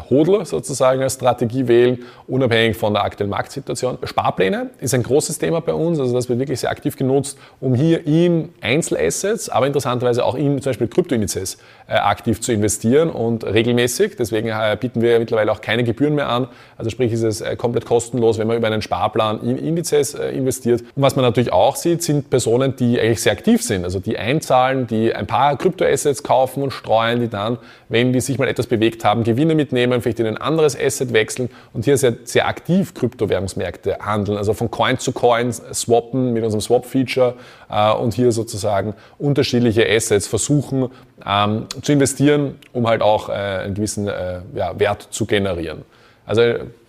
Hodler 0.10 0.46
sozusagen 0.46 1.02
als 1.04 1.14
Strategie 1.14 1.68
wählen, 1.68 2.00
unabhängig 2.28 2.76
von 2.76 2.94
der 2.94 3.04
aktuellen 3.04 3.30
Marktsituation. 3.30 4.00
Sparpläne 4.04 4.72
ist 4.80 4.96
ein 4.96 5.04
großes 5.04 5.38
Thema 5.38 5.62
bei 5.62 5.74
uns, 5.74 6.00
also 6.00 6.14
das 6.14 6.28
wird 6.28 6.40
wirklich 6.40 6.60
sehr 6.60 6.72
aktiv 6.72 6.96
genutzt, 6.98 7.38
um 7.60 7.76
hier 7.76 8.06
in 8.08 8.50
Einzelassets, 8.62 9.50
aber 9.50 9.68
interessanterweise 9.68 10.26
auch 10.26 10.34
in 10.34 10.60
zum 10.60 10.72
Beispiel 10.72 10.88
Kryptoindizes 10.88 11.60
äh, 11.88 11.94
aktiv 11.94 12.42
zu 12.42 12.52
investieren 12.52 13.12
und 13.12 13.46
regelmäßig. 13.46 14.16
Deswegen 14.18 14.48
äh, 14.48 14.76
bieten 14.80 15.02
wir 15.02 15.20
mittlerweile 15.20 15.52
auch 15.52 15.62
keine 15.62 15.84
Gebühren 15.84 16.16
mehr 16.16 16.30
an. 16.30 16.48
Also 16.78 16.90
sprich 16.90 17.14
ist 17.14 17.22
es 17.22 17.44
komplett 17.58 17.86
kostenlos, 17.86 18.40
wenn 18.40 18.48
man 18.48 18.58
über 18.58 18.68
einen 18.68 18.82
Sparplan 18.82 19.42
in 19.44 19.58
Indizes 19.58 20.16
investiert. 20.16 20.82
Und 20.96 21.04
was 21.04 21.16
man 21.16 21.24
natürlich 21.24 21.54
auch 21.54 21.76
sieht, 21.76 22.02
sind 22.02 22.30
Personen, 22.32 22.76
die 22.76 23.00
eigentlich 23.00 23.22
sehr 23.22 23.34
aktiv 23.34 23.62
sind, 23.62 23.84
also 23.84 24.00
die 24.00 24.18
einzahlen, 24.18 24.88
die 24.88 25.14
ein 25.14 25.28
paar 25.28 25.58
Kryptoassets 25.58 26.24
kaufen 26.24 26.64
und 26.64 26.72
streuen, 26.72 27.20
die 27.20 27.28
dann, 27.28 27.60
wenn 27.88 28.14
die 28.14 28.20
sich 28.20 28.40
mal 28.40 28.48
etwas 28.48 28.68
bewegt 28.68 29.06
haben, 29.06 29.24
Gewinne 29.24 29.54
mitnehmen 29.54 29.75
mitnehmen, 29.76 30.02
vielleicht 30.02 30.20
in 30.20 30.26
ein 30.26 30.38
anderes 30.38 30.80
Asset 30.80 31.14
wechseln 31.14 31.50
und 31.74 31.86
hier 31.86 31.98
sehr, 31.98 32.16
sehr 32.24 32.48
aktiv 32.48 32.94
Kryptowährungsmärkte 32.94 33.98
handeln, 34.00 34.38
also 34.38 34.54
von 34.54 34.72
Coin 34.72 34.98
zu 34.98 35.12
Coin 35.12 35.52
swappen 35.52 36.34
mit 36.34 36.44
unserem 36.44 36.62
Swap-Feature 36.62 37.36
äh, 37.70 37.94
und 37.94 38.14
hier 38.14 38.32
sozusagen 38.32 38.94
unterschiedliche 39.20 39.88
Assets 39.88 40.28
versuchen 40.28 40.90
ähm, 41.26 41.68
zu 41.82 41.92
investieren, 41.92 42.56
um 42.74 42.88
halt 42.88 43.02
auch 43.02 43.30
äh, 43.30 43.34
einen 43.34 43.76
gewissen 43.76 44.08
äh, 44.08 44.40
ja, 44.56 44.80
Wert 44.80 45.08
zu 45.12 45.26
generieren. 45.26 45.84
Also 46.26 46.42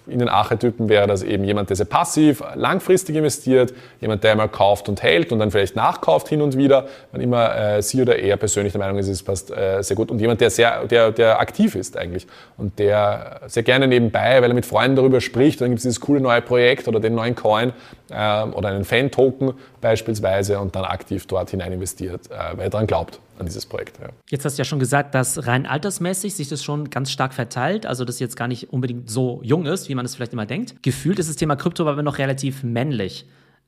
in 0.07 0.19
den 0.19 0.29
Archetypen 0.29 0.88
wäre 0.88 1.07
das 1.07 1.23
eben 1.23 1.45
jemand, 1.45 1.69
der 1.71 1.77
sehr 1.77 1.87
passiv, 1.87 2.42
langfristig 2.55 3.16
investiert, 3.16 3.75
jemand, 4.01 4.25
der 4.25 4.33
einmal 4.33 4.49
kauft 4.49 4.88
und 4.88 5.03
hält 5.03 5.33
und 5.33 5.38
dann 5.38 5.51
vielleicht 5.51 5.77
nachkauft 5.77 6.29
hin 6.29 6.42
und 6.42 6.57
wieder, 6.57 6.87
wann 7.12 7.21
immer 7.21 7.57
äh, 7.57 7.83
sie 7.83 8.03
oder 8.03 8.19
er 8.19 8.37
persönlich 8.37 8.73
der 8.73 8.81
Meinung 8.81 8.99
ist, 8.99 9.09
es 9.09 9.23
passt 9.23 9.51
äh, 9.51 9.83
sehr 9.83 9.97
gut. 9.97 10.11
Und 10.11 10.21
jemand, 10.21 10.40
der 10.40 10.51
sehr, 10.51 10.85
der, 10.87 11.11
der 11.11 11.40
aktiv 11.40 11.75
ist 11.75 11.97
eigentlich 11.97 12.27
und 12.57 12.79
der 12.79 13.40
sehr 13.47 13.62
gerne 13.62 13.88
nebenbei, 13.88 14.40
weil 14.42 14.51
er 14.51 14.55
mit 14.55 14.66
Freunden 14.66 14.97
darüber 14.97 15.21
spricht, 15.21 15.61
dann 15.61 15.71
gibt 15.71 15.79
es 15.79 15.83
dieses 15.83 16.01
coole 16.01 16.21
neue 16.21 16.42
Projekt 16.42 16.88
oder 16.88 17.01
den 17.01 17.14
neuen 17.14 17.35
Coin 17.35 17.73
äh, 18.11 18.42
oder 18.45 18.69
einen 18.69 18.85
Fan-Token 18.85 19.55
beispielsweise 19.81 20.61
und 20.61 20.77
dann 20.77 20.85
aktiv 20.85 21.27
dort 21.27 21.51
hinein 21.51 21.73
investiert, 21.73 22.31
äh, 22.31 22.57
weil 22.57 22.66
er 22.66 22.71
daran 22.71 22.87
glaubt 22.87 23.21
an 23.38 23.46
dieses 23.46 23.66
Projekt. 23.66 23.99
Ja. 24.01 24.09
Jetzt 24.29 24.44
hast 24.44 24.57
du 24.57 24.61
ja 24.61 24.64
schon 24.64 24.79
gesagt, 24.79 25.14
dass 25.14 25.46
rein 25.46 25.66
altersmäßig 25.66 26.35
sich 26.35 26.49
das 26.49 26.62
schon 26.62 26.90
ganz 26.90 27.11
stark 27.11 27.35
verteilt, 27.35 27.87
also 27.87 28.05
dass 28.05 28.18
jetzt 28.18 28.37
gar 28.37 28.49
nicht 28.49 28.72
unbedingt 28.72 29.11
so 29.11 29.40
jung 29.42 29.66
ist, 29.66 29.88
wie 29.88 29.94
man 29.94 30.05
es 30.07 30.14
vielleicht 30.14 30.33
immer 30.33 30.46
denkt. 30.46 30.83
Gefühlt 30.83 31.18
ist 31.18 31.29
das 31.29 31.37
Thema 31.37 31.57
Krypto 31.57 31.87
aber 31.87 32.03
noch 32.03 32.18
relativ 32.18 32.62
männlich. 32.62 33.27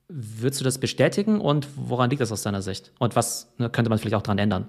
Würdest 0.08 0.60
du 0.60 0.64
das 0.64 0.78
bestätigen 0.78 1.40
und 1.40 1.68
woran 1.76 2.08
liegt 2.10 2.22
das 2.22 2.32
aus 2.32 2.42
deiner 2.42 2.62
Sicht? 2.62 2.92
Und 2.98 3.14
was 3.14 3.52
ne, 3.58 3.68
könnte 3.68 3.90
man 3.90 3.98
vielleicht 3.98 4.14
auch 4.14 4.22
daran 4.22 4.38
ändern? 4.38 4.68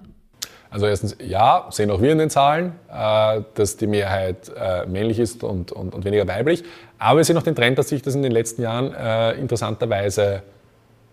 Also 0.70 0.86
erstens, 0.86 1.16
ja, 1.20 1.66
sehen 1.70 1.90
auch 1.90 2.00
wir 2.00 2.12
in 2.12 2.18
den 2.18 2.30
Zahlen, 2.30 2.74
äh, 2.88 3.42
dass 3.54 3.76
die 3.76 3.88
Mehrheit 3.88 4.52
äh, 4.56 4.86
männlich 4.86 5.18
ist 5.18 5.42
und, 5.42 5.72
und, 5.72 5.94
und, 5.94 6.04
weniger 6.04 6.28
weiblich. 6.28 6.62
Aber 6.98 7.18
wir 7.18 7.24
sehen 7.24 7.36
auch 7.36 7.42
den 7.42 7.56
Trend, 7.56 7.76
dass 7.78 7.88
sich 7.88 8.02
das 8.02 8.14
in 8.14 8.22
den 8.22 8.30
letzten 8.30 8.62
Jahren 8.62 8.94
äh, 8.94 9.32
interessanterweise 9.32 10.42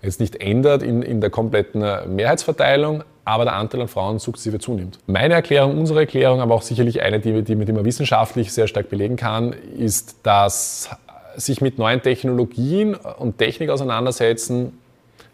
jetzt 0.01 0.19
nicht 0.19 0.35
ändert 0.41 0.83
in, 0.83 1.01
in 1.01 1.21
der 1.21 1.29
kompletten 1.29 1.83
Mehrheitsverteilung, 2.15 3.03
aber 3.25 3.43
der 3.43 3.55
Anteil 3.55 3.81
an 3.81 3.87
Frauen 3.87 4.19
sukzessive 4.19 4.59
zunimmt. 4.59 4.99
Meine 5.05 5.33
Erklärung, 5.33 5.77
unsere 5.77 6.01
Erklärung, 6.01 6.39
aber 6.39 6.55
auch 6.55 6.61
sicherlich 6.61 7.01
eine, 7.01 7.19
die, 7.19 7.41
die, 7.41 7.55
die 7.55 7.71
man 7.73 7.83
wissenschaftlich 7.83 8.53
sehr 8.53 8.67
stark 8.67 8.89
belegen 8.89 9.17
kann, 9.17 9.53
ist, 9.77 10.17
dass 10.23 10.89
sich 11.35 11.61
mit 11.61 11.77
neuen 11.77 12.01
Technologien 12.01 12.95
und 12.95 13.37
Technik 13.37 13.69
auseinandersetzen, 13.69 14.77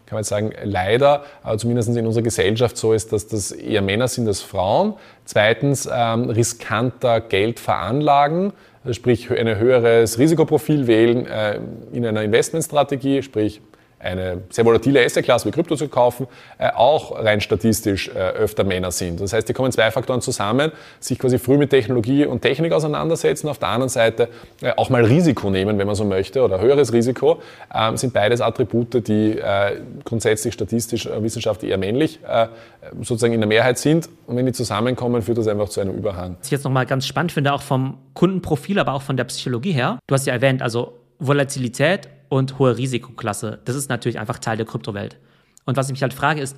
kann 0.06 0.16
man 0.16 0.20
jetzt 0.20 0.28
sagen, 0.28 0.52
leider, 0.64 1.24
aber 1.42 1.56
zumindest 1.56 1.96
in 1.96 2.06
unserer 2.06 2.24
Gesellschaft 2.24 2.76
so 2.76 2.92
ist, 2.92 3.12
dass 3.12 3.26
das 3.26 3.52
eher 3.52 3.80
Männer 3.80 4.08
sind 4.08 4.26
als 4.26 4.42
Frauen. 4.42 4.94
Zweitens, 5.24 5.88
ähm, 5.90 6.28
riskanter 6.30 7.20
Geld 7.20 7.58
veranlagen, 7.58 8.52
sprich 8.90 9.30
ein 9.30 9.56
höheres 9.56 10.18
Risikoprofil 10.18 10.86
wählen 10.86 11.26
äh, 11.26 11.58
in 11.92 12.04
einer 12.04 12.22
Investmentstrategie, 12.22 13.22
sprich 13.22 13.62
eine 14.04 14.42
sehr 14.50 14.64
volatile 14.64 15.04
Asset-Klasse 15.04 15.48
wie 15.48 15.50
Krypto 15.50 15.76
zu 15.76 15.88
kaufen, 15.88 16.26
äh, 16.58 16.70
auch 16.70 17.18
rein 17.18 17.40
statistisch 17.40 18.08
äh, 18.08 18.12
öfter 18.12 18.64
Männer 18.64 18.90
sind. 18.90 19.20
Das 19.20 19.32
heißt, 19.32 19.48
hier 19.48 19.54
kommen 19.54 19.72
zwei 19.72 19.90
Faktoren 19.90 20.20
zusammen, 20.20 20.72
sich 21.00 21.18
quasi 21.18 21.38
früh 21.38 21.56
mit 21.56 21.70
Technologie 21.70 22.26
und 22.26 22.42
Technik 22.42 22.72
auseinandersetzen, 22.72 23.48
auf 23.48 23.58
der 23.58 23.68
anderen 23.68 23.88
Seite 23.88 24.28
äh, 24.60 24.72
auch 24.76 24.90
mal 24.90 25.04
Risiko 25.04 25.50
nehmen, 25.50 25.78
wenn 25.78 25.86
man 25.86 25.96
so 25.96 26.04
möchte, 26.04 26.42
oder 26.42 26.60
höheres 26.60 26.92
Risiko, 26.92 27.40
ähm, 27.74 27.96
sind 27.96 28.12
beides 28.12 28.40
Attribute, 28.40 29.06
die 29.08 29.38
äh, 29.38 29.80
grundsätzlich 30.04 30.54
statistisch 30.54 31.06
äh, 31.06 31.22
wissenschaftlich 31.22 31.70
eher 31.70 31.78
männlich 31.78 32.20
äh, 32.26 32.48
sozusagen 33.00 33.32
in 33.32 33.40
der 33.40 33.48
Mehrheit 33.48 33.78
sind. 33.78 34.08
Und 34.26 34.36
wenn 34.36 34.46
die 34.46 34.52
zusammenkommen, 34.52 35.22
führt 35.22 35.38
das 35.38 35.48
einfach 35.48 35.68
zu 35.68 35.80
einem 35.80 35.94
Überhang. 35.94 36.36
Was 36.40 36.48
ich 36.48 36.52
jetzt 36.52 36.64
nochmal 36.64 36.86
ganz 36.86 37.06
spannend 37.06 37.32
finde, 37.32 37.52
auch 37.52 37.62
vom 37.62 37.98
Kundenprofil, 38.14 38.78
aber 38.78 38.92
auch 38.92 39.02
von 39.02 39.16
der 39.16 39.24
Psychologie 39.24 39.72
her. 39.72 39.98
Du 40.06 40.14
hast 40.14 40.26
ja 40.26 40.34
erwähnt, 40.34 40.62
also 40.62 40.92
Volatilität 41.18 42.08
und 42.34 42.58
hohe 42.58 42.76
Risikoklasse. 42.76 43.60
Das 43.64 43.76
ist 43.76 43.88
natürlich 43.88 44.18
einfach 44.18 44.40
Teil 44.40 44.56
der 44.56 44.66
Kryptowelt. 44.66 45.20
Und 45.66 45.76
was 45.76 45.86
ich 45.86 45.92
mich 45.92 46.02
halt 46.02 46.12
frage, 46.12 46.40
ist, 46.40 46.56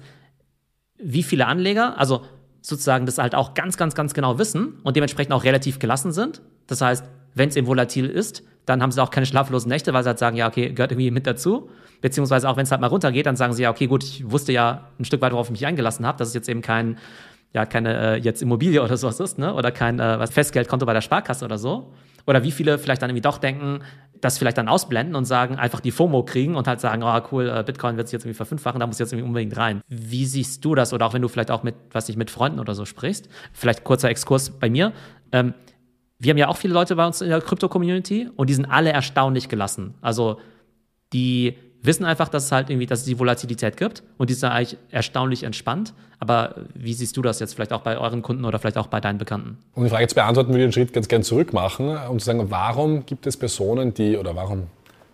wie 0.99 1.23
viele 1.23 1.47
Anleger, 1.47 1.99
also 1.99 2.23
sozusagen 2.63 3.05
das 3.05 3.19
halt 3.19 3.35
auch 3.35 3.53
ganz, 3.53 3.77
ganz, 3.77 3.95
ganz 3.95 4.15
genau 4.15 4.39
wissen 4.39 4.81
und 4.85 4.97
dementsprechend 4.97 5.35
auch 5.35 5.45
relativ 5.45 5.79
gelassen 5.79 6.13
sind. 6.13 6.41
Das 6.67 6.81
heißt, 6.81 7.05
wenn 7.35 7.51
es 7.51 7.57
eben 7.57 7.67
volatil 7.67 8.07
ist, 8.07 8.43
dann 8.65 8.81
haben 8.81 8.91
sie 8.91 9.03
auch 9.03 9.11
keine 9.11 9.27
schlaflosen 9.27 9.69
Nächte, 9.69 9.93
weil 9.93 10.03
sie 10.03 10.09
halt 10.09 10.19
sagen, 10.19 10.39
ja, 10.39 10.49
okay, 10.49 10.73
gehört 10.73 10.93
irgendwie 10.93 11.11
mit 11.11 11.27
dazu. 11.27 11.69
Beziehungsweise 12.01 12.49
auch 12.49 12.57
wenn 12.57 12.65
es 12.65 12.71
halt 12.71 12.81
mal 12.81 12.87
runtergeht, 12.87 13.27
dann 13.27 13.37
sagen 13.37 13.53
sie 13.53 13.65
ja, 13.65 13.71
okay, 13.71 13.87
gut, 13.87 14.03
ich 14.03 14.31
wusste 14.31 14.53
ja 14.53 14.89
ein 14.99 15.05
Stück 15.05 15.21
weit, 15.21 15.33
worauf 15.33 15.49
ich 15.49 15.53
mich 15.53 15.67
eingelassen 15.67 16.07
habe, 16.07 16.17
dass 16.17 16.29
es 16.29 16.35
jetzt 16.35 16.49
eben 16.49 16.63
kein, 16.63 16.97
ja, 17.53 17.67
keine 17.67 18.15
äh, 18.15 18.17
jetzt 18.17 18.41
Immobilie 18.41 18.83
oder 18.83 18.97
sowas 18.97 19.21
ist, 19.21 19.37
ne? 19.37 19.53
Oder 19.53 19.73
kein 19.73 20.01
äh, 20.01 20.27
Festgeldkonto 20.27 20.87
bei 20.87 20.95
der 20.95 21.03
Sparkasse 21.03 21.45
oder 21.45 21.59
so. 21.59 21.93
Oder 22.27 22.43
wie 22.43 22.51
viele 22.51 22.79
vielleicht 22.79 23.03
dann 23.03 23.11
irgendwie 23.11 23.23
doch 23.23 23.39
denken, 23.39 23.81
das 24.21 24.39
vielleicht 24.39 24.59
dann 24.59 24.69
ausblenden 24.69 25.15
und 25.15 25.25
sagen, 25.25 25.57
einfach 25.57 25.81
die 25.81 25.91
FOMO 25.91 26.25
kriegen 26.25 26.57
und 26.57 26.67
halt 26.67 26.81
sagen, 26.81 27.03
oh 27.03 27.21
cool, 27.33 27.49
äh, 27.49 27.63
Bitcoin 27.65 27.97
wird 27.97 28.09
sich 28.09 28.13
jetzt 28.13 28.25
irgendwie 28.25 28.37
verfünffachen, 28.37 28.81
da 28.81 28.87
muss 28.87 28.99
jetzt 28.99 29.13
irgendwie 29.13 29.27
unbedingt 29.29 29.57
rein. 29.57 29.83
Wie 29.89 30.27
siehst 30.27 30.65
du 30.65 30.75
das? 30.75 30.93
Oder 30.93 31.07
auch 31.07 31.15
wenn 31.15 31.23
du 31.23 31.29
vielleicht 31.29 31.51
auch 31.51 31.63
mit, 31.63 31.75
was 31.93 32.09
ich 32.09 32.17
mit 32.17 32.31
Freunden 32.31 32.61
oder 32.61 32.75
so 32.75 32.85
sprichst, 32.85 33.29
vielleicht 33.53 33.85
kurzer 33.85 34.09
Exkurs 34.09 34.51
bei 34.51 34.71
mir. 34.71 34.93
Ähm, 35.33 35.55
wir 36.19 36.31
haben 36.31 36.39
ja 36.39 36.49
auch 36.49 36.57
viele 36.57 36.75
Leute 36.75 36.97
bei 36.97 37.07
uns 37.07 37.21
in 37.21 37.29
der 37.29 37.41
Krypto-Community 37.41 38.31
und 38.35 38.49
die 38.49 38.55
sind 38.55 38.67
alle 38.67 38.91
erstaunlich 38.91 39.49
gelassen. 39.49 39.95
Also 40.01 40.41
die 41.13 41.57
wissen 41.87 42.05
einfach, 42.05 42.29
dass 42.29 42.45
es 42.47 42.53
halt 42.53 42.71
irgendwie, 42.71 42.87
dass 42.87 43.01
es 43.01 43.05
die 43.05 43.19
Volatilität 43.19 43.77
gibt 43.77 44.03
und 44.19 44.31
die 44.31 44.35
sind 44.35 44.49
eigentlich 44.49 44.79
erstaunlich 44.91 45.43
entspannt. 45.43 45.95
Aber 46.19 46.55
wie 46.75 46.95
siehst 46.95 47.17
du 47.17 47.23
das 47.23 47.41
jetzt 47.41 47.55
vielleicht 47.55 47.73
auch 47.73 47.83
bei 47.83 47.99
euren 47.99 48.23
Kunden 48.23 48.45
oder 48.45 48.59
vielleicht 48.59 48.79
auch 48.79 48.87
bei 48.87 49.01
deinen 49.01 49.19
Bekannten? 49.19 49.59
Um 49.75 49.85
die 49.85 49.91
Frage 49.91 50.07
zu 50.09 50.15
beantworten, 50.15 50.49
würde 50.49 50.61
ich 50.61 50.65
einen 50.65 50.73
Schritt 50.73 50.93
ganz 50.93 51.09
gern 51.09 51.23
zurück 51.23 51.53
machen, 51.53 51.97
um 52.09 52.19
zu 52.19 52.27
sagen, 52.27 52.51
warum 52.51 53.05
gibt 53.07 53.27
es 53.27 53.37
Personen, 53.37 53.93
die 53.95 54.17
oder 54.17 54.35
warum 54.35 54.65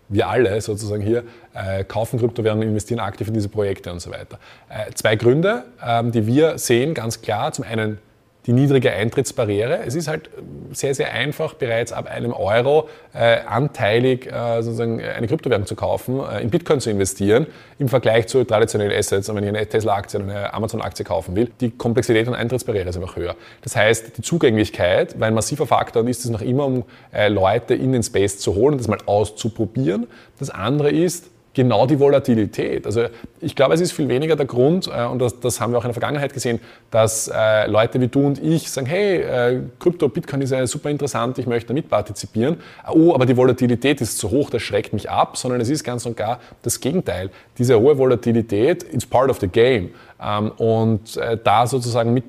wir 0.09 0.29
alle 0.29 0.61
sozusagen 0.61 1.03
hier 1.03 1.25
äh, 1.55 1.85
kaufen 1.85 2.19
Kryptowährungen, 2.19 2.69
investieren 2.69 3.01
aktiv 3.01 3.29
in 3.29 3.35
diese 3.35 3.49
Projekte 3.49 3.91
und 3.91 4.01
so 4.01 4.11
weiter. 4.11 4.39
Äh, 4.69 4.93
zwei 4.93 5.17
Gründe, 5.17 5.65
ähm, 5.85 6.13
die 6.13 6.27
wir 6.27 6.59
sehen, 6.59 6.95
ganz 6.95 7.23
klar. 7.23 7.53
Zum 7.53 7.65
einen 7.65 7.99
die 8.47 8.53
niedrige 8.53 8.93
Eintrittsbarriere. 8.93 9.81
Es 9.87 9.95
ist 9.95 10.09
halt 10.09 10.31
sehr, 10.73 10.95
sehr 10.95 11.13
einfach, 11.13 11.55
bereits 11.55 11.93
ab 11.93 12.11
einem 12.11 12.33
Euro 12.33 12.89
äh, 13.15 13.39
anteilig 13.47 14.27
äh, 14.27 14.63
sozusagen 14.63 15.01
eine 15.01 15.29
Kryptowährung 15.29 15.67
zu 15.67 15.77
kaufen, 15.77 16.21
äh, 16.21 16.41
in 16.41 16.51
Bitcoin 16.51 16.81
zu 16.81 16.91
investieren, 16.91 17.47
im 17.79 17.89
Vergleich 17.89 18.27
zu 18.27 18.43
traditionellen 18.45 18.93
Assets. 18.97 19.29
Und 19.29 19.37
wenn 19.37 19.45
ich 19.45 19.49
eine 19.49 19.67
Tesla-Aktie 19.67 20.21
oder 20.21 20.31
eine 20.31 20.55
Amazon-Aktie 20.55 21.05
kaufen 21.05 21.37
will, 21.37 21.51
die 21.61 21.71
Komplexität 21.71 22.27
und 22.27 22.35
Eintrittsbarriere 22.35 22.89
ist 22.89 22.97
einfach 22.97 23.17
höher. 23.17 23.37
Das 23.63 23.77
heißt, 23.77 24.19
die 24.19 24.23
Zugänglichkeit 24.23 25.21
war 25.21 25.29
ein 25.29 25.35
massiver 25.35 25.67
Faktor 25.67 26.03
und 26.03 26.09
ist 26.09 26.25
es 26.25 26.31
noch 26.31 26.43
immer, 26.43 26.67
um 26.67 26.85
äh, 27.13 27.29
Leute 27.29 27.75
in 27.75 27.93
den 27.93 28.03
Space 28.03 28.39
zu 28.39 28.55
holen 28.55 28.75
und 28.75 28.79
das 28.79 28.89
mal 28.89 28.99
auszuprobieren. 29.07 30.09
Das 30.39 30.51
andere 30.51 30.91
ist, 30.91 31.32
genau 31.55 31.87
die 31.87 31.99
Volatilität. 31.99 32.87
Also 32.87 33.07
ich 33.41 33.55
glaube, 33.55 33.75
es 33.75 33.81
ist 33.81 33.93
viel 33.93 34.09
weniger 34.09 34.37
der 34.37 34.47
Grund, 34.47 34.89
äh, 34.89 35.05
und 35.05 35.19
das, 35.19 35.39
das, 35.41 35.61
haben 35.61 35.73
wir 35.73 35.79
auch 35.79 35.85
in 35.85 35.89
der 35.89 35.95
Vergangenheit 35.95 36.33
gesehen, 36.33 36.61
dass 36.91 37.29
äh, 37.29 37.67
Leute 37.67 38.01
wie 38.01 38.09
du 38.09 38.27
und 38.27 38.43
ich 38.43 38.71
sagen, 38.71 38.87
hey, 38.87 39.21
äh, 39.21 39.61
Krypto, 39.79 40.09
Bitcoin 40.09 40.43
ist 40.43 40.51
ja 40.51 40.67
super 40.67 40.91
interessant, 40.91 41.39
ich 41.39 41.47
möchte 41.47 41.69
da 41.69 41.75
mitpartizipieren. 41.75 42.59
Oh, 42.91 43.15
aber 43.15 43.27
die 43.27 43.37
Volatilität 43.37 44.01
ist 44.01 44.19
zu 44.19 44.31
hoch, 44.31 44.51
das 44.51 44.63
schreckt 44.63 44.93
mich 44.93 45.11
ab, 45.11 45.37
sondern 45.37 45.61
es 45.61 45.69
ist 45.69 45.85
ganz 45.85 46.07
und 46.07 46.17
gar 46.17 46.41
das 46.63 46.81
Gegenteil. 46.81 47.31
Diese 47.59 47.79
hohe 47.79 47.97
Volatilität, 47.99 48.85
it's 48.93 49.07
part 49.07 49.31
of 49.31 49.39
the 49.41 49.49
game. 49.49 49.91
Ähm, 50.23 50.53
und 50.57 51.17
äh, 51.17 51.37
da 51.43 51.67
sozusagen 51.67 52.15
mit, 52.15 52.25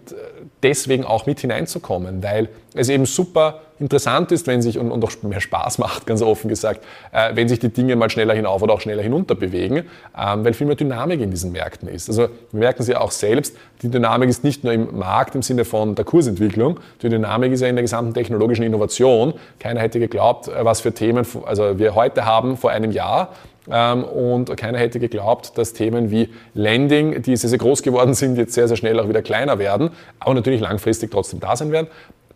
deswegen 0.62 1.06
auch 1.06 1.26
mit 1.26 1.40
hineinzukommen, 1.40 2.24
weil 2.24 2.50
es 2.74 2.90
eben 2.90 3.06
super 3.06 3.62
interessant 3.84 4.32
ist, 4.32 4.48
wenn 4.48 4.62
sich, 4.62 4.80
und, 4.80 4.92
und 4.92 5.04
auch 5.04 5.12
mehr 5.24 5.42
Spaß 5.42 5.78
macht, 5.78 6.08
ganz 6.08 6.22
offen 6.22 6.48
gesagt, 6.48 6.84
äh, 7.12 7.36
wenn 7.36 7.50
sich 7.50 7.60
die 7.60 7.70
Dinge 7.70 7.96
mal 7.96 8.10
schneller 8.10 8.34
hinauf 8.34 8.62
oder 8.62 8.74
auch 8.74 8.82
schneller 8.82 9.04
hinunter 9.04 9.36
bewegen, 9.36 9.84
ähm, 10.18 10.46
weil 10.46 10.54
viel 10.54 10.66
mehr 10.66 10.78
Dynamik 10.78 11.20
in 11.20 11.30
diesen 11.30 11.52
Märkten 11.52 11.90
ist. 11.90 12.10
Also 12.10 12.30
wir 12.52 12.60
merken 12.60 12.82
Sie 12.84 12.96
auch 12.96 13.12
selbst, 13.12 13.56
die 13.82 13.90
Dynamik 13.90 14.30
ist 14.30 14.44
nicht 14.44 14.64
nur 14.64 14.72
im 14.72 14.98
Markt 14.98 15.36
im 15.36 15.42
Sinne 15.42 15.66
von 15.66 15.96
der 15.96 16.06
Kursentwicklung, 16.06 16.80
die 17.02 17.10
Dynamik 17.10 17.52
ist 17.52 17.60
ja 17.60 17.68
in 17.68 17.76
der 17.76 17.84
gesamten 17.84 18.14
technologischen 18.14 18.64
Innovation. 18.64 19.34
Keiner 19.60 19.82
hätte 19.82 20.00
geglaubt, 20.00 20.48
äh, 20.48 20.64
was 20.64 20.82
für 20.82 20.94
Themen 20.94 21.26
also 21.46 21.78
wir 21.78 21.94
heute 21.94 22.26
haben 22.26 22.56
vor 22.58 22.72
einem 22.72 22.92
Jahr. 22.92 23.34
Ähm, 23.72 24.04
und 24.04 24.56
keiner 24.58 24.78
hätte 24.78 25.00
geglaubt, 25.00 25.58
dass 25.58 25.74
Themen 25.74 26.12
wie 26.12 26.30
Lending, 26.54 27.22
die 27.22 27.36
sehr, 27.38 27.50
sehr 27.50 27.60
groß 27.60 27.82
geworden 27.82 28.14
sind, 28.14 28.38
jetzt 28.38 28.54
sehr, 28.54 28.68
sehr 28.68 28.78
schnell 28.78 29.00
auch 29.00 29.08
wieder 29.08 29.22
kleiner 29.22 29.58
werden, 29.58 29.92
aber 30.20 30.34
natürlich 30.34 30.60
langfristig 30.60 31.12
trotzdem 31.12 31.40
da 31.40 31.56
sein 31.56 31.72
werden. 31.72 31.88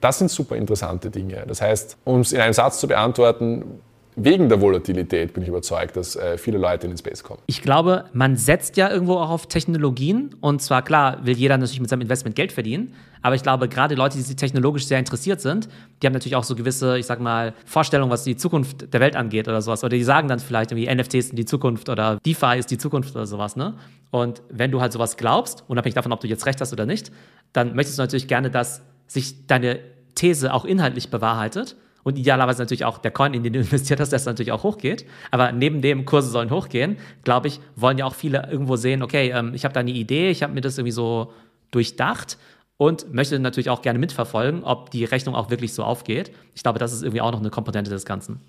Das 0.02 0.20
sind 0.20 0.30
super 0.30 0.56
interessante 0.56 1.10
Dinge. 1.10 1.44
Das 1.48 1.62
heißt, 1.62 1.98
um 2.04 2.22
es 2.22 2.32
in 2.32 2.40
einem 2.40 2.54
Satz 2.54 2.80
zu 2.80 2.88
beantworten, 2.88 3.82
wegen 4.20 4.50
der 4.50 4.60
Volatilität 4.60 5.34
bin 5.34 5.44
ich 5.44 5.50
überzeugt, 5.50 5.96
dass 5.96 6.16
äh, 6.16 6.40
viele 6.40 6.58
Leute 6.58 6.88
in 6.88 6.92
den 6.94 6.98
Space 6.98 7.24
kommen. 7.24 7.40
Ich 7.46 7.62
glaube, 7.62 8.06
man 8.14 8.36
setzt 8.36 8.76
ja 8.76 8.90
irgendwo 8.90 9.14
auch 9.14 9.30
auf 9.30 9.46
Technologien 9.46 10.36
und 10.42 10.60
zwar 10.60 10.82
klar 10.82 11.24
will 11.24 11.38
jeder 11.38 11.56
natürlich 11.60 11.80
mit 11.80 11.90
seinem 11.92 12.02
Investment 12.02 12.36
Geld 12.36 12.52
verdienen, 12.52 12.96
aber 13.22 13.36
ich 13.36 13.44
glaube, 13.44 13.70
gerade 13.70 13.94
Leute, 13.94 14.18
die 14.18 14.36
technologisch 14.36 14.88
sehr 14.88 14.98
interessiert 14.98 15.40
sind, 15.40 15.70
die 16.02 16.08
haben 16.08 16.14
natürlich 16.14 16.36
auch 16.36 16.44
so 16.44 16.56
gewisse, 16.56 16.98
ich 16.98 17.06
sag 17.06 17.20
mal, 17.20 17.54
Vorstellungen, 17.66 18.12
was 18.12 18.24
die 18.24 18.36
Zukunft 18.36 18.92
der 18.92 19.00
Welt 19.00 19.16
angeht 19.16 19.48
oder 19.48 19.62
sowas. 19.62 19.84
Oder 19.84 19.96
die 19.96 20.04
sagen 20.04 20.28
dann 20.28 20.40
vielleicht 20.40 20.72
irgendwie, 20.72 20.94
NFTs 20.94 21.28
sind 21.28 21.36
die 21.36 21.46
Zukunft 21.46 21.88
oder 21.88 22.18
DeFi 22.26 22.58
ist 22.58 22.72
die 22.72 22.80
Zukunft 22.80 23.16
oder 23.16 23.28
sowas, 23.28 23.56
ne? 23.56 23.76
Und 24.10 24.42
wenn 24.50 24.72
du 24.72 24.82
halt 24.82 24.94
sowas 24.94 25.18
glaubst, 25.18 25.64
unabhängig 25.68 25.94
davon, 25.94 26.12
ob 26.12 26.22
du 26.22 26.28
jetzt 26.28 26.46
recht 26.48 26.60
hast 26.60 26.74
oder 26.74 26.88
nicht, 26.88 27.12
dann 27.54 27.76
möchtest 27.76 28.00
du 28.00 28.02
natürlich 28.02 28.28
gerne, 28.28 28.50
dass 28.50 28.82
sich 29.08 29.48
deine 29.48 29.80
These 30.16 30.54
auch 30.54 30.66
inhaltlich 30.66 31.10
bewahrheitet 31.10 31.76
und 32.04 32.18
idealerweise 32.18 32.62
natürlich 32.62 32.86
auch 32.86 33.00
der 33.00 33.12
Coin, 33.12 33.34
in 33.34 33.44
den 33.44 33.54
du 33.54 33.60
investiert 33.62 34.00
hast, 34.00 34.14
dass 34.14 34.26
er 34.26 34.32
natürlich 34.32 34.52
auch 34.52 34.64
hochgeht. 34.64 35.06
Aber 35.32 35.52
neben 35.52 35.82
dem 35.82 36.06
Kurse 36.06 36.30
sollen 36.30 36.52
hochgehen, 36.52 36.98
glaube 37.24 37.48
ich, 37.48 37.60
wollen 37.76 37.98
ja 37.98 38.06
auch 38.06 38.16
viele 38.16 38.50
irgendwo 38.50 38.76
sehen, 38.76 39.04
okay, 39.04 39.32
ähm, 39.32 39.54
ich 39.54 39.66
habe 39.66 39.74
da 39.74 39.82
eine 39.82 39.92
Idee, 39.92 40.30
ich 40.30 40.44
habe 40.44 40.54
mir 40.54 40.62
das 40.62 40.78
irgendwie 40.78 40.92
so 40.92 41.34
durchdacht 41.72 42.38
und 42.78 43.14
möchte 43.14 43.38
natürlich 43.40 43.70
auch 43.70 43.82
gerne 43.82 44.00
mitverfolgen, 44.00 44.64
ob 44.64 44.92
die 44.92 45.04
Rechnung 45.04 45.36
auch 45.36 45.50
wirklich 45.50 45.74
so 45.74 45.84
aufgeht. 45.84 46.32
Ich 46.56 46.64
glaube, 46.64 46.80
das 46.80 46.94
ist 46.94 47.04
irgendwie 47.04 47.22
auch 47.22 47.32
noch 47.32 47.40
eine 47.40 47.50
Komponente 47.50 47.90
des 47.92 48.06
Ganzen. 48.06 48.40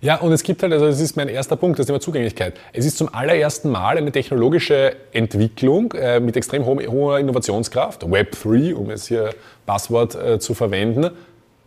Ja, 0.00 0.16
und 0.20 0.30
es 0.32 0.44
gibt 0.44 0.62
halt, 0.62 0.72
also 0.72 0.86
das 0.86 1.00
ist 1.00 1.16
mein 1.16 1.28
erster 1.28 1.56
Punkt, 1.56 1.76
das 1.78 1.86
Thema 1.86 1.98
Zugänglichkeit. 1.98 2.54
Es 2.72 2.86
ist 2.86 2.98
zum 2.98 3.12
allerersten 3.12 3.68
Mal 3.68 3.98
eine 3.98 4.12
technologische 4.12 4.94
Entwicklung 5.12 5.92
äh, 5.92 6.20
mit 6.20 6.36
extrem 6.36 6.64
hoher 6.64 7.18
Innovationskraft, 7.18 8.04
Web3, 8.04 8.74
um 8.74 8.90
es 8.90 9.08
hier 9.08 9.30
Passwort 9.66 10.14
äh, 10.14 10.38
zu 10.38 10.54
verwenden, 10.54 11.10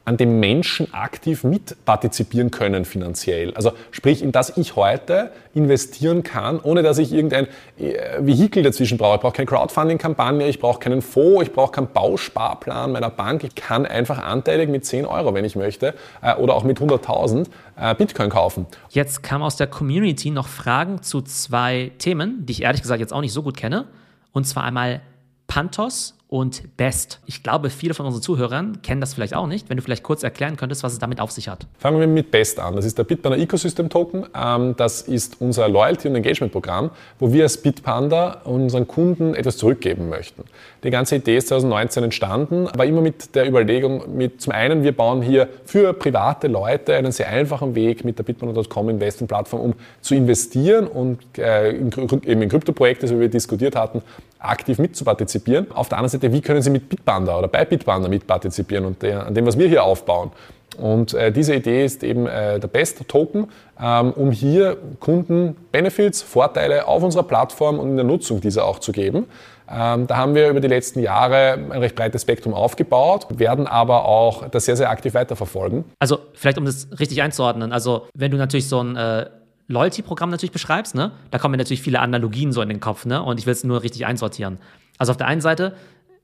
an 0.03 0.17
dem 0.17 0.39
Menschen 0.39 0.93
aktiv 0.93 1.43
mitpartizipieren 1.43 2.49
können 2.49 2.85
finanziell. 2.85 3.53
Also 3.53 3.73
sprich, 3.91 4.23
in 4.23 4.31
das 4.31 4.57
ich 4.57 4.75
heute 4.75 5.31
investieren 5.53 6.23
kann, 6.23 6.59
ohne 6.59 6.81
dass 6.81 6.97
ich 6.97 7.13
irgendein 7.13 7.47
äh, 7.77 8.17
Vehikel 8.19 8.63
dazwischen 8.63 8.97
brauche. 8.97 9.15
Ich 9.15 9.21
brauche 9.21 9.33
keine 9.33 9.45
Crowdfunding-Kampagne, 9.45 10.47
ich 10.47 10.59
brauche 10.59 10.79
keinen 10.79 11.01
Fonds, 11.01 11.43
ich 11.43 11.53
brauche 11.53 11.71
keinen 11.71 11.87
Bausparplan 11.87 12.91
meiner 12.91 13.09
Bank. 13.09 13.43
Ich 13.43 13.53
kann 13.53 13.85
einfach 13.85 14.17
anteilig 14.17 14.69
mit 14.69 14.85
10 14.85 15.05
Euro, 15.05 15.33
wenn 15.33 15.45
ich 15.45 15.55
möchte, 15.55 15.93
äh, 16.21 16.35
oder 16.35 16.55
auch 16.55 16.63
mit 16.63 16.79
100.000 16.79 17.47
äh, 17.77 17.95
Bitcoin 17.95 18.29
kaufen. 18.29 18.65
Jetzt 18.89 19.21
kam 19.21 19.43
aus 19.43 19.55
der 19.55 19.67
Community 19.67 20.31
noch 20.31 20.47
Fragen 20.47 21.03
zu 21.03 21.21
zwei 21.21 21.91
Themen, 21.99 22.45
die 22.45 22.53
ich 22.53 22.63
ehrlich 22.63 22.81
gesagt 22.81 22.99
jetzt 22.99 23.13
auch 23.13 23.21
nicht 23.21 23.33
so 23.33 23.43
gut 23.43 23.55
kenne. 23.55 23.85
Und 24.31 24.47
zwar 24.47 24.63
einmal 24.63 25.01
Pantos 25.47 26.15
und 26.31 26.77
Best. 26.77 27.19
Ich 27.25 27.43
glaube, 27.43 27.69
viele 27.69 27.93
von 27.93 28.05
unseren 28.05 28.21
Zuhörern 28.21 28.81
kennen 28.81 29.01
das 29.01 29.13
vielleicht 29.13 29.35
auch 29.35 29.47
nicht. 29.47 29.69
Wenn 29.69 29.75
du 29.75 29.83
vielleicht 29.83 30.01
kurz 30.01 30.23
erklären 30.23 30.55
könntest, 30.55 30.81
was 30.81 30.93
es 30.93 30.99
damit 30.99 31.19
auf 31.19 31.29
sich 31.29 31.49
hat. 31.49 31.67
Fangen 31.77 31.99
wir 31.99 32.07
mit 32.07 32.31
Best 32.31 32.57
an. 32.57 32.77
Das 32.77 32.85
ist 32.85 32.97
der 32.97 33.03
Bitpanda 33.03 33.37
Ecosystem 33.37 33.89
Token. 33.89 34.25
Ähm, 34.33 34.73
das 34.77 35.01
ist 35.01 35.41
unser 35.41 35.67
Loyalty- 35.67 36.07
und 36.07 36.15
Engagement-Programm, 36.15 36.91
wo 37.19 37.33
wir 37.33 37.43
als 37.43 37.57
Bitpanda 37.57 38.43
unseren 38.45 38.87
Kunden 38.87 39.35
etwas 39.35 39.57
zurückgeben 39.57 40.07
möchten. 40.07 40.45
Die 40.85 40.89
ganze 40.89 41.17
Idee 41.17 41.35
ist 41.35 41.49
2019 41.49 42.05
entstanden, 42.05 42.69
aber 42.69 42.85
immer 42.85 43.01
mit 43.01 43.35
der 43.35 43.45
Überlegung, 43.45 44.15
mit 44.15 44.39
zum 44.39 44.53
einen, 44.53 44.83
wir 44.83 44.93
bauen 44.93 45.21
hier 45.21 45.49
für 45.65 45.91
private 45.91 46.47
Leute 46.47 46.95
einen 46.95 47.11
sehr 47.11 47.27
einfachen 47.27 47.75
Weg 47.75 48.05
mit 48.05 48.17
der 48.17 48.23
bitpanda.com 48.23 48.87
Investing-Plattform, 48.87 49.59
um 49.59 49.73
zu 49.99 50.15
investieren 50.15 50.87
und 50.87 51.19
äh, 51.37 51.71
eben 51.71 52.41
in 52.41 52.47
Kryptoprojekte, 52.47 53.05
so 53.05 53.15
wie 53.15 53.19
wir 53.19 53.29
diskutiert 53.29 53.75
hatten, 53.75 54.01
aktiv 54.41 54.79
mitzupartizipieren. 54.79 55.71
Auf 55.71 55.89
der 55.89 55.97
anderen 55.97 56.09
Seite, 56.09 56.33
wie 56.33 56.41
können 56.41 56.61
Sie 56.61 56.69
mit 56.69 56.89
Bitpanda 56.89 57.37
oder 57.37 57.47
bei 57.47 57.65
Bitpanda 57.65 58.09
mitpartizipieren 58.09 58.85
und 58.85 59.01
der, 59.01 59.27
an 59.27 59.33
dem, 59.33 59.45
was 59.45 59.57
wir 59.57 59.67
hier 59.67 59.83
aufbauen. 59.83 60.31
Und 60.77 61.13
äh, 61.13 61.31
diese 61.31 61.53
Idee 61.53 61.83
ist 61.83 62.03
eben 62.03 62.27
äh, 62.27 62.59
der 62.59 62.67
Best 62.67 63.07
Token, 63.07 63.49
ähm, 63.79 64.13
um 64.13 64.31
hier 64.31 64.77
Kunden 64.99 65.55
Benefits, 65.71 66.21
Vorteile 66.21 66.87
auf 66.87 67.03
unserer 67.03 67.23
Plattform 67.23 67.77
und 67.77 67.89
in 67.89 67.95
der 67.97 68.05
Nutzung 68.05 68.39
dieser 68.39 68.65
auch 68.65 68.79
zu 68.79 68.91
geben. 68.91 69.25
Ähm, 69.69 70.07
da 70.07 70.17
haben 70.17 70.35
wir 70.35 70.49
über 70.49 70.59
die 70.59 70.67
letzten 70.67 71.01
Jahre 71.01 71.53
ein 71.53 71.71
recht 71.71 71.95
breites 71.95 72.23
Spektrum 72.23 72.53
aufgebaut, 72.53 73.27
werden 73.29 73.67
aber 73.67 74.05
auch 74.05 74.47
das 74.49 74.65
sehr, 74.65 74.75
sehr 74.75 74.89
aktiv 74.89 75.13
weiterverfolgen. 75.13 75.85
Also 75.99 76.19
vielleicht, 76.33 76.57
um 76.57 76.65
das 76.65 76.87
richtig 76.99 77.21
einzuordnen, 77.21 77.71
also 77.71 78.07
wenn 78.13 78.31
du 78.31 78.37
natürlich 78.37 78.67
so 78.67 78.81
ein 78.81 78.95
äh 78.95 79.25
Loyalty-Programm 79.67 80.29
natürlich 80.29 80.51
beschreibst, 80.51 80.95
ne, 80.95 81.11
da 81.29 81.39
kommen 81.39 81.51
mir 81.51 81.57
natürlich 81.57 81.81
viele 81.81 81.99
Analogien 81.99 82.51
so 82.51 82.61
in 82.61 82.69
den 82.69 82.79
Kopf, 82.79 83.05
ne, 83.05 83.21
und 83.21 83.39
ich 83.39 83.45
will 83.45 83.53
es 83.53 83.63
nur 83.63 83.83
richtig 83.83 84.05
einsortieren. 84.05 84.59
Also 84.97 85.11
auf 85.11 85.17
der 85.17 85.27
einen 85.27 85.41
Seite 85.41 85.75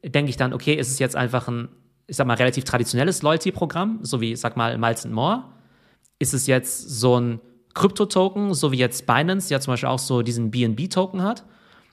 denke 0.03 0.29
ich 0.29 0.37
dann, 0.37 0.53
okay, 0.53 0.73
ist 0.73 0.89
es 0.89 0.99
jetzt 0.99 1.15
einfach 1.15 1.47
ein, 1.47 1.69
ich 2.07 2.15
sag 2.15 2.27
mal, 2.27 2.35
relativ 2.35 2.63
traditionelles 2.63 3.21
Loyalty-Programm, 3.21 3.99
so 4.01 4.21
wie, 4.21 4.35
sag 4.35 4.57
mal, 4.57 4.77
Miles 4.77 5.05
More? 5.05 5.43
Ist 6.19 6.33
es 6.33 6.47
jetzt 6.47 6.89
so 6.89 7.19
ein 7.19 7.39
Krypto-Token, 7.73 8.53
so 8.53 8.71
wie 8.71 8.77
jetzt 8.77 9.05
Binance 9.05 9.53
ja 9.53 9.59
zum 9.59 9.73
Beispiel 9.73 9.89
auch 9.89 9.99
so 9.99 10.21
diesen 10.21 10.51
BNB-Token 10.51 11.21
hat? 11.21 11.43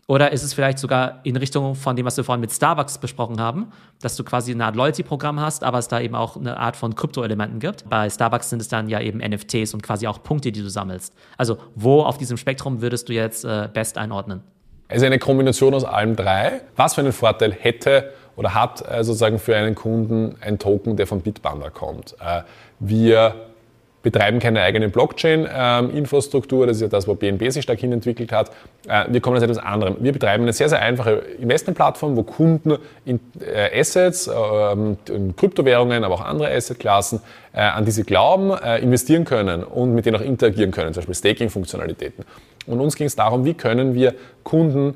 Oder 0.07 0.33
ist 0.33 0.43
es 0.43 0.53
vielleicht 0.53 0.79
sogar 0.79 1.21
in 1.23 1.37
Richtung 1.37 1.75
von 1.75 1.97
dem, 1.97 2.05
was 2.05 2.17
wir 2.17 2.25
vorhin 2.25 2.43
mit 2.43 2.53
Starbucks 2.53 2.99
besprochen 2.99 3.41
haben, 3.41 3.73
dass 4.03 4.17
du 4.17 4.25
quasi 4.25 4.53
eine 4.53 4.67
Art 4.67 4.77
Loyalty-Programm 4.77 5.41
hast, 5.41 5.65
aber 5.65 5.79
es 5.79 5.89
da 5.89 5.99
eben 6.01 6.15
auch 6.15 6.37
eine 6.37 6.59
Art 6.59 6.77
von 6.77 6.95
Krypto-Elementen 6.95 7.59
gibt. 7.59 7.89
Bei 7.89 8.11
Starbucks 8.11 8.51
sind 8.51 8.61
es 8.61 8.69
dann 8.69 8.89
ja 8.89 9.01
eben 9.01 9.19
NFTs 9.19 9.73
und 9.73 9.83
quasi 9.83 10.07
auch 10.07 10.23
Punkte, 10.23 10.53
die 10.53 10.61
du 10.61 10.69
sammelst. 10.69 11.15
Also 11.39 11.57
wo 11.75 12.03
auf 12.03 12.19
diesem 12.19 12.37
Spektrum 12.37 12.83
würdest 12.83 13.09
du 13.09 13.15
jetzt 13.15 13.45
äh, 13.45 13.69
best 13.73 13.97
einordnen? 13.97 14.43
Also 14.89 15.07
eine 15.07 15.19
Kombination 15.19 15.73
aus 15.73 15.85
allem 15.85 16.17
drei. 16.17 16.61
Was 16.77 16.95
für 16.95 17.01
einen 17.01 17.13
Vorteil 17.13 17.53
hätte 17.53 18.13
oder 18.37 18.55
hat 18.55 18.87
äh, 18.87 19.03
sozusagen 19.03 19.39
für 19.39 19.57
einen 19.57 19.75
Kunden 19.75 20.37
ein 20.43 20.59
Token, 20.59 20.97
der 20.97 21.07
von 21.07 21.23
Bitpanda 21.23 21.71
kommt? 21.71 22.15
Äh, 22.21 22.43
wir 22.79 23.54
betreiben 24.05 24.39
keine 24.39 24.61
eigene 24.61 24.89
Blockchain-Infrastruktur. 24.89 26.67
Das 26.69 26.77
ist 26.77 26.83
ja 26.83 26.89
das, 26.89 27.09
wo 27.09 27.15
BNB 27.15 27.51
sich 27.51 27.65
stark 27.65 27.81
hinentwickelt 27.81 28.31
hat. 28.31 28.51
Äh, 28.87 29.07
wir 29.09 29.21
kommen 29.21 29.37
aus 29.37 29.43
etwas 29.43 29.59
anderem. 29.59 29.97
Wir 29.99 30.13
betreiben 30.13 30.45
eine 30.45 30.53
sehr, 30.53 30.69
sehr 30.69 30.81
einfache 30.81 31.23
Investmentplattform, 31.41 32.15
wo 32.15 32.23
Kunden 32.23 32.77
in 33.05 33.19
äh, 33.41 33.81
Assets, 33.81 34.29
ähm, 34.29 34.99
in 35.09 35.35
Kryptowährungen, 35.35 36.05
aber 36.05 36.15
auch 36.15 36.25
andere 36.25 36.55
Assetklassen 36.55 37.21
äh, 37.53 37.61
an 37.61 37.85
diese 37.85 38.05
glauben, 38.05 38.53
investieren 38.83 39.25
können 39.25 39.65
und 39.65 39.95
mit 39.95 40.05
denen 40.05 40.17
auch 40.17 40.21
interagieren 40.21 40.71
können, 40.71 40.93
zum 40.93 41.01
Beispiel 41.01 41.15
Staking-Funktionalitäten. 41.15 42.25
Und 42.67 42.81
uns 42.81 42.97
ging 42.97 43.07
es 43.07 43.17
darum, 43.17 43.45
wie 43.45 43.55
können 43.55 43.95
wir 43.95 44.15
Kunden 44.43 44.95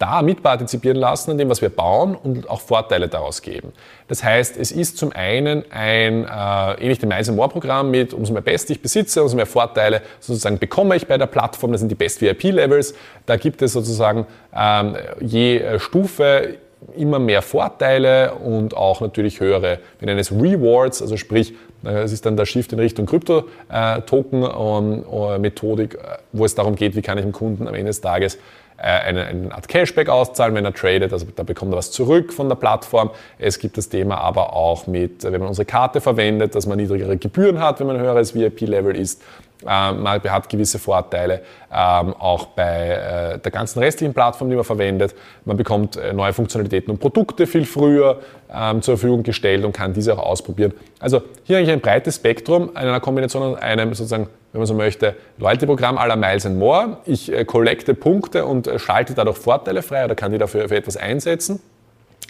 da 0.00 0.22
mitpartizipieren 0.22 0.96
lassen 0.96 1.32
an 1.32 1.38
dem, 1.38 1.50
was 1.50 1.60
wir 1.60 1.68
bauen 1.68 2.16
und 2.16 2.48
auch 2.48 2.60
Vorteile 2.60 3.06
daraus 3.06 3.42
geben. 3.42 3.72
Das 4.08 4.24
heißt, 4.24 4.56
es 4.56 4.72
ist 4.72 4.96
zum 4.96 5.12
einen 5.12 5.64
ein 5.70 6.24
äh, 6.24 6.82
ähnlich 6.82 6.98
dem 6.98 7.10
Miles 7.10 7.30
More 7.30 7.50
Programm 7.50 7.90
mit 7.90 8.14
umso 8.14 8.32
mehr 8.32 8.42
Best 8.42 8.70
ich 8.70 8.80
besitze, 8.80 9.22
umso 9.22 9.36
mehr 9.36 9.46
Vorteile 9.46 10.00
sozusagen 10.18 10.58
bekomme 10.58 10.96
ich 10.96 11.06
bei 11.06 11.18
der 11.18 11.26
Plattform. 11.26 11.72
Das 11.72 11.82
sind 11.82 11.90
die 11.90 11.96
Best 11.96 12.22
VIP 12.22 12.44
Levels. 12.44 12.94
Da 13.26 13.36
gibt 13.36 13.60
es 13.60 13.74
sozusagen 13.74 14.26
ähm, 14.56 14.96
je 15.20 15.58
äh, 15.58 15.78
Stufe 15.78 16.56
immer 16.96 17.18
mehr 17.18 17.42
Vorteile 17.42 18.32
und 18.34 18.76
auch 18.76 19.02
natürlich 19.02 19.40
höhere, 19.40 19.80
wir 19.98 20.06
nennen 20.06 20.18
es 20.18 20.32
Rewards, 20.32 21.02
also 21.02 21.18
sprich, 21.18 21.52
äh, 21.84 22.02
es 22.02 22.12
ist 22.12 22.26
dann 22.26 22.36
der 22.36 22.46
Shift 22.46 22.72
in 22.72 22.78
Richtung 22.78 23.06
Krypto-Token-Methodik, 23.06 25.94
ähm, 25.94 26.00
äh, 26.00 26.18
wo 26.32 26.44
es 26.44 26.54
darum 26.54 26.76
geht, 26.76 26.94
wie 26.96 27.02
kann 27.02 27.18
ich 27.18 27.24
dem 27.24 27.32
Kunden 27.32 27.66
am 27.68 27.74
Ende 27.74 27.88
des 27.88 28.00
Tages 28.00 28.38
eine, 28.80 29.26
eine 29.26 29.54
Art 29.54 29.68
Cashback 29.68 30.08
auszahlen, 30.08 30.54
wenn 30.54 30.64
er 30.64 30.74
tradet. 30.74 31.12
Also 31.12 31.26
da 31.34 31.42
bekommt 31.42 31.72
er 31.72 31.78
was 31.78 31.90
zurück 31.90 32.32
von 32.32 32.48
der 32.48 32.56
Plattform. 32.56 33.10
Es 33.38 33.58
gibt 33.58 33.76
das 33.76 33.88
Thema 33.88 34.18
aber 34.18 34.54
auch 34.54 34.86
mit, 34.86 35.24
wenn 35.24 35.40
man 35.40 35.48
unsere 35.48 35.66
Karte 35.66 36.00
verwendet, 36.00 36.54
dass 36.54 36.66
man 36.66 36.78
niedrigere 36.78 37.16
Gebühren 37.16 37.60
hat, 37.60 37.80
wenn 37.80 37.86
man 37.86 37.96
ein 37.96 38.02
höheres 38.02 38.34
VIP-Level 38.34 38.96
ist. 38.96 39.22
Ähm, 39.66 40.02
man 40.02 40.22
hat 40.22 40.48
gewisse 40.48 40.78
Vorteile 40.78 41.42
ähm, 41.70 42.14
auch 42.14 42.46
bei 42.46 43.34
äh, 43.34 43.38
der 43.38 43.52
ganzen 43.52 43.78
restlichen 43.80 44.14
Plattform, 44.14 44.48
die 44.48 44.56
man 44.56 44.64
verwendet. 44.64 45.14
Man 45.44 45.56
bekommt 45.56 45.96
äh, 45.96 46.12
neue 46.12 46.32
Funktionalitäten 46.32 46.90
und 46.90 46.98
Produkte 46.98 47.46
viel 47.46 47.66
früher 47.66 48.20
ähm, 48.52 48.80
zur 48.82 48.96
Verfügung 48.96 49.22
gestellt 49.22 49.64
und 49.64 49.72
kann 49.72 49.92
diese 49.92 50.14
auch 50.14 50.24
ausprobieren. 50.24 50.72
Also 50.98 51.22
hier 51.44 51.58
eigentlich 51.58 51.72
ein 51.72 51.80
breites 51.80 52.16
Spektrum 52.16 52.70
in 52.70 52.76
einer 52.76 53.00
Kombination 53.00 53.42
aus 53.42 53.58
einem 53.58 53.92
sozusagen, 53.94 54.28
wenn 54.52 54.60
man 54.60 54.66
so 54.66 54.74
möchte, 54.74 55.14
Loyalty-Programm 55.38 55.98
aller 55.98 56.16
Miles 56.16 56.46
and 56.46 56.58
More. 56.58 56.98
Ich 57.04 57.30
äh, 57.30 57.44
collecte 57.44 57.94
Punkte 57.94 58.46
und 58.46 58.66
äh, 58.66 58.78
schalte 58.78 59.14
dadurch 59.14 59.36
Vorteile 59.36 59.82
frei 59.82 60.04
oder 60.06 60.14
kann 60.14 60.32
die 60.32 60.38
dafür 60.38 60.68
für 60.68 60.76
etwas 60.76 60.96
einsetzen. 60.96 61.60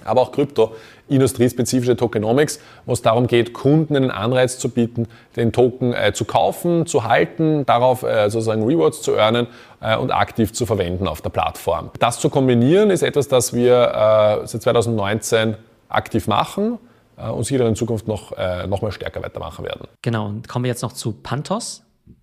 Aber 0.05 0.21
auch 0.21 0.33
Krypto, 0.33 0.73
industriespezifische 1.09 1.97
Tokenomics, 1.97 2.61
wo 2.87 2.93
es 2.93 3.03
darum 3.03 3.27
geht, 3.27 3.53
Kunden 3.53 3.97
einen 3.97 4.11
Anreiz 4.11 4.59
zu 4.59 4.69
bieten, 4.69 5.09
den 5.37 5.53
Token 5.53 5.93
äh, 5.93 6.13
zu 6.13 6.25
kaufen, 6.25 6.87
zu 6.87 7.05
halten, 7.05 7.67
darauf 7.67 8.03
äh, 8.03 8.31
sozusagen 8.31 8.65
Rewards 8.65 9.03
zu 9.03 9.15
earnen 9.15 9.47
äh, 9.81 9.97
und 9.97 10.11
aktiv 10.13 10.53
zu 10.53 10.67
verwenden 10.67 11.09
auf 11.09 11.21
der 11.21 11.31
Plattform. 11.31 11.91
Das 11.99 12.21
zu 12.21 12.31
kombinieren 12.31 12.91
ist 12.91 13.03
etwas, 13.03 13.29
das 13.29 13.53
wir 13.53 14.43
äh, 14.43 14.47
seit 14.47 14.63
2019 14.63 15.57
aktiv 15.89 16.29
machen 16.29 16.79
äh, 17.17 17.29
und 17.29 17.45
sicher 17.45 17.67
in 17.67 17.77
Zukunft 17.77 18.09
noch, 18.09 18.33
äh, 18.33 18.67
noch 18.67 18.83
mal 18.83 18.93
stärker 18.93 19.23
weitermachen 19.23 19.65
werden. 19.65 19.89
Genau, 20.03 20.27
und 20.27 20.49
kommen 20.49 20.65
wir 20.65 20.71
jetzt 20.71 20.83
noch 20.83 20.93
zu 20.93 21.13
Pantos. 21.13 21.83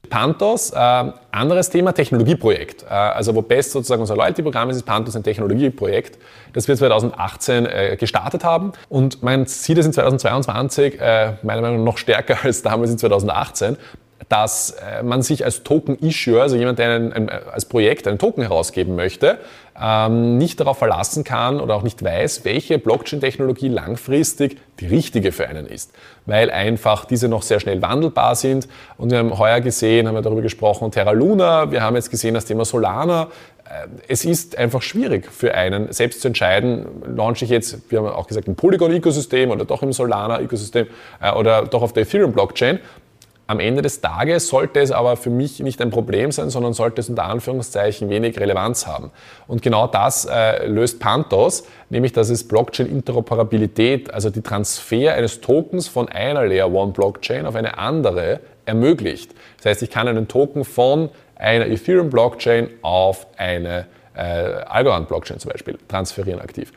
Pantos, 0.10 0.72
äh, 0.72 1.12
anderes 1.32 1.70
Thema, 1.70 1.93
Technologieprojekt. 1.93 2.84
Äh, 2.84 2.93
also 2.93 3.36
wo 3.36 3.41
Best 3.41 3.72
sozusagen 3.72 4.01
unser 4.01 4.16
Loyalty-Programm 4.16 4.70
ist, 4.70 4.78
ist 4.78 4.86
Pantos 4.86 5.16
ein 5.16 5.24
Technologieprojekt, 5.24 6.18
das 6.53 6.68
wir 6.68 6.76
2018 6.76 7.66
äh, 7.66 7.97
gestartet 7.99 8.43
haben. 8.43 8.74
Und 8.89 9.24
mein 9.24 9.45
Ziel 9.47 9.78
ist 9.78 9.86
in 9.86 9.93
2022 9.93 10.99
äh, 10.99 11.34
meiner 11.43 11.62
Meinung 11.62 11.78
nach 11.80 11.86
noch 11.86 11.97
stärker 11.97 12.38
als 12.43 12.62
damals 12.62 12.91
in 12.91 12.97
2018 12.97 13.78
dass 14.30 14.72
äh, 14.72 15.03
man 15.03 15.22
sich 15.22 15.45
als 15.45 15.63
Token-Issuer, 15.63 16.41
also 16.41 16.55
jemand, 16.55 16.80
der 16.80 16.91
einen, 16.91 17.13
ein, 17.13 17.30
als 17.30 17.65
Projekt 17.65 18.07
einen 18.07 18.18
Token 18.18 18.41
herausgeben 18.41 18.95
möchte, 18.95 19.38
ähm, 19.80 20.38
nicht 20.38 20.59
darauf 20.59 20.78
verlassen 20.78 21.24
kann 21.24 21.59
oder 21.59 21.76
auch 21.76 21.84
nicht 21.84 22.03
weiß, 22.03 22.43
welche 22.43 22.80
Blockchain-Technologie 22.80 23.70
langfristig 23.70 24.57
die 24.80 24.88
richtige 24.88 25.32
für 25.32 25.47
einen 25.47 25.68
ist, 25.68 25.91
weil 26.26 26.49
einfach 26.49 27.05
diese 27.05 27.28
noch 27.28 27.43
sehr 27.43 27.59
schnell 27.59 27.82
wandelbar 27.82 28.36
sind. 28.36 28.68
Und 28.97 29.11
wir 29.11 29.20
haben 29.20 29.38
heuer 29.38 29.61
gesehen, 29.61 30.07
haben 30.07 30.15
wir 30.15 30.22
darüber 30.22 30.41
gesprochen, 30.41 30.91
Terra 30.91 31.11
Luna, 31.11 31.72
wir 31.72 31.82
haben 31.82 31.95
jetzt 31.95 32.09
gesehen 32.09 32.34
das 32.34 32.45
Thema 32.45 32.65
Solana. 32.65 33.28
Äh, 33.65 33.88
es 34.07 34.26
ist 34.26 34.57
einfach 34.57 34.82
schwierig 34.82 35.32
für 35.32 35.53
einen, 35.53 35.91
selbst 35.93 36.22
zu 36.22 36.30
entscheiden, 36.30 36.88
launche 37.15 37.45
ich 37.45 37.51
jetzt, 37.51 37.91
wir 37.91 37.99
haben 37.99 38.07
auch 38.07 38.28
gesagt, 38.28 38.47
im 38.47 38.55
Polygon-Ökosystem 38.55 39.51
oder 39.51 39.63
doch 39.63 39.84
im 39.84 39.93
Solana-Ökosystem 39.93 40.88
äh, 41.22 41.32
oder 41.32 41.65
doch 41.65 41.84
auf 41.84 41.93
der 41.93 42.03
Ethereum-Blockchain. 42.03 42.80
Am 43.50 43.62
Ende 43.62 43.82
des 43.82 44.02
Tages 44.02 44.50
sollte 44.50 44.82
es 44.82 44.91
aber 44.91 45.16
für 45.16 45.30
mich 45.30 45.62
nicht 45.62 45.82
ein 45.82 45.89
Problem 45.89 46.34
sein, 46.34 46.50
sondern 46.50 46.74
sollte 46.74 47.00
es 47.00 47.08
unter 47.08 47.24
Anführungszeichen 47.24 48.10
wenig 48.10 48.38
Relevanz 48.38 48.86
haben. 48.86 49.12
Und 49.48 49.62
genau 49.62 49.88
das 49.88 50.26
äh, 50.26 50.68
löst 50.68 51.00
Pantos, 51.00 51.64
nämlich 51.89 52.12
dass 52.12 52.30
es 52.30 52.45
Blockchain-Interoperabilität, 52.45 54.14
also 54.14 54.30
die 54.30 54.41
Transfer 54.41 55.14
eines 55.14 55.39
Tokens 55.39 55.88
von 55.88 56.10
einer 56.10 56.45
Layer 56.45 56.70
One 56.70 56.91
Blockchain 56.91 57.45
auf 57.45 57.56
eine 57.56 57.78
andere 57.78 58.41
ermöglicht. 58.66 59.34
Das 59.58 59.68
heißt, 59.68 59.82
ich 59.82 59.89
kann 59.89 60.10
einen 60.10 60.28
Token 60.28 60.66
von 60.66 61.10
einer 61.36 61.68
Ethereum 61.68 62.10
Blockchain 62.10 62.70
auf 62.82 63.28
eine 63.38 63.86
äh, 64.14 64.20
Algorand 64.20 65.08
Blockchain 65.08 65.39
zum 65.39 65.52
Beispiel 65.52 65.78
transferieren 65.88 66.41
aktiv. 66.41 66.74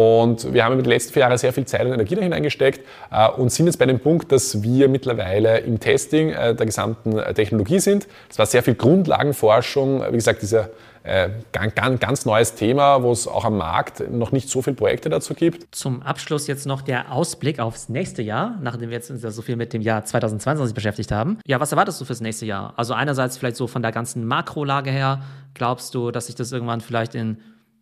Und 0.00 0.54
wir 0.54 0.64
haben 0.64 0.72
über 0.72 0.82
die 0.82 0.88
letzten 0.88 1.12
vier 1.12 1.20
Jahre 1.20 1.36
sehr 1.36 1.52
viel 1.52 1.66
Zeit 1.66 1.82
und 1.84 1.92
Energie 1.92 2.14
da 2.14 2.22
hineingesteckt 2.22 2.86
äh, 3.10 3.28
und 3.28 3.52
sind 3.52 3.66
jetzt 3.66 3.78
bei 3.78 3.84
dem 3.84 4.00
Punkt, 4.00 4.32
dass 4.32 4.62
wir 4.62 4.88
mittlerweile 4.88 5.58
im 5.58 5.78
Testing 5.78 6.30
äh, 6.30 6.54
der 6.54 6.64
gesamten 6.64 7.18
äh, 7.18 7.34
Technologie 7.34 7.80
sind. 7.80 8.08
Es 8.30 8.38
war 8.38 8.46
sehr 8.46 8.62
viel 8.62 8.76
Grundlagenforschung, 8.76 10.02
wie 10.08 10.16
gesagt, 10.16 10.40
dieser 10.40 10.70
äh, 11.02 11.28
ganz, 11.52 12.00
ganz 12.00 12.24
neues 12.24 12.54
Thema, 12.54 13.02
wo 13.02 13.12
es 13.12 13.28
auch 13.28 13.44
am 13.44 13.58
Markt 13.58 14.10
noch 14.10 14.32
nicht 14.32 14.48
so 14.48 14.62
viele 14.62 14.76
Projekte 14.76 15.10
dazu 15.10 15.34
gibt. 15.34 15.74
Zum 15.74 16.00
Abschluss 16.00 16.46
jetzt 16.46 16.66
noch 16.66 16.80
der 16.80 17.12
Ausblick 17.12 17.60
aufs 17.60 17.90
nächste 17.90 18.22
Jahr, 18.22 18.58
nachdem 18.62 18.88
wir 18.88 18.96
jetzt 18.96 19.08
so 19.08 19.42
viel 19.42 19.56
mit 19.56 19.74
dem 19.74 19.82
Jahr 19.82 20.06
2022 20.06 20.74
beschäftigt 20.74 21.12
haben. 21.12 21.38
Ja, 21.46 21.60
was 21.60 21.72
erwartest 21.72 22.00
du 22.00 22.06
fürs 22.06 22.22
nächste 22.22 22.46
Jahr? 22.46 22.72
Also 22.76 22.94
einerseits 22.94 23.36
vielleicht 23.36 23.56
so 23.56 23.66
von 23.66 23.82
der 23.82 23.92
ganzen 23.92 24.24
Makrolage 24.24 24.90
her, 24.90 25.22
glaubst 25.52 25.94
du, 25.94 26.10
dass 26.10 26.26
sich 26.26 26.36
das 26.36 26.52
irgendwann 26.52 26.80
vielleicht 26.80 27.14
in 27.14 27.36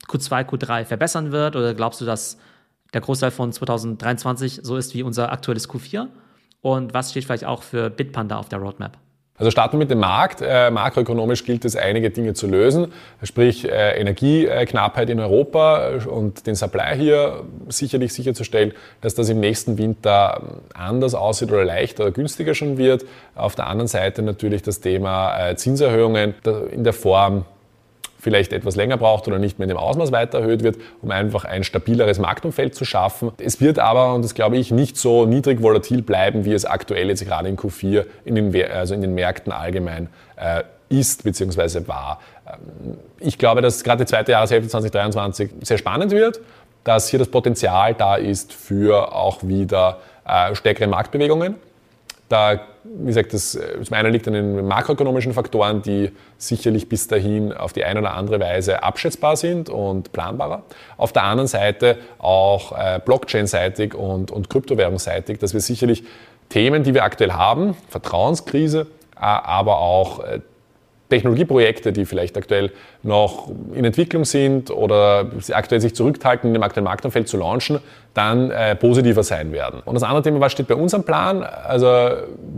Q2, 0.06 0.46
Q3 0.48 0.84
verbessern 0.84 1.32
wird? 1.32 1.56
Oder 1.56 1.74
glaubst 1.74 2.00
du, 2.00 2.04
dass 2.04 2.38
der 2.94 3.00
Großteil 3.00 3.30
von 3.30 3.52
2023 3.52 4.60
so 4.62 4.76
ist 4.76 4.94
wie 4.94 5.02
unser 5.02 5.32
aktuelles 5.32 5.68
Q4? 5.68 6.06
Und 6.60 6.94
was 6.94 7.10
steht 7.10 7.24
vielleicht 7.24 7.44
auch 7.44 7.62
für 7.62 7.90
Bitpanda 7.90 8.36
auf 8.38 8.48
der 8.48 8.58
Roadmap? 8.58 8.98
Also 9.38 9.52
starten 9.52 9.74
wir 9.74 9.78
mit 9.78 9.90
dem 9.90 10.00
Markt. 10.00 10.42
Äh, 10.42 10.70
makroökonomisch 10.70 11.44
gilt 11.44 11.64
es, 11.64 11.76
einige 11.76 12.10
Dinge 12.10 12.34
zu 12.34 12.48
lösen, 12.48 12.92
sprich 13.22 13.64
äh, 13.64 13.98
Energieknappheit 14.00 15.08
in 15.10 15.20
Europa 15.20 15.90
äh, 15.90 16.08
und 16.08 16.46
den 16.48 16.56
Supply 16.56 16.96
hier 16.96 17.44
sicherlich 17.68 18.12
sicherzustellen, 18.12 18.72
dass 19.00 19.14
das 19.14 19.28
im 19.28 19.38
nächsten 19.38 19.78
Winter 19.78 20.40
ähm, 20.42 20.60
anders 20.74 21.14
aussieht 21.14 21.52
oder 21.52 21.64
leichter 21.64 22.04
oder 22.04 22.12
günstiger 22.12 22.54
schon 22.54 22.78
wird. 22.78 23.04
Auf 23.36 23.54
der 23.54 23.68
anderen 23.68 23.86
Seite 23.86 24.22
natürlich 24.22 24.62
das 24.62 24.80
Thema 24.80 25.50
äh, 25.50 25.56
Zinserhöhungen 25.56 26.34
in 26.72 26.82
der 26.82 26.92
Form 26.92 27.44
vielleicht 28.18 28.52
etwas 28.52 28.76
länger 28.76 28.96
braucht 28.96 29.28
oder 29.28 29.38
nicht 29.38 29.58
mehr 29.58 29.64
in 29.64 29.70
dem 29.70 29.78
Ausmaß 29.78 30.12
weiter 30.12 30.40
erhöht 30.40 30.62
wird, 30.62 30.76
um 31.02 31.10
einfach 31.10 31.44
ein 31.44 31.64
stabileres 31.64 32.18
Marktumfeld 32.18 32.74
zu 32.74 32.84
schaffen. 32.84 33.32
Es 33.38 33.60
wird 33.60 33.78
aber, 33.78 34.14
und 34.14 34.24
das 34.24 34.34
glaube 34.34 34.56
ich, 34.56 34.70
nicht 34.70 34.96
so 34.96 35.26
niedrig 35.26 35.62
volatil 35.62 36.02
bleiben, 36.02 36.44
wie 36.44 36.52
es 36.52 36.64
aktuell 36.64 37.08
jetzt 37.08 37.24
gerade 37.24 37.48
in 37.48 37.56
Q4 37.56 38.04
in 38.24 38.34
den, 38.34 38.70
also 38.70 38.94
in 38.94 39.02
den 39.02 39.14
Märkten 39.14 39.52
allgemein 39.52 40.08
äh, 40.36 40.62
ist 40.88 41.24
bzw. 41.24 41.86
war. 41.86 42.20
Ähm, 42.46 42.98
ich 43.20 43.38
glaube, 43.38 43.62
dass 43.62 43.84
gerade 43.84 44.04
die 44.04 44.08
zweite 44.08 44.32
Jahreshälfte 44.32 44.70
2023 44.70 45.50
sehr 45.62 45.78
spannend 45.78 46.12
wird, 46.12 46.40
dass 46.84 47.08
hier 47.08 47.18
das 47.18 47.28
Potenzial 47.28 47.94
da 47.94 48.16
ist 48.16 48.52
für 48.52 49.14
auch 49.14 49.42
wieder 49.42 49.98
äh, 50.26 50.54
stärkere 50.54 50.88
Marktbewegungen. 50.88 51.56
Da, 52.28 52.60
wie 52.84 53.06
gesagt, 53.06 53.32
das 53.32 53.54
äh, 53.54 53.82
zum 53.82 53.96
einen 53.96 54.12
liegt 54.12 54.26
an 54.28 54.34
den 54.34 54.66
makroökonomischen 54.66 55.32
Faktoren, 55.32 55.80
die 55.82 56.10
sicherlich 56.36 56.88
bis 56.88 57.08
dahin 57.08 57.52
auf 57.52 57.72
die 57.72 57.84
eine 57.84 58.00
oder 58.00 58.14
andere 58.14 58.38
Weise 58.38 58.82
abschätzbar 58.82 59.36
sind 59.36 59.70
und 59.70 60.12
planbarer. 60.12 60.62
Auf 60.98 61.12
der 61.12 61.24
anderen 61.24 61.48
Seite 61.48 61.96
auch 62.18 62.72
äh, 62.72 63.00
Blockchain-seitig 63.04 63.94
und, 63.94 64.30
und 64.30 64.50
Kryptowährungsseitig, 64.50 65.38
dass 65.38 65.54
wir 65.54 65.60
sicherlich 65.60 66.04
Themen, 66.50 66.82
die 66.82 66.94
wir 66.94 67.04
aktuell 67.04 67.32
haben, 67.32 67.74
Vertrauenskrise, 67.88 68.86
aber 69.14 69.78
auch 69.78 70.20
äh, 70.20 70.40
Technologieprojekte, 71.08 71.92
die 71.92 72.04
vielleicht 72.04 72.36
aktuell 72.36 72.72
noch 73.08 73.50
in 73.74 73.84
Entwicklung 73.84 74.24
sind 74.24 74.70
oder 74.70 75.26
aktuell 75.52 75.80
sich 75.80 75.94
zurückhalten, 75.94 76.48
in 76.48 76.54
dem 76.54 76.62
aktuellen 76.62 76.84
Marktumfeld 76.84 77.26
zu 77.26 77.38
launchen, 77.38 77.80
dann 78.14 78.50
äh, 78.50 78.74
positiver 78.74 79.22
sein 79.22 79.52
werden. 79.52 79.80
Und 79.84 79.94
das 79.94 80.02
andere 80.02 80.22
Thema, 80.22 80.40
was 80.40 80.50
steht 80.52 80.66
bei 80.66 80.74
uns 80.74 80.92
am 80.92 81.04
Plan? 81.04 81.42
Also 81.42 81.86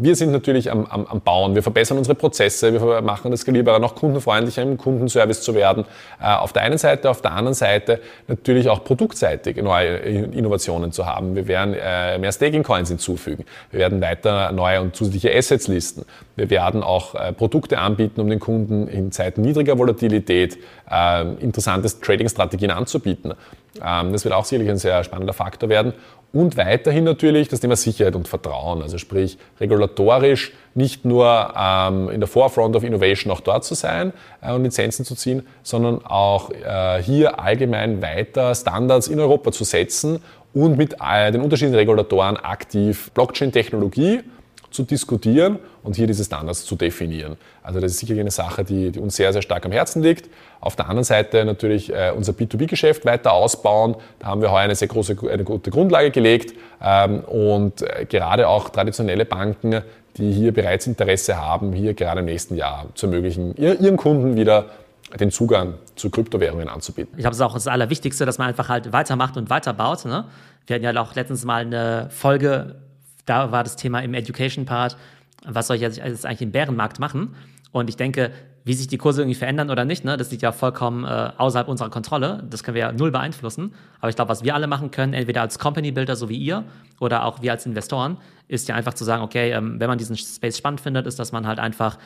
wir 0.00 0.16
sind 0.16 0.32
natürlich 0.32 0.70
am, 0.70 0.86
am, 0.86 1.06
am 1.06 1.20
Bauen, 1.20 1.54
wir 1.54 1.62
verbessern 1.62 1.98
unsere 1.98 2.14
Prozesse, 2.14 2.72
wir 2.72 3.02
machen 3.02 3.30
das 3.30 3.40
skalierbarer, 3.40 3.78
noch 3.78 3.94
kundenfreundlicher 3.94 4.62
im 4.62 4.78
Kundenservice 4.78 5.42
zu 5.42 5.54
werden. 5.54 5.84
Äh, 6.20 6.34
auf 6.34 6.52
der 6.52 6.62
einen 6.62 6.78
Seite, 6.78 7.10
auf 7.10 7.20
der 7.20 7.32
anderen 7.32 7.54
Seite 7.54 8.00
natürlich 8.26 8.68
auch 8.70 8.84
produktseitig 8.84 9.62
neue 9.62 9.96
Innovationen 9.96 10.92
zu 10.92 11.04
haben. 11.06 11.34
Wir 11.34 11.46
werden 11.46 11.74
äh, 11.74 12.18
mehr 12.18 12.32
Staking 12.32 12.62
Coins 12.62 12.88
hinzufügen. 12.88 13.44
Wir 13.70 13.80
werden 13.80 14.00
weiter 14.00 14.52
neue 14.52 14.80
und 14.80 14.96
zusätzliche 14.96 15.36
Assets 15.36 15.68
listen. 15.68 16.06
Wir 16.36 16.48
werden 16.48 16.82
auch 16.82 17.14
äh, 17.14 17.34
Produkte 17.34 17.78
anbieten, 17.78 18.20
um 18.20 18.30
den 18.30 18.40
Kunden 18.40 18.88
in 18.88 19.12
Zeiten 19.12 19.42
niedriger 19.42 19.78
Volatilität 19.78 20.39
äh, 20.90 21.22
interessante 21.40 21.88
Trading-Strategien 22.00 22.70
anzubieten. 22.70 23.34
Ähm, 23.84 24.12
das 24.12 24.24
wird 24.24 24.34
auch 24.34 24.44
sicherlich 24.44 24.70
ein 24.70 24.78
sehr 24.78 25.04
spannender 25.04 25.32
Faktor 25.32 25.68
werden. 25.68 25.92
Und 26.32 26.56
weiterhin 26.56 27.04
natürlich 27.04 27.48
das 27.48 27.58
Thema 27.58 27.74
Sicherheit 27.74 28.14
und 28.14 28.28
Vertrauen, 28.28 28.82
also 28.82 28.98
sprich 28.98 29.36
regulatorisch 29.58 30.52
nicht 30.74 31.04
nur 31.04 31.52
ähm, 31.58 32.08
in 32.08 32.20
der 32.20 32.28
Forefront 32.28 32.76
of 32.76 32.84
Innovation 32.84 33.32
auch 33.32 33.40
dort 33.40 33.64
zu 33.64 33.74
sein 33.74 34.12
äh, 34.40 34.52
und 34.52 34.62
Lizenzen 34.62 35.04
zu 35.04 35.16
ziehen, 35.16 35.46
sondern 35.64 36.04
auch 36.04 36.50
äh, 36.50 37.02
hier 37.02 37.40
allgemein 37.40 38.00
weiter 38.00 38.54
Standards 38.54 39.08
in 39.08 39.18
Europa 39.18 39.50
zu 39.50 39.64
setzen 39.64 40.22
und 40.54 40.78
mit 40.78 40.96
äh, 41.04 41.32
den 41.32 41.40
unterschiedlichen 41.40 41.78
Regulatoren 41.78 42.36
aktiv 42.36 43.10
Blockchain-Technologie 43.12 44.20
zu 44.70 44.84
diskutieren 44.84 45.58
und 45.82 45.96
hier 45.96 46.06
diese 46.06 46.24
Standards 46.24 46.64
zu 46.64 46.76
definieren. 46.76 47.36
Also 47.62 47.80
das 47.80 47.92
ist 47.92 47.98
sicherlich 47.98 48.20
eine 48.20 48.30
Sache, 48.30 48.64
die, 48.64 48.90
die 48.90 48.98
uns 48.98 49.16
sehr, 49.16 49.32
sehr 49.32 49.42
stark 49.42 49.66
am 49.66 49.72
Herzen 49.72 50.02
liegt. 50.02 50.30
Auf 50.60 50.76
der 50.76 50.86
anderen 50.86 51.04
Seite 51.04 51.44
natürlich 51.44 51.92
äh, 51.92 52.12
unser 52.16 52.32
B2B-Geschäft 52.32 53.04
weiter 53.04 53.32
ausbauen. 53.32 53.96
Da 54.18 54.28
haben 54.28 54.42
wir 54.42 54.50
heuer 54.50 54.60
eine 54.60 54.74
sehr 54.74 54.88
große, 54.88 55.16
eine 55.30 55.44
gute 55.44 55.70
Grundlage 55.70 56.10
gelegt 56.10 56.54
ähm, 56.82 57.20
und 57.24 57.82
äh, 57.82 58.06
gerade 58.08 58.48
auch 58.48 58.68
traditionelle 58.68 59.24
Banken, 59.24 59.82
die 60.16 60.32
hier 60.32 60.52
bereits 60.52 60.86
Interesse 60.86 61.36
haben, 61.36 61.72
hier 61.72 61.94
gerade 61.94 62.20
im 62.20 62.26
nächsten 62.26 62.56
Jahr 62.56 62.86
zu 62.94 63.06
ermöglichen, 63.06 63.56
ihren 63.56 63.96
Kunden 63.96 64.36
wieder 64.36 64.66
den 65.18 65.30
Zugang 65.30 65.74
zu 65.96 66.10
Kryptowährungen 66.10 66.68
anzubieten. 66.68 67.14
Ich 67.16 67.22
glaube, 67.22 67.32
es 67.32 67.38
ist 67.38 67.42
auch 67.42 67.54
das 67.54 67.66
Allerwichtigste, 67.66 68.26
dass 68.26 68.38
man 68.38 68.48
einfach 68.48 68.68
halt 68.68 68.92
weitermacht 68.92 69.36
und 69.36 69.50
weiterbaut. 69.50 70.04
Ne? 70.04 70.24
Wir 70.66 70.76
hatten 70.76 70.84
ja 70.84 71.02
auch 71.02 71.14
letztens 71.14 71.44
mal 71.44 71.62
eine 71.62 72.08
Folge 72.10 72.76
da 73.30 73.52
war 73.52 73.62
das 73.62 73.76
Thema 73.76 74.00
im 74.00 74.12
Education-Part, 74.12 74.96
was 75.46 75.68
soll 75.68 75.76
ich 75.76 75.82
jetzt 75.82 76.00
eigentlich 76.00 76.42
im 76.42 76.52
Bärenmarkt 76.52 76.98
machen? 76.98 77.36
Und 77.72 77.88
ich 77.88 77.96
denke, 77.96 78.32
wie 78.64 78.74
sich 78.74 78.88
die 78.88 78.98
Kurse 78.98 79.22
irgendwie 79.22 79.38
verändern 79.38 79.70
oder 79.70 79.84
nicht, 79.84 80.04
ne, 80.04 80.16
das 80.16 80.30
liegt 80.30 80.42
ja 80.42 80.52
vollkommen 80.52 81.04
äh, 81.04 81.30
außerhalb 81.36 81.68
unserer 81.68 81.88
Kontrolle. 81.88 82.44
Das 82.50 82.62
können 82.62 82.74
wir 82.74 82.82
ja 82.82 82.92
null 82.92 83.10
beeinflussen. 83.10 83.72
Aber 84.00 84.10
ich 84.10 84.16
glaube, 84.16 84.28
was 84.28 84.44
wir 84.44 84.54
alle 84.54 84.66
machen 84.66 84.90
können, 84.90 85.14
entweder 85.14 85.40
als 85.40 85.58
Company-Builder, 85.58 86.16
so 86.16 86.28
wie 86.28 86.36
ihr, 86.36 86.64
oder 86.98 87.24
auch 87.24 87.40
wir 87.40 87.52
als 87.52 87.64
Investoren, 87.64 88.18
ist 88.48 88.68
ja 88.68 88.74
einfach 88.74 88.94
zu 88.94 89.04
sagen, 89.04 89.22
okay, 89.22 89.52
ähm, 89.52 89.80
wenn 89.80 89.88
man 89.88 89.96
diesen 89.96 90.16
Space 90.16 90.58
spannend 90.58 90.80
findet, 90.80 91.06
ist, 91.06 91.18
dass 91.18 91.32
man 91.32 91.46
halt 91.46 91.58
einfach 91.58 91.96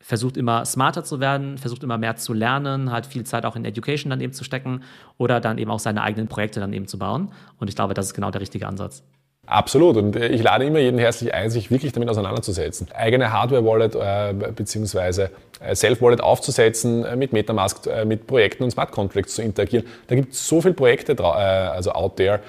versucht 0.00 0.38
immer 0.38 0.64
smarter 0.64 1.04
zu 1.04 1.20
werden, 1.20 1.58
versucht 1.58 1.82
immer 1.82 1.98
mehr 1.98 2.16
zu 2.16 2.32
lernen, 2.32 2.90
halt 2.90 3.04
viel 3.04 3.24
Zeit 3.24 3.44
auch 3.44 3.54
in 3.54 3.66
Education 3.66 4.08
dann 4.08 4.22
eben 4.22 4.32
zu 4.32 4.44
stecken 4.44 4.82
oder 5.18 5.40
dann 5.40 5.58
eben 5.58 5.70
auch 5.70 5.78
seine 5.78 6.02
eigenen 6.02 6.26
Projekte 6.26 6.58
dann 6.58 6.72
eben 6.72 6.86
zu 6.86 6.98
bauen. 6.98 7.30
Und 7.58 7.68
ich 7.68 7.76
glaube, 7.76 7.92
das 7.92 8.06
ist 8.06 8.14
genau 8.14 8.30
der 8.30 8.40
richtige 8.40 8.66
Ansatz. 8.66 9.04
Absolut. 9.46 9.96
Und 9.96 10.16
äh, 10.16 10.28
ich 10.28 10.42
lade 10.42 10.64
immer 10.64 10.78
jeden 10.78 10.98
herzlich 10.98 11.34
ein, 11.34 11.50
sich 11.50 11.70
wirklich 11.70 11.92
damit 11.92 12.08
auseinanderzusetzen. 12.08 12.88
Eigene 12.94 13.32
Hardware-Wallet 13.32 13.94
äh, 13.96 14.52
bzw. 14.52 15.28
Äh, 15.60 15.74
Self-Wallet 15.74 16.20
aufzusetzen, 16.20 17.04
äh, 17.04 17.16
mit 17.16 17.32
Metamask, 17.32 17.86
äh, 17.86 18.04
mit 18.04 18.26
Projekten 18.26 18.62
und 18.64 18.70
Smart 18.70 18.92
Contracts 18.92 19.34
zu 19.34 19.42
interagieren. 19.42 19.86
Da 20.06 20.14
gibt 20.14 20.34
es 20.34 20.46
so 20.46 20.60
viele 20.60 20.74
Projekte 20.74 21.12
äh, 21.12 21.22
also 21.22 21.92
out 21.92 22.16
there, 22.16 22.40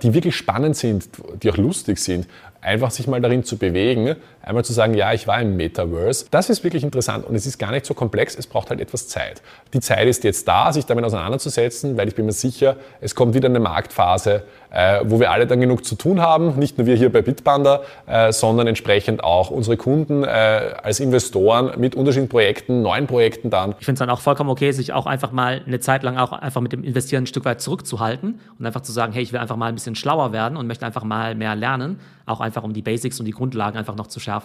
die 0.00 0.14
wirklich 0.14 0.36
spannend 0.36 0.76
sind, 0.76 1.08
die 1.42 1.50
auch 1.50 1.56
lustig 1.56 1.98
sind 1.98 2.28
einfach 2.66 2.90
sich 2.90 3.06
mal 3.06 3.20
darin 3.20 3.44
zu 3.44 3.56
bewegen, 3.56 4.16
einmal 4.46 4.64
zu 4.64 4.72
sagen, 4.72 4.94
ja, 4.94 5.12
ich 5.12 5.26
war 5.26 5.40
im 5.40 5.56
Metaverse. 5.56 6.26
Das 6.30 6.48
ist 6.48 6.62
wirklich 6.62 6.84
interessant 6.84 7.26
und 7.26 7.34
es 7.34 7.46
ist 7.46 7.58
gar 7.58 7.72
nicht 7.72 7.84
so 7.84 7.94
komplex, 7.94 8.36
es 8.38 8.46
braucht 8.46 8.70
halt 8.70 8.80
etwas 8.80 9.08
Zeit. 9.08 9.42
Die 9.74 9.80
Zeit 9.80 10.06
ist 10.06 10.22
jetzt 10.22 10.46
da, 10.46 10.72
sich 10.72 10.86
damit 10.86 11.04
auseinanderzusetzen, 11.04 11.96
weil 11.96 12.06
ich 12.06 12.14
bin 12.14 12.26
mir 12.26 12.32
sicher, 12.32 12.76
es 13.00 13.16
kommt 13.16 13.34
wieder 13.34 13.48
eine 13.48 13.58
Marktphase, 13.58 14.44
äh, 14.70 15.00
wo 15.04 15.18
wir 15.18 15.32
alle 15.32 15.48
dann 15.48 15.60
genug 15.60 15.84
zu 15.84 15.96
tun 15.96 16.20
haben, 16.20 16.58
nicht 16.58 16.78
nur 16.78 16.86
wir 16.86 16.94
hier 16.94 17.10
bei 17.10 17.22
Bitpanda, 17.22 17.82
äh, 18.06 18.32
sondern 18.32 18.68
entsprechend 18.68 19.24
auch 19.24 19.50
unsere 19.50 19.76
Kunden 19.76 20.22
äh, 20.22 20.26
als 20.26 21.00
Investoren 21.00 21.72
mit 21.80 21.96
unterschiedlichen 21.96 22.28
Projekten, 22.28 22.82
neuen 22.82 23.08
Projekten 23.08 23.50
dann. 23.50 23.74
Ich 23.80 23.84
finde 23.84 23.94
es 23.94 23.98
dann 23.98 24.10
auch 24.10 24.20
vollkommen 24.20 24.50
okay, 24.50 24.70
sich 24.70 24.92
auch 24.92 25.06
einfach 25.06 25.32
mal 25.32 25.62
eine 25.66 25.80
Zeit 25.80 26.04
lang 26.04 26.18
auch 26.18 26.32
einfach 26.32 26.60
mit 26.60 26.72
dem 26.72 26.84
Investieren 26.84 27.24
ein 27.24 27.26
Stück 27.26 27.44
weit 27.44 27.60
zurückzuhalten 27.60 28.38
und 28.58 28.66
einfach 28.66 28.82
zu 28.82 28.92
sagen, 28.92 29.12
hey, 29.12 29.24
ich 29.24 29.32
will 29.32 29.40
einfach 29.40 29.56
mal 29.56 29.66
ein 29.66 29.74
bisschen 29.74 29.96
schlauer 29.96 30.32
werden 30.32 30.56
und 30.56 30.68
möchte 30.68 30.86
einfach 30.86 31.02
mal 31.02 31.34
mehr 31.34 31.56
lernen, 31.56 31.98
auch 32.26 32.40
einfach 32.40 32.62
um 32.62 32.72
die 32.72 32.82
Basics 32.82 33.18
und 33.18 33.26
die 33.26 33.32
Grundlagen 33.32 33.76
einfach 33.76 33.96
noch 33.96 34.06
zu 34.06 34.20
schärfen. 34.20 34.35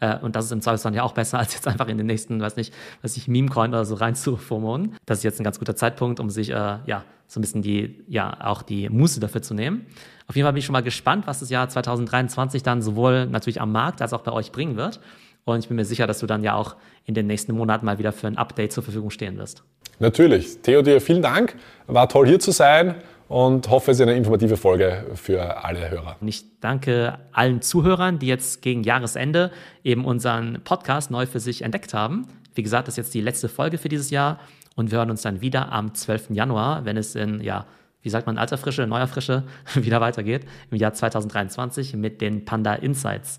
Äh, 0.00 0.18
und 0.18 0.36
das 0.36 0.46
ist 0.46 0.52
im 0.52 0.60
Zweifelsfall 0.60 0.94
ja 0.94 1.02
auch 1.02 1.12
besser, 1.12 1.38
als 1.40 1.54
jetzt 1.54 1.68
einfach 1.68 1.88
in 1.88 1.98
den 1.98 2.06
nächsten, 2.06 2.40
weiß 2.40 2.56
nicht, 2.56 2.72
was 3.02 3.16
ich 3.16 3.28
Meme-Coin 3.28 3.70
oder 3.70 3.84
so 3.84 3.94
reinzuformulen. 3.94 4.96
Das 5.06 5.18
ist 5.18 5.24
jetzt 5.24 5.40
ein 5.40 5.44
ganz 5.44 5.58
guter 5.58 5.76
Zeitpunkt, 5.76 6.20
um 6.20 6.30
sich, 6.30 6.50
äh, 6.50 6.78
ja, 6.86 7.04
so 7.28 7.40
ein 7.40 7.42
bisschen 7.42 7.62
die, 7.62 8.04
ja, 8.08 8.36
auch 8.44 8.62
die 8.62 8.88
Muße 8.88 9.18
dafür 9.18 9.42
zu 9.42 9.54
nehmen. 9.54 9.86
Auf 10.28 10.36
jeden 10.36 10.46
Fall 10.46 10.52
bin 10.52 10.60
ich 10.60 10.66
schon 10.66 10.72
mal 10.72 10.82
gespannt, 10.82 11.26
was 11.26 11.40
das 11.40 11.50
Jahr 11.50 11.68
2023 11.68 12.62
dann 12.62 12.82
sowohl 12.82 13.26
natürlich 13.26 13.60
am 13.60 13.72
Markt 13.72 14.00
als 14.00 14.12
auch 14.12 14.22
bei 14.22 14.32
euch 14.32 14.52
bringen 14.52 14.76
wird. 14.76 15.00
Und 15.44 15.60
ich 15.60 15.68
bin 15.68 15.76
mir 15.76 15.84
sicher, 15.84 16.06
dass 16.06 16.18
du 16.18 16.26
dann 16.26 16.42
ja 16.42 16.54
auch 16.54 16.76
in 17.04 17.14
den 17.14 17.26
nächsten 17.26 17.52
Monaten 17.52 17.86
mal 17.86 17.98
wieder 17.98 18.12
für 18.12 18.26
ein 18.26 18.36
Update 18.36 18.72
zur 18.72 18.82
Verfügung 18.82 19.10
stehen 19.10 19.38
wirst. 19.38 19.62
Natürlich. 19.98 20.60
Theo, 20.62 20.82
dir 20.82 21.00
vielen 21.00 21.22
Dank. 21.22 21.56
War 21.86 22.08
toll 22.08 22.26
hier 22.26 22.40
zu 22.40 22.50
sein 22.50 22.96
und 23.28 23.68
hoffe, 23.70 23.90
es 23.90 23.98
ist 23.98 24.02
eine 24.02 24.14
informative 24.16 24.56
Folge 24.56 25.06
für 25.14 25.64
alle 25.64 25.90
Hörer. 25.90 26.16
Ich 26.24 26.60
danke 26.60 27.18
allen 27.32 27.62
Zuhörern, 27.62 28.18
die 28.18 28.26
jetzt 28.26 28.62
gegen 28.62 28.82
Jahresende 28.82 29.50
eben 29.82 30.04
unseren 30.04 30.60
Podcast 30.62 31.10
neu 31.10 31.26
für 31.26 31.40
sich 31.40 31.62
entdeckt 31.62 31.94
haben. 31.94 32.26
Wie 32.54 32.62
gesagt, 32.62 32.88
das 32.88 32.94
ist 32.94 32.98
jetzt 32.98 33.14
die 33.14 33.20
letzte 33.20 33.48
Folge 33.48 33.78
für 33.78 33.88
dieses 33.88 34.10
Jahr 34.10 34.38
und 34.76 34.90
wir 34.90 34.98
hören 34.98 35.10
uns 35.10 35.22
dann 35.22 35.40
wieder 35.40 35.72
am 35.72 35.94
12. 35.94 36.30
Januar, 36.30 36.84
wenn 36.84 36.96
es 36.96 37.14
in, 37.14 37.40
ja, 37.40 37.66
wie 38.02 38.10
sagt 38.10 38.26
man, 38.26 38.38
alter 38.38 38.58
Frische, 38.58 38.86
neuer 38.86 39.08
Frische 39.08 39.44
wieder 39.74 40.00
weitergeht, 40.00 40.46
im 40.70 40.78
Jahr 40.78 40.92
2023 40.92 41.96
mit 41.96 42.20
den 42.20 42.44
Panda 42.44 42.74
Insights. 42.74 43.38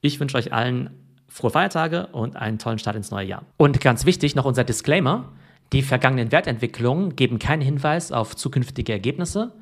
Ich 0.00 0.18
wünsche 0.18 0.38
euch 0.38 0.52
allen 0.52 0.90
frohe 1.28 1.50
Feiertage 1.50 2.06
und 2.08 2.36
einen 2.36 2.58
tollen 2.58 2.78
Start 2.78 2.96
ins 2.96 3.10
neue 3.10 3.26
Jahr. 3.26 3.42
Und 3.58 3.80
ganz 3.80 4.06
wichtig 4.06 4.34
noch 4.34 4.46
unser 4.46 4.64
Disclaimer. 4.64 5.32
Die 5.72 5.82
vergangenen 5.82 6.30
Wertentwicklungen 6.30 7.16
geben 7.16 7.38
keinen 7.38 7.62
Hinweis 7.62 8.12
auf 8.12 8.36
zukünftige 8.36 8.92
Ergebnisse 8.92 9.52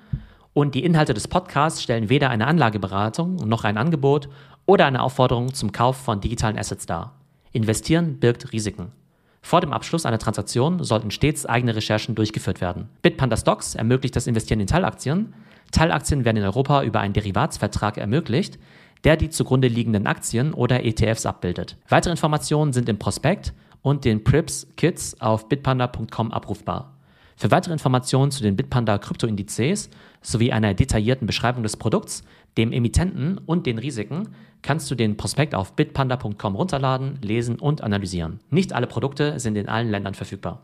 und 0.53 0.75
die 0.75 0.85
Inhalte 0.85 1.15
des 1.15 1.29
Podcasts 1.29 1.83
stellen 1.83 2.11
weder 2.11 2.31
eine 2.31 2.47
Anlageberatung 2.47 3.37
noch 3.37 3.65
ein 3.65 3.79
Angebot 3.79 4.29
oder 4.67 4.87
eine 4.87 5.03
Aufforderung 5.03 5.55
zum 5.55 5.73
Kauf 5.73 5.97
von 5.97 6.21
digitalen 6.21 6.59
Assets 6.59 6.87
dar. 6.87 7.15
Investieren 7.53 8.19
birgt 8.19 8.53
Risiken. 8.53 8.93
Vor 9.41 9.61
dem 9.61 9.73
Abschluss 9.73 10.07
einer 10.07 10.19
Transaktion 10.19 10.83
sollten 10.83 11.11
stets 11.11 11.47
eigene 11.47 11.77
Recherchen 11.77 12.15
durchgeführt 12.15 12.61
werden. 12.61 12.89
Bitpanda 13.03 13.37
Stocks 13.37 13.75
ermöglicht 13.75 14.17
das 14.17 14.27
Investieren 14.27 14.61
in 14.61 14.67
Teilaktien. 14.67 15.35
Teilaktien 15.71 16.25
werden 16.25 16.39
in 16.39 16.45
Europa 16.45 16.83
über 16.83 17.01
einen 17.01 17.13
Derivatsvertrag 17.13 17.99
ermöglicht, 17.99 18.59
der 19.05 19.17
die 19.17 19.29
zugrunde 19.29 19.69
liegenden 19.69 20.07
Aktien 20.07 20.55
oder 20.55 20.85
ETFs 20.85 21.27
abbildet. 21.27 21.77
Weitere 21.89 22.13
Informationen 22.13 22.73
sind 22.73 22.89
im 22.89 22.99
Prospekt 22.99 23.53
und 23.85 24.07
den 24.07 24.25
Prips 24.25 24.67
Kits 24.77 25.21
auf 25.21 25.49
bitpanda.com 25.49 26.33
abrufbar. 26.33 26.97
Für 27.37 27.51
weitere 27.51 27.75
Informationen 27.75 28.31
zu 28.31 28.43
den 28.43 28.57
Bitpanda 28.57 28.97
Kryptoindizes 28.97 29.91
sowie 30.23 30.53
einer 30.53 30.73
detaillierten 30.73 31.27
Beschreibung 31.27 31.63
des 31.63 31.77
Produkts, 31.77 32.25
dem 32.57 32.73
Emittenten 32.73 33.39
und 33.39 33.67
den 33.67 33.79
Risiken 33.79 34.29
kannst 34.63 34.91
du 34.91 34.95
den 34.95 35.17
Prospekt 35.19 35.55
auf 35.55 35.75
bitpanda.com 35.75 36.57
runterladen, 36.57 37.19
lesen 37.21 37.59
und 37.59 37.83
analysieren. 37.83 38.41
Nicht 38.51 38.73
alle 38.73 38.87
Produkte 38.87 39.39
sind 39.39 39.57
in 39.57 39.69
allen 39.69 39.91
Ländern 39.91 40.15
verfügbar. 40.15 40.63